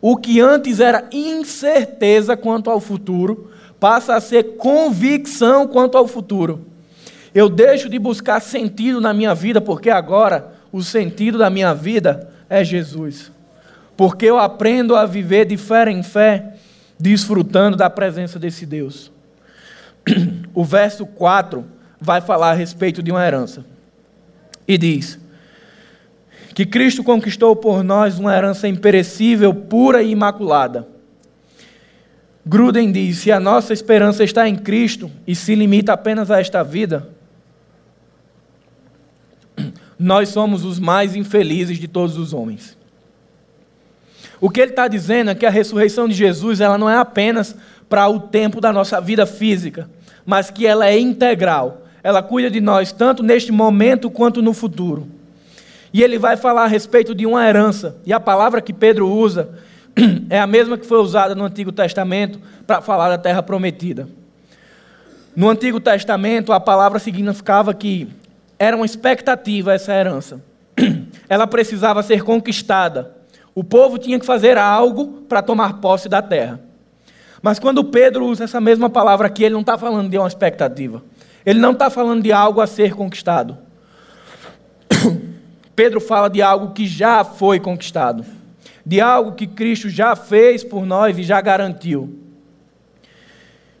O 0.00 0.16
que 0.16 0.40
antes 0.40 0.78
era 0.78 1.08
incerteza 1.10 2.36
quanto 2.36 2.70
ao 2.70 2.78
futuro, 2.78 3.50
passa 3.80 4.14
a 4.14 4.20
ser 4.20 4.56
convicção 4.58 5.66
quanto 5.66 5.98
ao 5.98 6.06
futuro. 6.06 6.64
Eu 7.34 7.48
deixo 7.48 7.88
de 7.88 7.98
buscar 7.98 8.38
sentido 8.38 9.00
na 9.00 9.12
minha 9.12 9.34
vida, 9.34 9.60
porque 9.60 9.90
agora 9.90 10.52
o 10.70 10.84
sentido 10.84 11.36
da 11.36 11.50
minha 11.50 11.74
vida 11.74 12.30
é 12.48 12.62
Jesus. 12.62 13.32
Porque 13.96 14.24
eu 14.24 14.38
aprendo 14.38 14.94
a 14.94 15.04
viver 15.04 15.46
de 15.46 15.56
fé 15.56 15.90
em 15.90 16.04
fé, 16.04 16.54
desfrutando 16.98 17.76
da 17.76 17.90
presença 17.90 18.38
desse 18.38 18.66
Deus. 18.66 19.10
O 20.54 20.64
verso 20.64 21.06
4 21.06 21.64
vai 21.98 22.20
falar 22.20 22.50
a 22.50 22.54
respeito 22.54 23.02
de 23.02 23.10
uma 23.10 23.24
herança. 23.24 23.64
E 24.68 24.76
diz: 24.76 25.18
que 26.54 26.66
Cristo 26.66 27.02
conquistou 27.02 27.56
por 27.56 27.82
nós 27.82 28.18
uma 28.18 28.34
herança 28.36 28.68
imperecível, 28.68 29.54
pura 29.54 30.02
e 30.02 30.10
imaculada. 30.10 30.86
Gruden 32.44 32.92
diz: 32.92 33.18
se 33.18 33.32
a 33.32 33.40
nossa 33.40 33.72
esperança 33.72 34.22
está 34.22 34.48
em 34.48 34.56
Cristo 34.56 35.10
e 35.26 35.34
se 35.34 35.54
limita 35.54 35.92
apenas 35.92 36.30
a 36.30 36.40
esta 36.40 36.62
vida, 36.62 37.08
nós 39.98 40.28
somos 40.28 40.64
os 40.64 40.78
mais 40.78 41.16
infelizes 41.16 41.78
de 41.78 41.88
todos 41.88 42.18
os 42.18 42.32
homens. 42.32 42.76
O 44.42 44.50
que 44.50 44.60
ele 44.60 44.72
está 44.72 44.88
dizendo 44.88 45.30
é 45.30 45.36
que 45.36 45.46
a 45.46 45.50
ressurreição 45.50 46.08
de 46.08 46.14
Jesus 46.14 46.60
ela 46.60 46.76
não 46.76 46.90
é 46.90 46.96
apenas 46.96 47.54
para 47.88 48.08
o 48.08 48.18
tempo 48.18 48.60
da 48.60 48.72
nossa 48.72 49.00
vida 49.00 49.24
física, 49.24 49.88
mas 50.26 50.50
que 50.50 50.66
ela 50.66 50.84
é 50.84 50.98
integral. 50.98 51.82
Ela 52.02 52.20
cuida 52.24 52.50
de 52.50 52.60
nós 52.60 52.90
tanto 52.90 53.22
neste 53.22 53.52
momento 53.52 54.10
quanto 54.10 54.42
no 54.42 54.52
futuro. 54.52 55.06
E 55.92 56.02
ele 56.02 56.18
vai 56.18 56.36
falar 56.36 56.64
a 56.64 56.66
respeito 56.66 57.14
de 57.14 57.24
uma 57.24 57.46
herança. 57.46 57.94
E 58.04 58.12
a 58.12 58.18
palavra 58.18 58.60
que 58.60 58.72
Pedro 58.72 59.08
usa 59.08 59.48
é 60.28 60.40
a 60.40 60.46
mesma 60.46 60.76
que 60.76 60.86
foi 60.86 60.98
usada 60.98 61.36
no 61.36 61.44
Antigo 61.44 61.70
Testamento 61.70 62.40
para 62.66 62.82
falar 62.82 63.10
da 63.10 63.18
terra 63.18 63.44
prometida. 63.44 64.08
No 65.36 65.48
Antigo 65.48 65.78
Testamento, 65.78 66.52
a 66.52 66.58
palavra 66.58 66.98
significava 66.98 67.72
que 67.72 68.08
era 68.58 68.76
uma 68.76 68.86
expectativa 68.86 69.72
essa 69.72 69.94
herança. 69.94 70.42
Ela 71.28 71.46
precisava 71.46 72.02
ser 72.02 72.24
conquistada. 72.24 73.21
O 73.54 73.62
povo 73.62 73.98
tinha 73.98 74.18
que 74.18 74.26
fazer 74.26 74.56
algo 74.56 75.24
para 75.28 75.42
tomar 75.42 75.80
posse 75.80 76.08
da 76.08 76.22
terra. 76.22 76.60
Mas 77.42 77.58
quando 77.58 77.84
Pedro 77.84 78.26
usa 78.26 78.44
essa 78.44 78.60
mesma 78.60 78.88
palavra 78.88 79.26
aqui, 79.26 79.44
ele 79.44 79.54
não 79.54 79.60
está 79.60 79.76
falando 79.76 80.08
de 80.08 80.16
uma 80.16 80.28
expectativa. 80.28 81.02
Ele 81.44 81.58
não 81.58 81.72
está 81.72 81.90
falando 81.90 82.22
de 82.22 82.32
algo 82.32 82.60
a 82.60 82.66
ser 82.66 82.94
conquistado. 82.94 83.58
Pedro 85.74 86.00
fala 86.00 86.28
de 86.28 86.40
algo 86.40 86.72
que 86.72 86.86
já 86.86 87.24
foi 87.24 87.58
conquistado, 87.58 88.24
de 88.86 89.00
algo 89.00 89.32
que 89.32 89.46
Cristo 89.46 89.88
já 89.88 90.14
fez 90.14 90.62
por 90.62 90.86
nós 90.86 91.18
e 91.18 91.22
já 91.24 91.40
garantiu. 91.40 92.18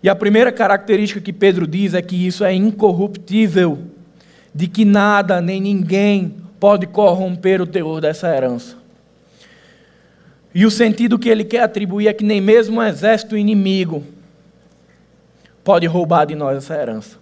E 0.02 0.08
a 0.08 0.16
primeira 0.16 0.50
característica 0.50 1.20
que 1.20 1.32
Pedro 1.32 1.66
diz 1.66 1.94
é 1.94 2.02
que 2.02 2.26
isso 2.26 2.44
é 2.44 2.52
incorruptível, 2.52 3.78
de 4.52 4.66
que 4.66 4.84
nada 4.84 5.40
nem 5.40 5.60
ninguém 5.60 6.34
pode 6.58 6.86
corromper 6.88 7.62
o 7.62 7.66
teor 7.66 8.00
dessa 8.00 8.34
herança. 8.34 8.81
E 10.54 10.66
o 10.66 10.70
sentido 10.70 11.18
que 11.18 11.28
ele 11.28 11.44
quer 11.44 11.62
atribuir 11.62 12.08
é 12.08 12.12
que 12.12 12.24
nem 12.24 12.40
mesmo 12.40 12.78
um 12.78 12.82
exército 12.82 13.36
inimigo 13.36 14.04
pode 15.64 15.86
roubar 15.86 16.26
de 16.26 16.34
nós 16.34 16.58
essa 16.58 16.74
herança. 16.74 17.16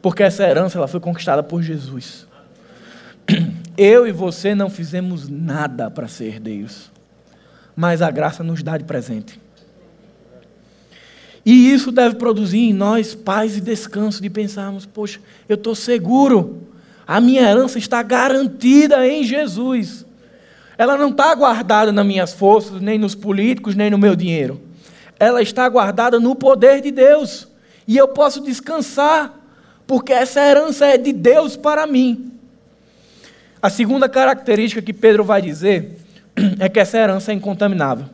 Porque 0.00 0.22
essa 0.22 0.42
herança 0.42 0.78
ela 0.78 0.88
foi 0.88 0.98
conquistada 0.98 1.42
por 1.42 1.62
Jesus. 1.62 2.26
Eu 3.78 4.06
e 4.06 4.12
você 4.12 4.54
não 4.54 4.68
fizemos 4.68 5.28
nada 5.28 5.90
para 5.90 6.08
ser 6.08 6.40
Deus, 6.40 6.90
mas 7.74 8.02
a 8.02 8.10
graça 8.10 8.42
nos 8.42 8.62
dá 8.62 8.76
de 8.76 8.84
presente. 8.84 9.40
E 11.44 11.72
isso 11.72 11.90
deve 11.90 12.16
produzir 12.16 12.58
em 12.58 12.72
nós 12.72 13.14
paz 13.14 13.56
e 13.56 13.60
descanso 13.60 14.20
de 14.22 14.28
pensarmos: 14.28 14.84
poxa, 14.84 15.20
eu 15.48 15.54
estou 15.54 15.74
seguro, 15.74 16.68
a 17.06 17.20
minha 17.20 17.42
herança 17.42 17.78
está 17.78 18.02
garantida 18.02 19.06
em 19.06 19.24
Jesus. 19.24 20.01
Ela 20.76 20.96
não 20.96 21.10
está 21.10 21.34
guardada 21.34 21.92
nas 21.92 22.06
minhas 22.06 22.32
forças, 22.32 22.80
nem 22.80 22.98
nos 22.98 23.14
políticos, 23.14 23.74
nem 23.74 23.90
no 23.90 23.98
meu 23.98 24.16
dinheiro. 24.16 24.60
Ela 25.18 25.42
está 25.42 25.68
guardada 25.68 26.18
no 26.18 26.34
poder 26.34 26.80
de 26.80 26.90
Deus. 26.90 27.48
E 27.86 27.96
eu 27.96 28.08
posso 28.08 28.40
descansar, 28.40 29.38
porque 29.86 30.12
essa 30.12 30.40
herança 30.40 30.86
é 30.86 30.96
de 30.96 31.12
Deus 31.12 31.56
para 31.56 31.86
mim. 31.86 32.32
A 33.60 33.70
segunda 33.70 34.08
característica 34.08 34.82
que 34.82 34.92
Pedro 34.92 35.22
vai 35.22 35.40
dizer 35.40 35.98
é 36.58 36.68
que 36.68 36.80
essa 36.80 36.98
herança 36.98 37.30
é 37.30 37.34
incontaminável. 37.34 38.06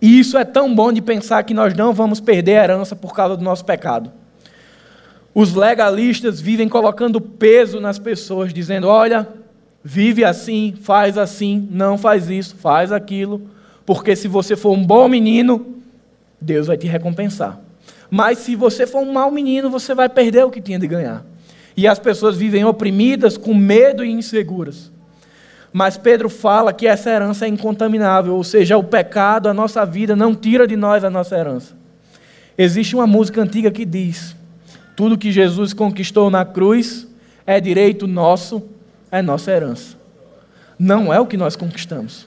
E 0.00 0.18
isso 0.18 0.36
é 0.36 0.44
tão 0.44 0.74
bom 0.74 0.92
de 0.92 1.00
pensar 1.00 1.42
que 1.44 1.54
nós 1.54 1.74
não 1.74 1.92
vamos 1.94 2.20
perder 2.20 2.58
a 2.58 2.64
herança 2.64 2.94
por 2.94 3.14
causa 3.14 3.36
do 3.36 3.42
nosso 3.42 3.64
pecado. 3.64 4.12
Os 5.34 5.54
legalistas 5.54 6.40
vivem 6.40 6.68
colocando 6.68 7.20
peso 7.20 7.80
nas 7.80 7.98
pessoas, 7.98 8.52
dizendo: 8.52 8.86
olha, 8.86 9.26
vive 9.84 10.24
assim, 10.24 10.74
faz 10.80 11.18
assim, 11.18 11.68
não 11.70 11.98
faz 11.98 12.30
isso, 12.30 12.56
faz 12.56 12.90
aquilo, 12.90 13.42
porque 13.84 14.16
se 14.16 14.26
você 14.26 14.56
for 14.56 14.72
um 14.72 14.82
bom 14.82 15.06
menino, 15.06 15.74
Deus 16.40 16.66
vai 16.66 16.78
te 16.78 16.86
recompensar. 16.86 17.60
Mas 18.10 18.38
se 18.38 18.56
você 18.56 18.86
for 18.86 19.02
um 19.02 19.12
mau 19.12 19.30
menino, 19.30 19.68
você 19.68 19.94
vai 19.94 20.08
perder 20.08 20.44
o 20.44 20.50
que 20.50 20.60
tinha 20.60 20.78
de 20.78 20.86
ganhar. 20.86 21.24
E 21.76 21.86
as 21.86 21.98
pessoas 21.98 22.36
vivem 22.36 22.64
oprimidas, 22.64 23.36
com 23.36 23.52
medo 23.52 24.02
e 24.02 24.10
inseguras. 24.10 24.90
Mas 25.72 25.96
Pedro 25.96 26.30
fala 26.30 26.72
que 26.72 26.86
essa 26.86 27.10
herança 27.10 27.44
é 27.44 27.48
incontaminável, 27.48 28.34
ou 28.36 28.44
seja, 28.44 28.78
o 28.78 28.84
pecado, 28.84 29.48
a 29.48 29.54
nossa 29.54 29.84
vida, 29.84 30.14
não 30.14 30.34
tira 30.34 30.66
de 30.66 30.76
nós 30.76 31.02
a 31.02 31.10
nossa 31.10 31.36
herança. 31.36 31.74
Existe 32.56 32.94
uma 32.94 33.06
música 33.06 33.42
antiga 33.42 33.70
que 33.70 33.84
diz: 33.84 34.36
tudo 34.94 35.18
que 35.18 35.32
Jesus 35.32 35.72
conquistou 35.72 36.30
na 36.30 36.44
cruz 36.44 37.08
é 37.44 37.60
direito 37.60 38.06
nosso, 38.06 38.62
é 39.18 39.22
nossa 39.22 39.52
herança. 39.52 39.96
Não 40.76 41.14
é 41.14 41.20
o 41.20 41.26
que 41.26 41.36
nós 41.36 41.54
conquistamos. 41.54 42.26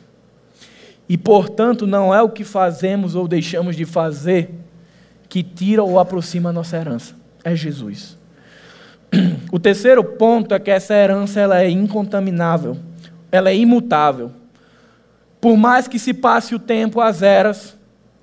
E, 1.09 1.17
portanto, 1.17 1.85
não 1.85 2.15
é 2.15 2.21
o 2.21 2.29
que 2.29 2.45
fazemos 2.45 3.13
ou 3.13 3.27
deixamos 3.27 3.75
de 3.75 3.83
fazer 3.83 4.51
que 5.27 5.43
tira 5.43 5.83
ou 5.83 5.99
aproxima 5.99 6.49
a 6.49 6.53
nossa 6.53 6.77
herança. 6.77 7.13
É 7.43 7.53
Jesus. 7.53 8.17
O 9.51 9.59
terceiro 9.59 10.03
ponto 10.03 10.53
é 10.53 10.59
que 10.59 10.69
essa 10.69 10.93
herança 10.93 11.39
ela 11.39 11.61
é 11.61 11.69
incontaminável, 11.69 12.77
ela 13.31 13.49
é 13.49 13.55
imutável. 13.55 14.31
Por 15.39 15.55
mais 15.55 15.87
que 15.87 15.97
se 15.97 16.13
passe 16.13 16.53
o 16.53 16.59
tempo, 16.59 16.99
as 16.99 17.21
eras, 17.21 17.77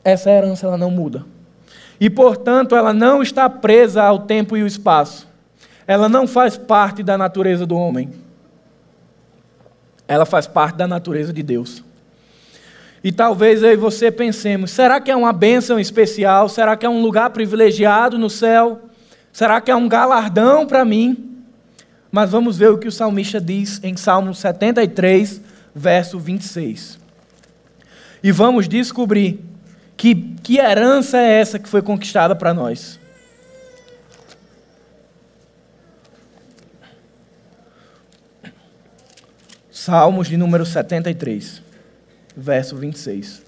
essa 0.04 0.30
herança 0.30 0.66
ela 0.66 0.76
não 0.76 0.90
muda. 0.90 1.24
E, 1.98 2.10
portanto, 2.10 2.76
ela 2.76 2.92
não 2.92 3.22
está 3.22 3.48
presa 3.48 4.02
ao 4.02 4.20
tempo 4.20 4.56
e 4.56 4.60
ao 4.60 4.66
espaço. 4.66 5.26
Ela 5.86 6.08
não 6.08 6.26
faz 6.26 6.56
parte 6.56 7.02
da 7.02 7.16
natureza 7.16 7.64
do 7.64 7.76
homem. 7.76 8.24
Ela 10.07 10.26
faz 10.26 10.46
parte 10.46 10.76
da 10.76 10.86
natureza 10.86 11.32
de 11.32 11.42
Deus. 11.42 11.82
E 13.02 13.12
talvez 13.12 13.62
eu 13.62 13.72
e 13.72 13.76
você 13.76 14.11
pensemos: 14.11 14.70
será 14.70 15.00
que 15.00 15.11
é 15.11 15.16
uma 15.16 15.32
bênção 15.32 15.78
especial? 15.78 16.48
Será 16.48 16.76
que 16.76 16.86
é 16.86 16.88
um 16.88 17.02
lugar 17.02 17.30
privilegiado 17.30 18.18
no 18.18 18.30
céu? 18.30 18.80
Será 19.32 19.61
que 19.61 19.70
é 19.70 19.76
um 19.76 19.88
galardão 19.88 20.66
para 20.66 20.84
mim? 20.84 21.42
Mas 22.11 22.30
vamos 22.30 22.57
ver 22.57 22.70
o 22.70 22.78
que 22.78 22.88
o 22.88 22.92
salmista 22.92 23.40
diz 23.40 23.80
em 23.82 23.96
Salmo 23.96 24.32
73, 24.32 25.40
verso 25.74 26.18
26. 26.18 26.98
E 28.22 28.30
vamos 28.30 28.68
descobrir 28.68 29.40
Que, 29.96 30.14
que 30.14 30.59
herança 30.59 31.18
é 31.18 31.40
essa 31.40 31.59
que 31.59 31.68
foi 31.68 31.82
conquistada 31.82 32.34
para 32.34 32.55
nós? 32.55 32.98
Salmos 39.85 40.28
de 40.28 40.39
número 40.39 40.64
73, 40.64 41.62
verso 42.35 42.74
26. 42.74 43.43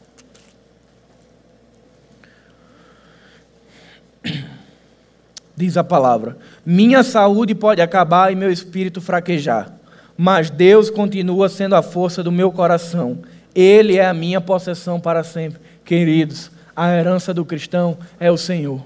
Diz 5.56 5.78
a 5.78 5.82
palavra: 5.82 6.36
Minha 6.62 7.02
saúde 7.02 7.54
pode 7.54 7.80
acabar 7.80 8.30
e 8.30 8.36
meu 8.36 8.52
espírito 8.52 9.00
fraquejar, 9.00 9.72
mas 10.14 10.50
Deus 10.50 10.90
continua 10.90 11.48
sendo 11.48 11.74
a 11.74 11.80
força 11.80 12.22
do 12.22 12.30
meu 12.30 12.52
coração. 12.52 13.20
Ele 13.54 13.96
é 13.96 14.04
a 14.04 14.12
minha 14.12 14.38
possessão 14.38 15.00
para 15.00 15.24
sempre. 15.24 15.58
Queridos, 15.86 16.50
a 16.76 16.92
herança 16.92 17.32
do 17.32 17.46
cristão 17.46 17.96
é 18.20 18.30
o 18.30 18.36
Senhor. 18.36 18.84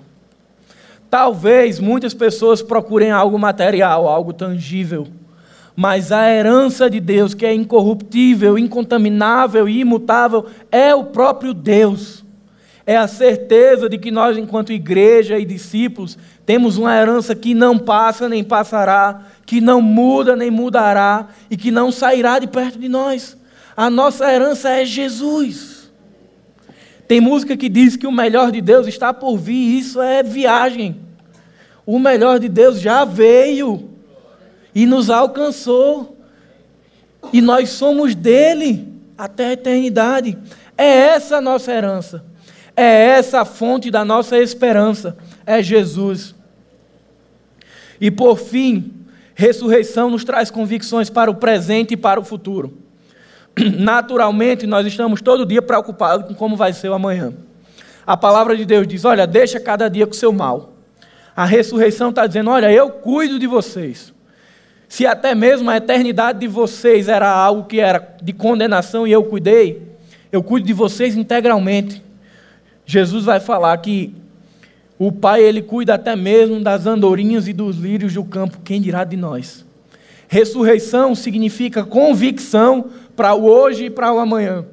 Talvez 1.10 1.80
muitas 1.80 2.14
pessoas 2.14 2.62
procurem 2.62 3.10
algo 3.10 3.36
material, 3.36 4.06
algo 4.06 4.32
tangível, 4.32 5.08
mas 5.80 6.12
a 6.12 6.30
herança 6.30 6.90
de 6.90 7.00
Deus, 7.00 7.32
que 7.32 7.46
é 7.46 7.54
incorruptível, 7.54 8.58
incontaminável 8.58 9.66
e 9.66 9.80
imutável, 9.80 10.44
é 10.70 10.94
o 10.94 11.04
próprio 11.04 11.54
Deus. 11.54 12.22
É 12.84 12.98
a 12.98 13.08
certeza 13.08 13.88
de 13.88 13.96
que 13.96 14.10
nós, 14.10 14.36
enquanto 14.36 14.74
igreja 14.74 15.38
e 15.38 15.44
discípulos, 15.46 16.18
temos 16.44 16.76
uma 16.76 16.94
herança 16.94 17.34
que 17.34 17.54
não 17.54 17.78
passa 17.78 18.28
nem 18.28 18.44
passará, 18.44 19.22
que 19.46 19.58
não 19.58 19.80
muda 19.80 20.36
nem 20.36 20.50
mudará 20.50 21.28
e 21.50 21.56
que 21.56 21.70
não 21.70 21.90
sairá 21.90 22.38
de 22.38 22.46
perto 22.46 22.78
de 22.78 22.86
nós. 22.86 23.34
A 23.74 23.88
nossa 23.88 24.30
herança 24.30 24.68
é 24.68 24.84
Jesus. 24.84 25.90
Tem 27.08 27.22
música 27.22 27.56
que 27.56 27.70
diz 27.70 27.96
que 27.96 28.06
o 28.06 28.12
melhor 28.12 28.52
de 28.52 28.60
Deus 28.60 28.86
está 28.86 29.14
por 29.14 29.38
vir, 29.38 29.78
isso 29.78 29.98
é 30.02 30.22
viagem. 30.22 31.00
O 31.86 31.98
melhor 31.98 32.38
de 32.38 32.50
Deus 32.50 32.78
já 32.78 33.06
veio 33.06 33.88
e 34.74 34.86
nos 34.86 35.10
alcançou. 35.10 36.18
E 37.32 37.40
nós 37.40 37.70
somos 37.70 38.14
dele 38.14 38.88
até 39.16 39.46
a 39.46 39.52
eternidade. 39.52 40.38
É 40.76 40.86
essa 40.86 41.36
a 41.36 41.40
nossa 41.40 41.72
herança. 41.72 42.24
É 42.76 43.08
essa 43.08 43.40
a 43.42 43.44
fonte 43.44 43.90
da 43.90 44.04
nossa 44.04 44.38
esperança. 44.38 45.16
É 45.44 45.62
Jesus. 45.62 46.34
E 48.00 48.10
por 48.10 48.38
fim, 48.38 48.92
ressurreição 49.34 50.08
nos 50.08 50.24
traz 50.24 50.50
convicções 50.50 51.10
para 51.10 51.30
o 51.30 51.34
presente 51.34 51.94
e 51.94 51.96
para 51.96 52.18
o 52.18 52.24
futuro. 52.24 52.78
Naturalmente, 53.78 54.66
nós 54.66 54.86
estamos 54.86 55.20
todo 55.20 55.44
dia 55.44 55.60
preocupados 55.60 56.26
com 56.28 56.34
como 56.34 56.56
vai 56.56 56.72
ser 56.72 56.88
o 56.88 56.94
amanhã. 56.94 57.34
A 58.06 58.16
palavra 58.16 58.56
de 58.56 58.64
Deus 58.64 58.88
diz: 58.88 59.04
olha, 59.04 59.26
deixa 59.26 59.60
cada 59.60 59.88
dia 59.88 60.06
com 60.06 60.12
o 60.12 60.16
seu 60.16 60.32
mal. 60.32 60.72
A 61.36 61.44
ressurreição 61.44 62.10
está 62.10 62.26
dizendo: 62.26 62.50
olha, 62.50 62.72
eu 62.72 62.90
cuido 62.90 63.38
de 63.38 63.46
vocês. 63.46 64.12
Se 64.90 65.06
até 65.06 65.36
mesmo 65.36 65.70
a 65.70 65.76
eternidade 65.76 66.40
de 66.40 66.48
vocês 66.48 67.06
era 67.06 67.30
algo 67.30 67.68
que 67.68 67.78
era 67.78 68.16
de 68.20 68.32
condenação 68.32 69.06
e 69.06 69.12
eu 69.12 69.22
cuidei, 69.22 69.80
eu 70.32 70.42
cuido 70.42 70.66
de 70.66 70.72
vocês 70.72 71.16
integralmente. 71.16 72.02
Jesus 72.84 73.24
vai 73.24 73.38
falar 73.38 73.76
que 73.78 74.12
o 74.98 75.12
Pai 75.12 75.44
ele 75.44 75.62
cuida 75.62 75.94
até 75.94 76.16
mesmo 76.16 76.58
das 76.58 76.86
andorinhas 76.86 77.46
e 77.46 77.52
dos 77.52 77.76
lírios 77.76 78.14
do 78.14 78.24
campo, 78.24 78.58
quem 78.64 78.80
dirá 78.80 79.04
de 79.04 79.16
nós? 79.16 79.64
Ressurreição 80.26 81.14
significa 81.14 81.84
convicção 81.84 82.90
para 83.14 83.32
o 83.32 83.44
hoje 83.44 83.84
e 83.84 83.90
para 83.90 84.12
o 84.12 84.18
amanhã. 84.18 84.66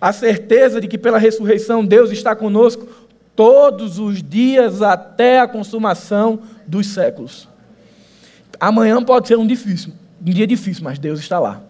A 0.00 0.12
certeza 0.12 0.80
de 0.80 0.86
que 0.86 0.96
pela 0.96 1.18
ressurreição 1.18 1.84
Deus 1.84 2.12
está 2.12 2.36
conosco 2.36 2.86
todos 3.34 3.98
os 3.98 4.22
dias 4.22 4.80
até 4.80 5.40
a 5.40 5.48
consumação 5.48 6.38
dos 6.68 6.86
séculos. 6.86 7.48
Amanhã 8.60 9.02
pode 9.02 9.28
ser 9.28 9.36
um 9.36 9.46
difícil, 9.46 9.92
um 10.20 10.30
dia 10.30 10.46
difícil, 10.46 10.84
mas 10.84 10.98
Deus 10.98 11.20
está 11.20 11.38
lá. 11.38 11.62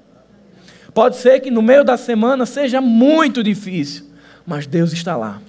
Pode 0.95 1.17
ser 1.17 1.41
que 1.41 1.51
no 1.51 1.61
meio 1.61 1.85
da 1.85 1.97
semana 1.97 2.47
seja 2.47 2.81
muito 2.81 3.43
difícil, 3.43 4.07
mas 4.47 4.67
Deus 4.67 4.93
está 4.93 5.17
lá. 5.17 5.43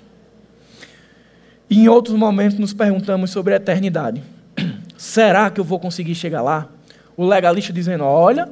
E 1.69 1.79
em 1.79 1.87
outros 1.87 2.15
momentos 2.15 2.57
nos 2.57 2.73
perguntamos 2.73 3.31
sobre 3.31 3.53
a 3.53 3.57
eternidade. 3.57 4.21
Será 4.97 5.49
que 5.49 5.59
eu 5.59 5.63
vou 5.63 5.79
conseguir 5.79 6.15
chegar 6.15 6.41
lá? 6.41 6.67
O 7.15 7.25
legalista 7.25 7.71
dizendo: 7.71 8.03
Olha, 8.03 8.49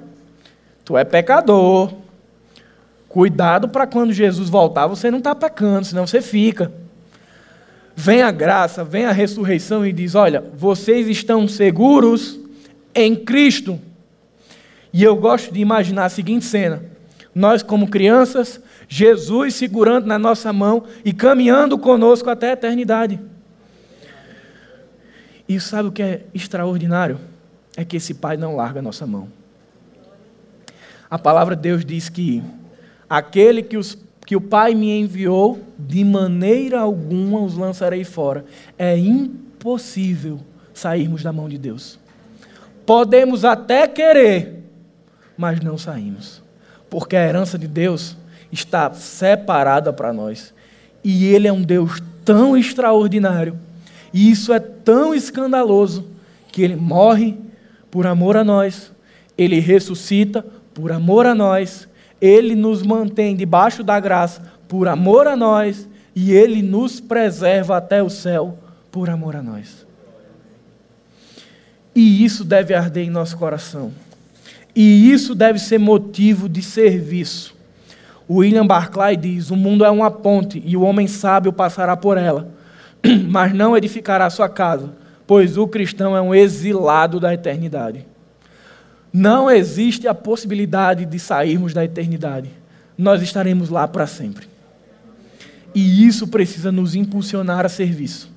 tu 0.84 0.98
é 0.98 1.04
pecador. 1.04 1.94
Cuidado 3.10 3.70
para 3.70 3.88
quando 3.88 4.12
Jesus 4.12 4.50
voltar 4.50 4.88
você 4.88 5.10
não 5.10 5.20
está 5.20 5.34
pecando, 5.34 5.86
senão 5.86 6.06
você 6.06 6.22
fica. 6.22 6.72
Vem 7.96 8.22
a 8.22 8.32
graça, 8.32 8.84
vem 8.84 9.06
a 9.06 9.12
ressurreição 9.12 9.86
e 9.86 9.94
diz: 9.94 10.16
Olha, 10.16 10.44
vocês 10.56 11.08
estão 11.08 11.48
seguros 11.48 12.45
em 12.96 13.16
Cristo. 13.16 13.80
E 14.94 15.04
eu 15.04 15.16
gosto 15.16 15.54
de 15.54 15.60
imaginar 15.60 16.06
a 16.06 16.10
seguinte 16.10 16.46
cena: 16.46 16.84
nós, 17.34 17.62
como 17.62 17.90
crianças, 17.90 18.62
Jesus 18.88 19.56
segurando 19.56 20.08
na 20.08 20.18
nossa 20.18 20.54
mão 20.54 20.86
e 21.04 21.12
caminhando 21.12 21.78
conosco 21.78 22.30
até 22.30 22.52
a 22.52 22.54
eternidade. 22.54 23.20
E 25.48 25.60
sabe 25.60 25.90
o 25.90 25.92
que 25.92 26.02
é 26.02 26.26
extraordinário? 26.34 27.20
É 27.76 27.84
que 27.84 27.98
esse 27.98 28.14
Pai 28.14 28.38
não 28.38 28.56
larga 28.56 28.80
a 28.80 28.82
nossa 28.82 29.06
mão. 29.06 29.28
A 31.10 31.20
palavra 31.20 31.56
de 31.56 31.62
Deus 31.62 31.86
diz 31.86 32.10
que 32.10 32.42
aquele 33.10 33.62
que, 33.62 33.78
os, 33.78 33.98
que 34.26 34.36
o 34.36 34.42
Pai 34.42 34.74
me 34.74 34.90
enviou, 34.90 35.60
de 35.78 36.04
maneira 36.04 36.80
alguma 36.80 37.42
os 37.42 37.56
lançarei 37.56 38.04
fora. 38.04 38.46
É 38.78 38.98
impossível 38.98 40.40
sairmos 40.74 41.22
da 41.22 41.32
mão 41.32 41.48
de 41.48 41.58
Deus. 41.58 42.00
Podemos 42.86 43.44
até 43.44 43.88
querer, 43.88 44.64
mas 45.38 45.60
não 45.62 45.78
saímos. 45.78 46.44
Porque 46.90 47.16
a 47.16 47.26
herança 47.26 47.58
de 47.58 47.68
Deus 47.68 48.16
está 48.52 48.94
separada 48.94 49.92
para 49.92 50.14
nós. 50.14 50.54
E 51.04 51.26
Ele 51.26 51.48
é 51.48 51.54
um 51.54 51.62
Deus 51.62 52.02
tão 52.24 52.58
extraordinário, 52.58 53.60
e 54.12 54.32
isso 54.32 54.52
é 54.52 54.60
tão 54.60 55.14
escandaloso, 55.14 56.06
que 56.52 56.64
Ele 56.64 56.76
morre 56.76 57.38
por 57.92 58.08
amor 58.08 58.36
a 58.36 58.44
nós, 58.44 58.92
Ele 59.38 59.60
ressuscita 59.60 60.44
por 60.74 60.92
amor 60.92 61.28
a 61.28 61.36
nós, 61.36 61.88
Ele 62.20 62.56
nos 62.56 62.82
mantém 62.82 63.36
debaixo 63.36 63.84
da 63.84 64.00
graça 64.00 64.42
por 64.68 64.88
amor 64.88 65.28
a 65.28 65.36
nós, 65.36 65.88
e 66.16 66.32
Ele 66.32 66.64
nos 66.64 67.00
preserva 67.00 67.78
até 67.78 68.02
o 68.02 68.10
céu 68.10 68.58
por 68.92 69.10
amor 69.10 69.36
a 69.36 69.44
nós. 69.44 69.85
E 71.96 72.26
isso 72.26 72.44
deve 72.44 72.74
arder 72.74 73.06
em 73.06 73.10
nosso 73.10 73.38
coração. 73.38 73.92
E 74.76 75.10
isso 75.10 75.34
deve 75.34 75.58
ser 75.58 75.80
motivo 75.80 76.50
de 76.50 76.62
serviço. 76.62 77.56
William 78.30 78.68
Barclay 78.68 79.16
diz: 79.16 79.50
O 79.50 79.56
mundo 79.56 79.86
é 79.86 79.90
uma 79.90 80.12
ponte 80.12 80.62
e 80.66 80.76
o 80.76 80.82
homem 80.82 81.08
sábio 81.08 81.54
passará 81.54 81.96
por 81.96 82.18
ela, 82.18 82.50
mas 83.30 83.54
não 83.54 83.78
edificará 83.78 84.30
sua 84.30 84.50
casa, 84.50 84.94
pois 85.26 85.58
o 85.58 85.68
cristão 85.68 86.18
é 86.18 86.22
um 86.22 86.36
exilado 86.36 87.20
da 87.20 87.34
eternidade. 87.34 88.06
Não 89.14 89.50
existe 89.50 90.10
a 90.10 90.14
possibilidade 90.14 91.06
de 91.06 91.18
sairmos 91.18 91.74
da 91.74 91.86
eternidade. 91.86 92.52
Nós 92.98 93.22
estaremos 93.22 93.70
lá 93.70 93.88
para 93.88 94.06
sempre. 94.06 94.46
E 95.74 96.06
isso 96.06 96.28
precisa 96.28 96.70
nos 96.70 96.96
impulsionar 96.96 97.66
a 97.66 97.70
serviço. 97.70 98.35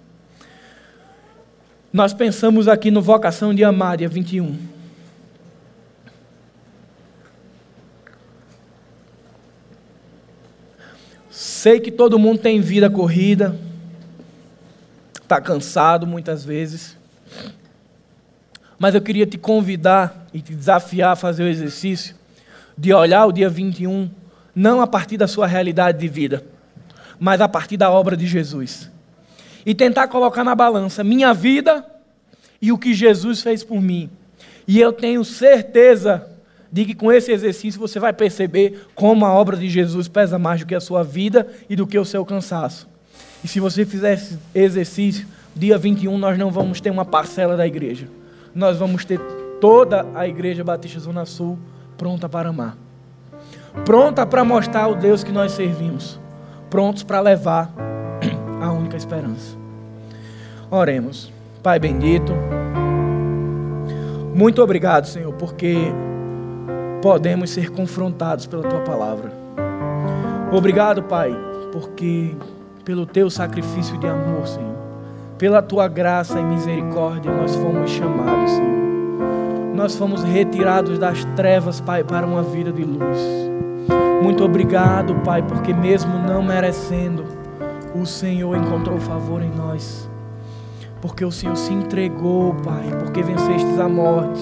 Nós 1.91 2.12
pensamos 2.12 2.68
aqui 2.68 2.91
no 2.91 3.01
Vocação 3.01 3.55
de 3.55 3.64
Amar, 3.64 3.97
dia 3.97 4.09
21. 4.09 4.59
Sei 11.30 11.80
que 11.80 11.91
todo 11.91 12.18
mundo 12.18 12.41
tem 12.41 12.61
vida 12.61 12.91
corrida, 12.91 13.59
está 15.14 15.41
cansado 15.41 16.07
muitas 16.07 16.45
vezes, 16.45 16.95
mas 18.78 18.95
eu 18.95 19.01
queria 19.01 19.24
te 19.24 19.39
convidar 19.39 20.26
e 20.32 20.43
te 20.43 20.55
desafiar 20.55 21.12
a 21.12 21.16
fazer 21.16 21.45
o 21.45 21.49
exercício 21.49 22.14
de 22.76 22.93
olhar 22.93 23.24
o 23.24 23.32
dia 23.32 23.49
21 23.49 24.11
não 24.55 24.82
a 24.82 24.86
partir 24.86 25.16
da 25.16 25.26
sua 25.26 25.47
realidade 25.47 25.99
de 25.99 26.07
vida, 26.07 26.45
mas 27.18 27.41
a 27.41 27.49
partir 27.49 27.78
da 27.78 27.91
obra 27.91 28.14
de 28.14 28.26
Jesus 28.26 28.91
e 29.68 29.74
tentar 29.74 30.08
colocar 30.08 30.42
na 30.42 30.54
balança 30.54 31.04
minha 31.04 31.34
vida 31.34 31.84
e 32.58 32.72
o 32.72 32.78
que 32.78 32.94
Jesus 32.94 33.42
fez 33.42 33.62
por 33.62 33.82
mim. 33.82 34.08
E 34.66 34.80
eu 34.80 34.94
tenho 34.94 35.22
certeza 35.22 36.26
de 36.72 36.86
que 36.86 36.94
com 36.94 37.12
esse 37.12 37.30
exercício 37.30 37.78
você 37.78 38.00
vai 38.00 38.14
perceber 38.14 38.86
como 38.94 39.26
a 39.26 39.34
obra 39.34 39.58
de 39.58 39.68
Jesus 39.68 40.08
pesa 40.08 40.38
mais 40.38 40.60
do 40.60 40.66
que 40.66 40.74
a 40.74 40.80
sua 40.80 41.04
vida 41.04 41.46
e 41.68 41.76
do 41.76 41.86
que 41.86 41.98
o 41.98 42.04
seu 42.06 42.24
cansaço. 42.24 42.88
E 43.44 43.48
se 43.48 43.60
você 43.60 43.84
fizer 43.84 44.14
esse 44.14 44.38
exercício, 44.54 45.26
dia 45.54 45.76
21 45.76 46.16
nós 46.16 46.38
não 46.38 46.50
vamos 46.50 46.80
ter 46.80 46.88
uma 46.88 47.04
parcela 47.04 47.54
da 47.54 47.66
igreja. 47.66 48.08
Nós 48.54 48.78
vamos 48.78 49.04
ter 49.04 49.20
toda 49.60 50.06
a 50.14 50.26
igreja 50.26 50.64
Batista 50.64 50.98
Zona 50.98 51.26
Sul 51.26 51.58
pronta 51.98 52.26
para 52.26 52.48
amar. 52.48 52.74
Pronta 53.84 54.24
para 54.24 54.42
mostrar 54.46 54.88
o 54.88 54.94
Deus 54.94 55.22
que 55.22 55.30
nós 55.30 55.52
servimos 55.52 56.18
prontos 56.70 57.02
para 57.02 57.20
levar 57.20 57.70
a 58.62 58.72
única 58.72 58.96
esperança. 58.96 59.57
Oremos. 60.70 61.32
Pai 61.62 61.78
bendito, 61.78 62.32
muito 64.38 64.62
obrigado, 64.62 65.08
Senhor, 65.08 65.32
porque 65.32 65.74
podemos 67.02 67.50
ser 67.50 67.70
confrontados 67.70 68.46
pela 68.46 68.62
tua 68.62 68.78
palavra. 68.82 69.32
Obrigado, 70.52 71.02
Pai, 71.02 71.36
porque 71.72 72.36
pelo 72.84 73.04
teu 73.04 73.28
sacrifício 73.30 73.98
de 73.98 74.06
amor, 74.06 74.46
Senhor, 74.46 74.76
pela 75.36 75.60
tua 75.60 75.88
graça 75.88 76.38
e 76.38 76.44
misericórdia, 76.44 77.32
nós 77.32 77.56
fomos 77.56 77.90
chamados, 77.90 78.52
Senhor. 78.52 79.74
Nós 79.74 79.96
fomos 79.96 80.22
retirados 80.22 81.00
das 81.00 81.24
trevas, 81.34 81.80
Pai, 81.80 82.04
para 82.04 82.24
uma 82.24 82.44
vida 82.44 82.70
de 82.70 82.84
luz. 82.84 83.18
Muito 84.22 84.44
obrigado, 84.44 85.16
Pai, 85.24 85.42
porque 85.42 85.74
mesmo 85.74 86.16
não 86.16 86.44
merecendo, 86.44 87.24
o 87.92 88.06
Senhor 88.06 88.56
encontrou 88.56 89.00
favor 89.00 89.42
em 89.42 89.50
nós. 89.50 90.07
Porque 91.01 91.24
o 91.24 91.30
Senhor 91.30 91.57
se 91.57 91.72
entregou, 91.72 92.55
Pai, 92.55 92.90
porque 92.99 93.22
vencestes 93.22 93.78
a 93.78 93.88
morte. 93.88 94.40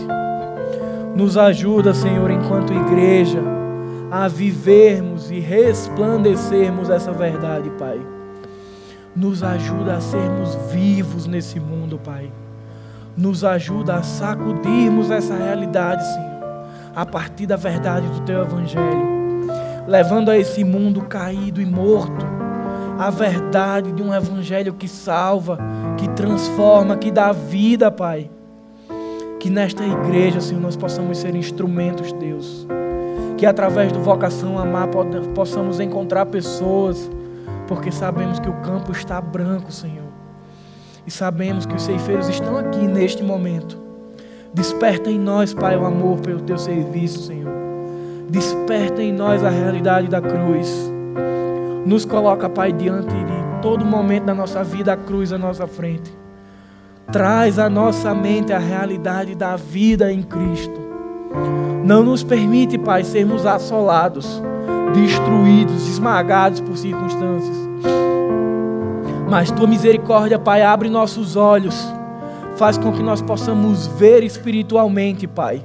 Nos 1.15 1.37
ajuda, 1.37 1.93
Senhor, 1.93 2.31
enquanto 2.31 2.73
igreja, 2.73 3.41
a 4.11 4.29
vivermos 4.29 5.31
e 5.31 5.39
resplandecermos 5.39 6.89
essa 6.89 7.13
verdade, 7.13 7.71
Pai. 7.79 8.01
Nos 9.15 9.43
ajuda 9.43 9.97
a 9.97 10.01
sermos 10.01 10.55
vivos 10.71 11.27
nesse 11.27 11.61
mundo, 11.61 11.99
Pai. 11.99 12.33
Nos 13.17 13.45
ajuda 13.45 13.97
a 13.97 14.03
sacudirmos 14.03 15.11
essa 15.11 15.35
realidade, 15.35 16.05
Senhor, 16.05 16.67
a 16.95 17.07
partir 17.07 17.47
da 17.47 17.57
verdade 17.57 18.07
do 18.09 18.21
Teu 18.21 18.43
Evangelho, 18.43 19.17
levando 19.87 20.31
a 20.31 20.37
esse 20.37 20.63
mundo 20.65 21.03
caído 21.03 21.61
e 21.61 21.67
morto 21.67 22.36
a 22.99 23.11
verdade 23.11 23.93
de 23.93 24.03
um 24.03 24.15
evangelho 24.15 24.73
que 24.73 24.89
salva, 24.89 25.59
que 25.99 26.09
transforma, 26.11 26.97
que 26.97 27.11
dá 27.11 27.33
vida, 27.33 27.91
Pai. 27.91 28.31
Que 29.39 29.51
nesta 29.51 29.85
igreja, 29.85 30.41
Senhor, 30.41 30.61
nós 30.61 30.77
possamos 30.77 31.19
ser 31.19 31.35
instrumentos, 31.35 32.13
Deus. 32.13 32.67
Que 33.37 33.45
através 33.45 33.93
do 33.93 34.01
vocação 34.01 34.59
amar 34.59 34.89
possamos 35.35 35.79
encontrar 35.79 36.27
pessoas, 36.27 37.11
porque 37.69 37.93
sabemos 37.93 38.41
que 38.41 38.49
o 38.49 38.55
campo 38.55 38.93
está 38.93 39.21
branco, 39.21 39.71
Senhor. 39.71 40.07
E 41.07 41.11
sabemos 41.11 41.67
que 41.67 41.75
os 41.75 41.83
ceifeiros 41.83 42.29
estão 42.29 42.57
aqui 42.57 42.87
neste 42.87 43.23
momento. 43.23 43.79
Desperta 44.55 45.11
em 45.11 45.19
nós, 45.19 45.53
Pai, 45.53 45.77
o 45.77 45.85
amor 45.85 46.21
pelo 46.21 46.41
teu 46.41 46.57
serviço, 46.57 47.25
Senhor. 47.25 47.53
Desperta 48.29 49.03
em 49.03 49.13
nós 49.13 49.45
a 49.45 49.51
realidade 49.51 50.09
da 50.09 50.21
cruz 50.21 50.96
nos 51.87 52.05
coloca, 52.05 52.49
Pai, 52.49 52.73
diante 52.73 53.15
de 53.15 53.63
todo 53.63 53.85
momento 53.85 54.25
da 54.25 54.35
nossa 54.35 54.65
vida, 54.65 54.93
a 54.93 54.97
cruz 54.97 55.33
à 55.33 55.39
nossa 55.39 55.69
frente. 55.69 56.13
Traz 57.13 57.61
à 57.61 57.71
nossa 57.71 58.13
mente 58.13 58.53
a 58.53 58.59
realidade 58.59 59.37
da 59.37 59.55
vida 59.55 60.13
em 60.13 60.21
Cristo. 60.21 60.81
Não 61.85 62.03
nos 62.03 62.25
permite, 62.25 62.77
Pai, 62.77 63.05
sermos 63.05 63.47
assolados, 63.47 64.43
destruídos, 64.93 65.89
esmagados 65.89 66.59
por 66.59 66.77
circunstâncias. 66.77 67.57
Mas 69.31 69.53
tua 69.53 69.69
misericórdia, 69.69 70.41
Pai, 70.41 70.63
abre 70.63 70.91
nossos 70.91 71.37
olhos, 71.37 71.89
faz 72.57 72.77
com 72.77 72.91
que 72.91 73.03
nós 73.03 73.23
possamos 73.23 73.87
ver 73.87 74.25
espiritualmente, 74.25 75.29
Pai. 75.29 75.63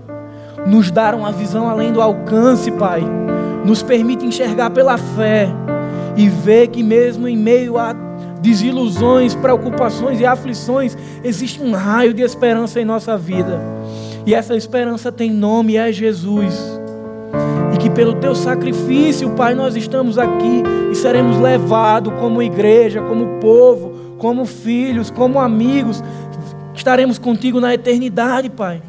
Nos 0.68 0.92
dar 0.92 1.16
uma 1.16 1.32
visão 1.32 1.68
além 1.68 1.92
do 1.92 2.00
alcance, 2.00 2.70
Pai. 2.70 3.04
Nos 3.66 3.82
permite 3.82 4.24
enxergar 4.24 4.70
pela 4.70 5.00
fé 5.00 5.50
e 6.16 6.28
ver 6.28 6.68
que 6.68 6.84
mesmo 6.84 7.28
em 7.28 7.38
meio 7.38 7.78
a 7.78 7.94
desilusões, 8.42 9.36
preocupações 9.36 10.20
e 10.20 10.26
aflições, 10.26 10.98
existe 11.24 11.62
um 11.62 11.72
raio 11.74 12.14
de 12.14 12.24
esperança 12.24 12.82
em 12.82 12.86
nossa 12.86 13.18
vida. 13.18 13.62
E 14.26 14.34
essa 14.34 14.56
esperança 14.56 15.12
tem 15.12 15.32
nome, 15.32 15.78
é 15.78 15.92
Jesus. 15.92 16.60
E 17.74 17.78
que 17.78 17.90
pelo 17.90 18.16
teu 18.16 18.36
sacrifício, 18.36 19.30
Pai, 19.32 19.54
nós 19.54 19.76
estamos 19.76 20.18
aqui 20.18 20.64
e 20.92 20.96
seremos 20.96 21.38
levados 21.40 22.14
como 22.20 22.42
igreja, 22.42 23.02
como 23.02 23.40
povo, 23.40 24.16
como 24.18 24.46
filhos, 24.46 25.10
como 25.10 25.40
amigos. 25.40 26.04
Estaremos 26.74 27.18
contigo 27.18 27.60
na 27.60 27.74
eternidade, 27.74 28.50
Pai. 28.50 28.82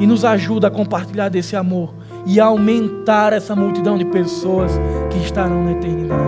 E 0.00 0.06
nos 0.06 0.24
ajuda 0.24 0.68
a 0.68 0.70
compartilhar 0.70 1.28
desse 1.28 1.56
amor 1.56 1.97
e 2.26 2.40
aumentar 2.40 3.32
essa 3.32 3.54
multidão 3.54 3.96
de 3.96 4.04
pessoas 4.04 4.72
que 5.10 5.18
estarão 5.18 5.64
na 5.64 5.72
eternidade. 5.72 6.22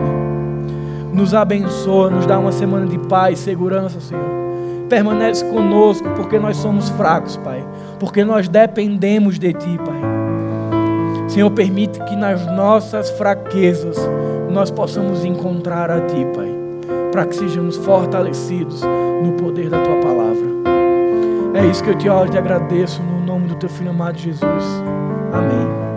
Nos 1.12 1.34
abençoa, 1.34 2.10
nos 2.10 2.26
dá 2.26 2.38
uma 2.38 2.52
semana 2.52 2.86
de 2.86 2.98
paz, 2.98 3.38
segurança, 3.38 4.00
Senhor. 4.00 4.24
Permanece 4.88 5.44
conosco, 5.44 6.08
porque 6.16 6.38
nós 6.38 6.56
somos 6.56 6.88
fracos, 6.90 7.36
Pai. 7.36 7.64
Porque 7.98 8.24
nós 8.24 8.48
dependemos 8.48 9.38
de 9.38 9.52
Ti, 9.52 9.78
Pai. 9.84 10.00
Senhor, 11.28 11.50
permite 11.50 12.02
que 12.04 12.16
nas 12.16 12.44
nossas 12.46 13.10
fraquezas 13.10 13.96
nós 14.50 14.70
possamos 14.70 15.24
encontrar 15.24 15.90
a 15.90 16.00
Ti, 16.00 16.26
Pai. 16.34 16.50
Para 17.12 17.26
que 17.26 17.36
sejamos 17.36 17.76
fortalecidos 17.76 18.82
no 19.22 19.32
poder 19.32 19.68
da 19.68 19.80
Tua 19.82 19.96
palavra. 19.96 20.50
É 21.54 21.66
isso 21.66 21.82
que 21.82 21.90
eu 21.90 21.98
te 21.98 22.08
oro 22.08 22.28
e 22.28 22.30
te 22.30 22.38
agradeço 22.38 23.02
no 23.02 23.24
nome 23.24 23.48
do 23.48 23.56
Teu 23.56 23.68
Filho 23.68 23.90
amado 23.90 24.16
Jesus. 24.16 24.64
Amém. 25.32 25.89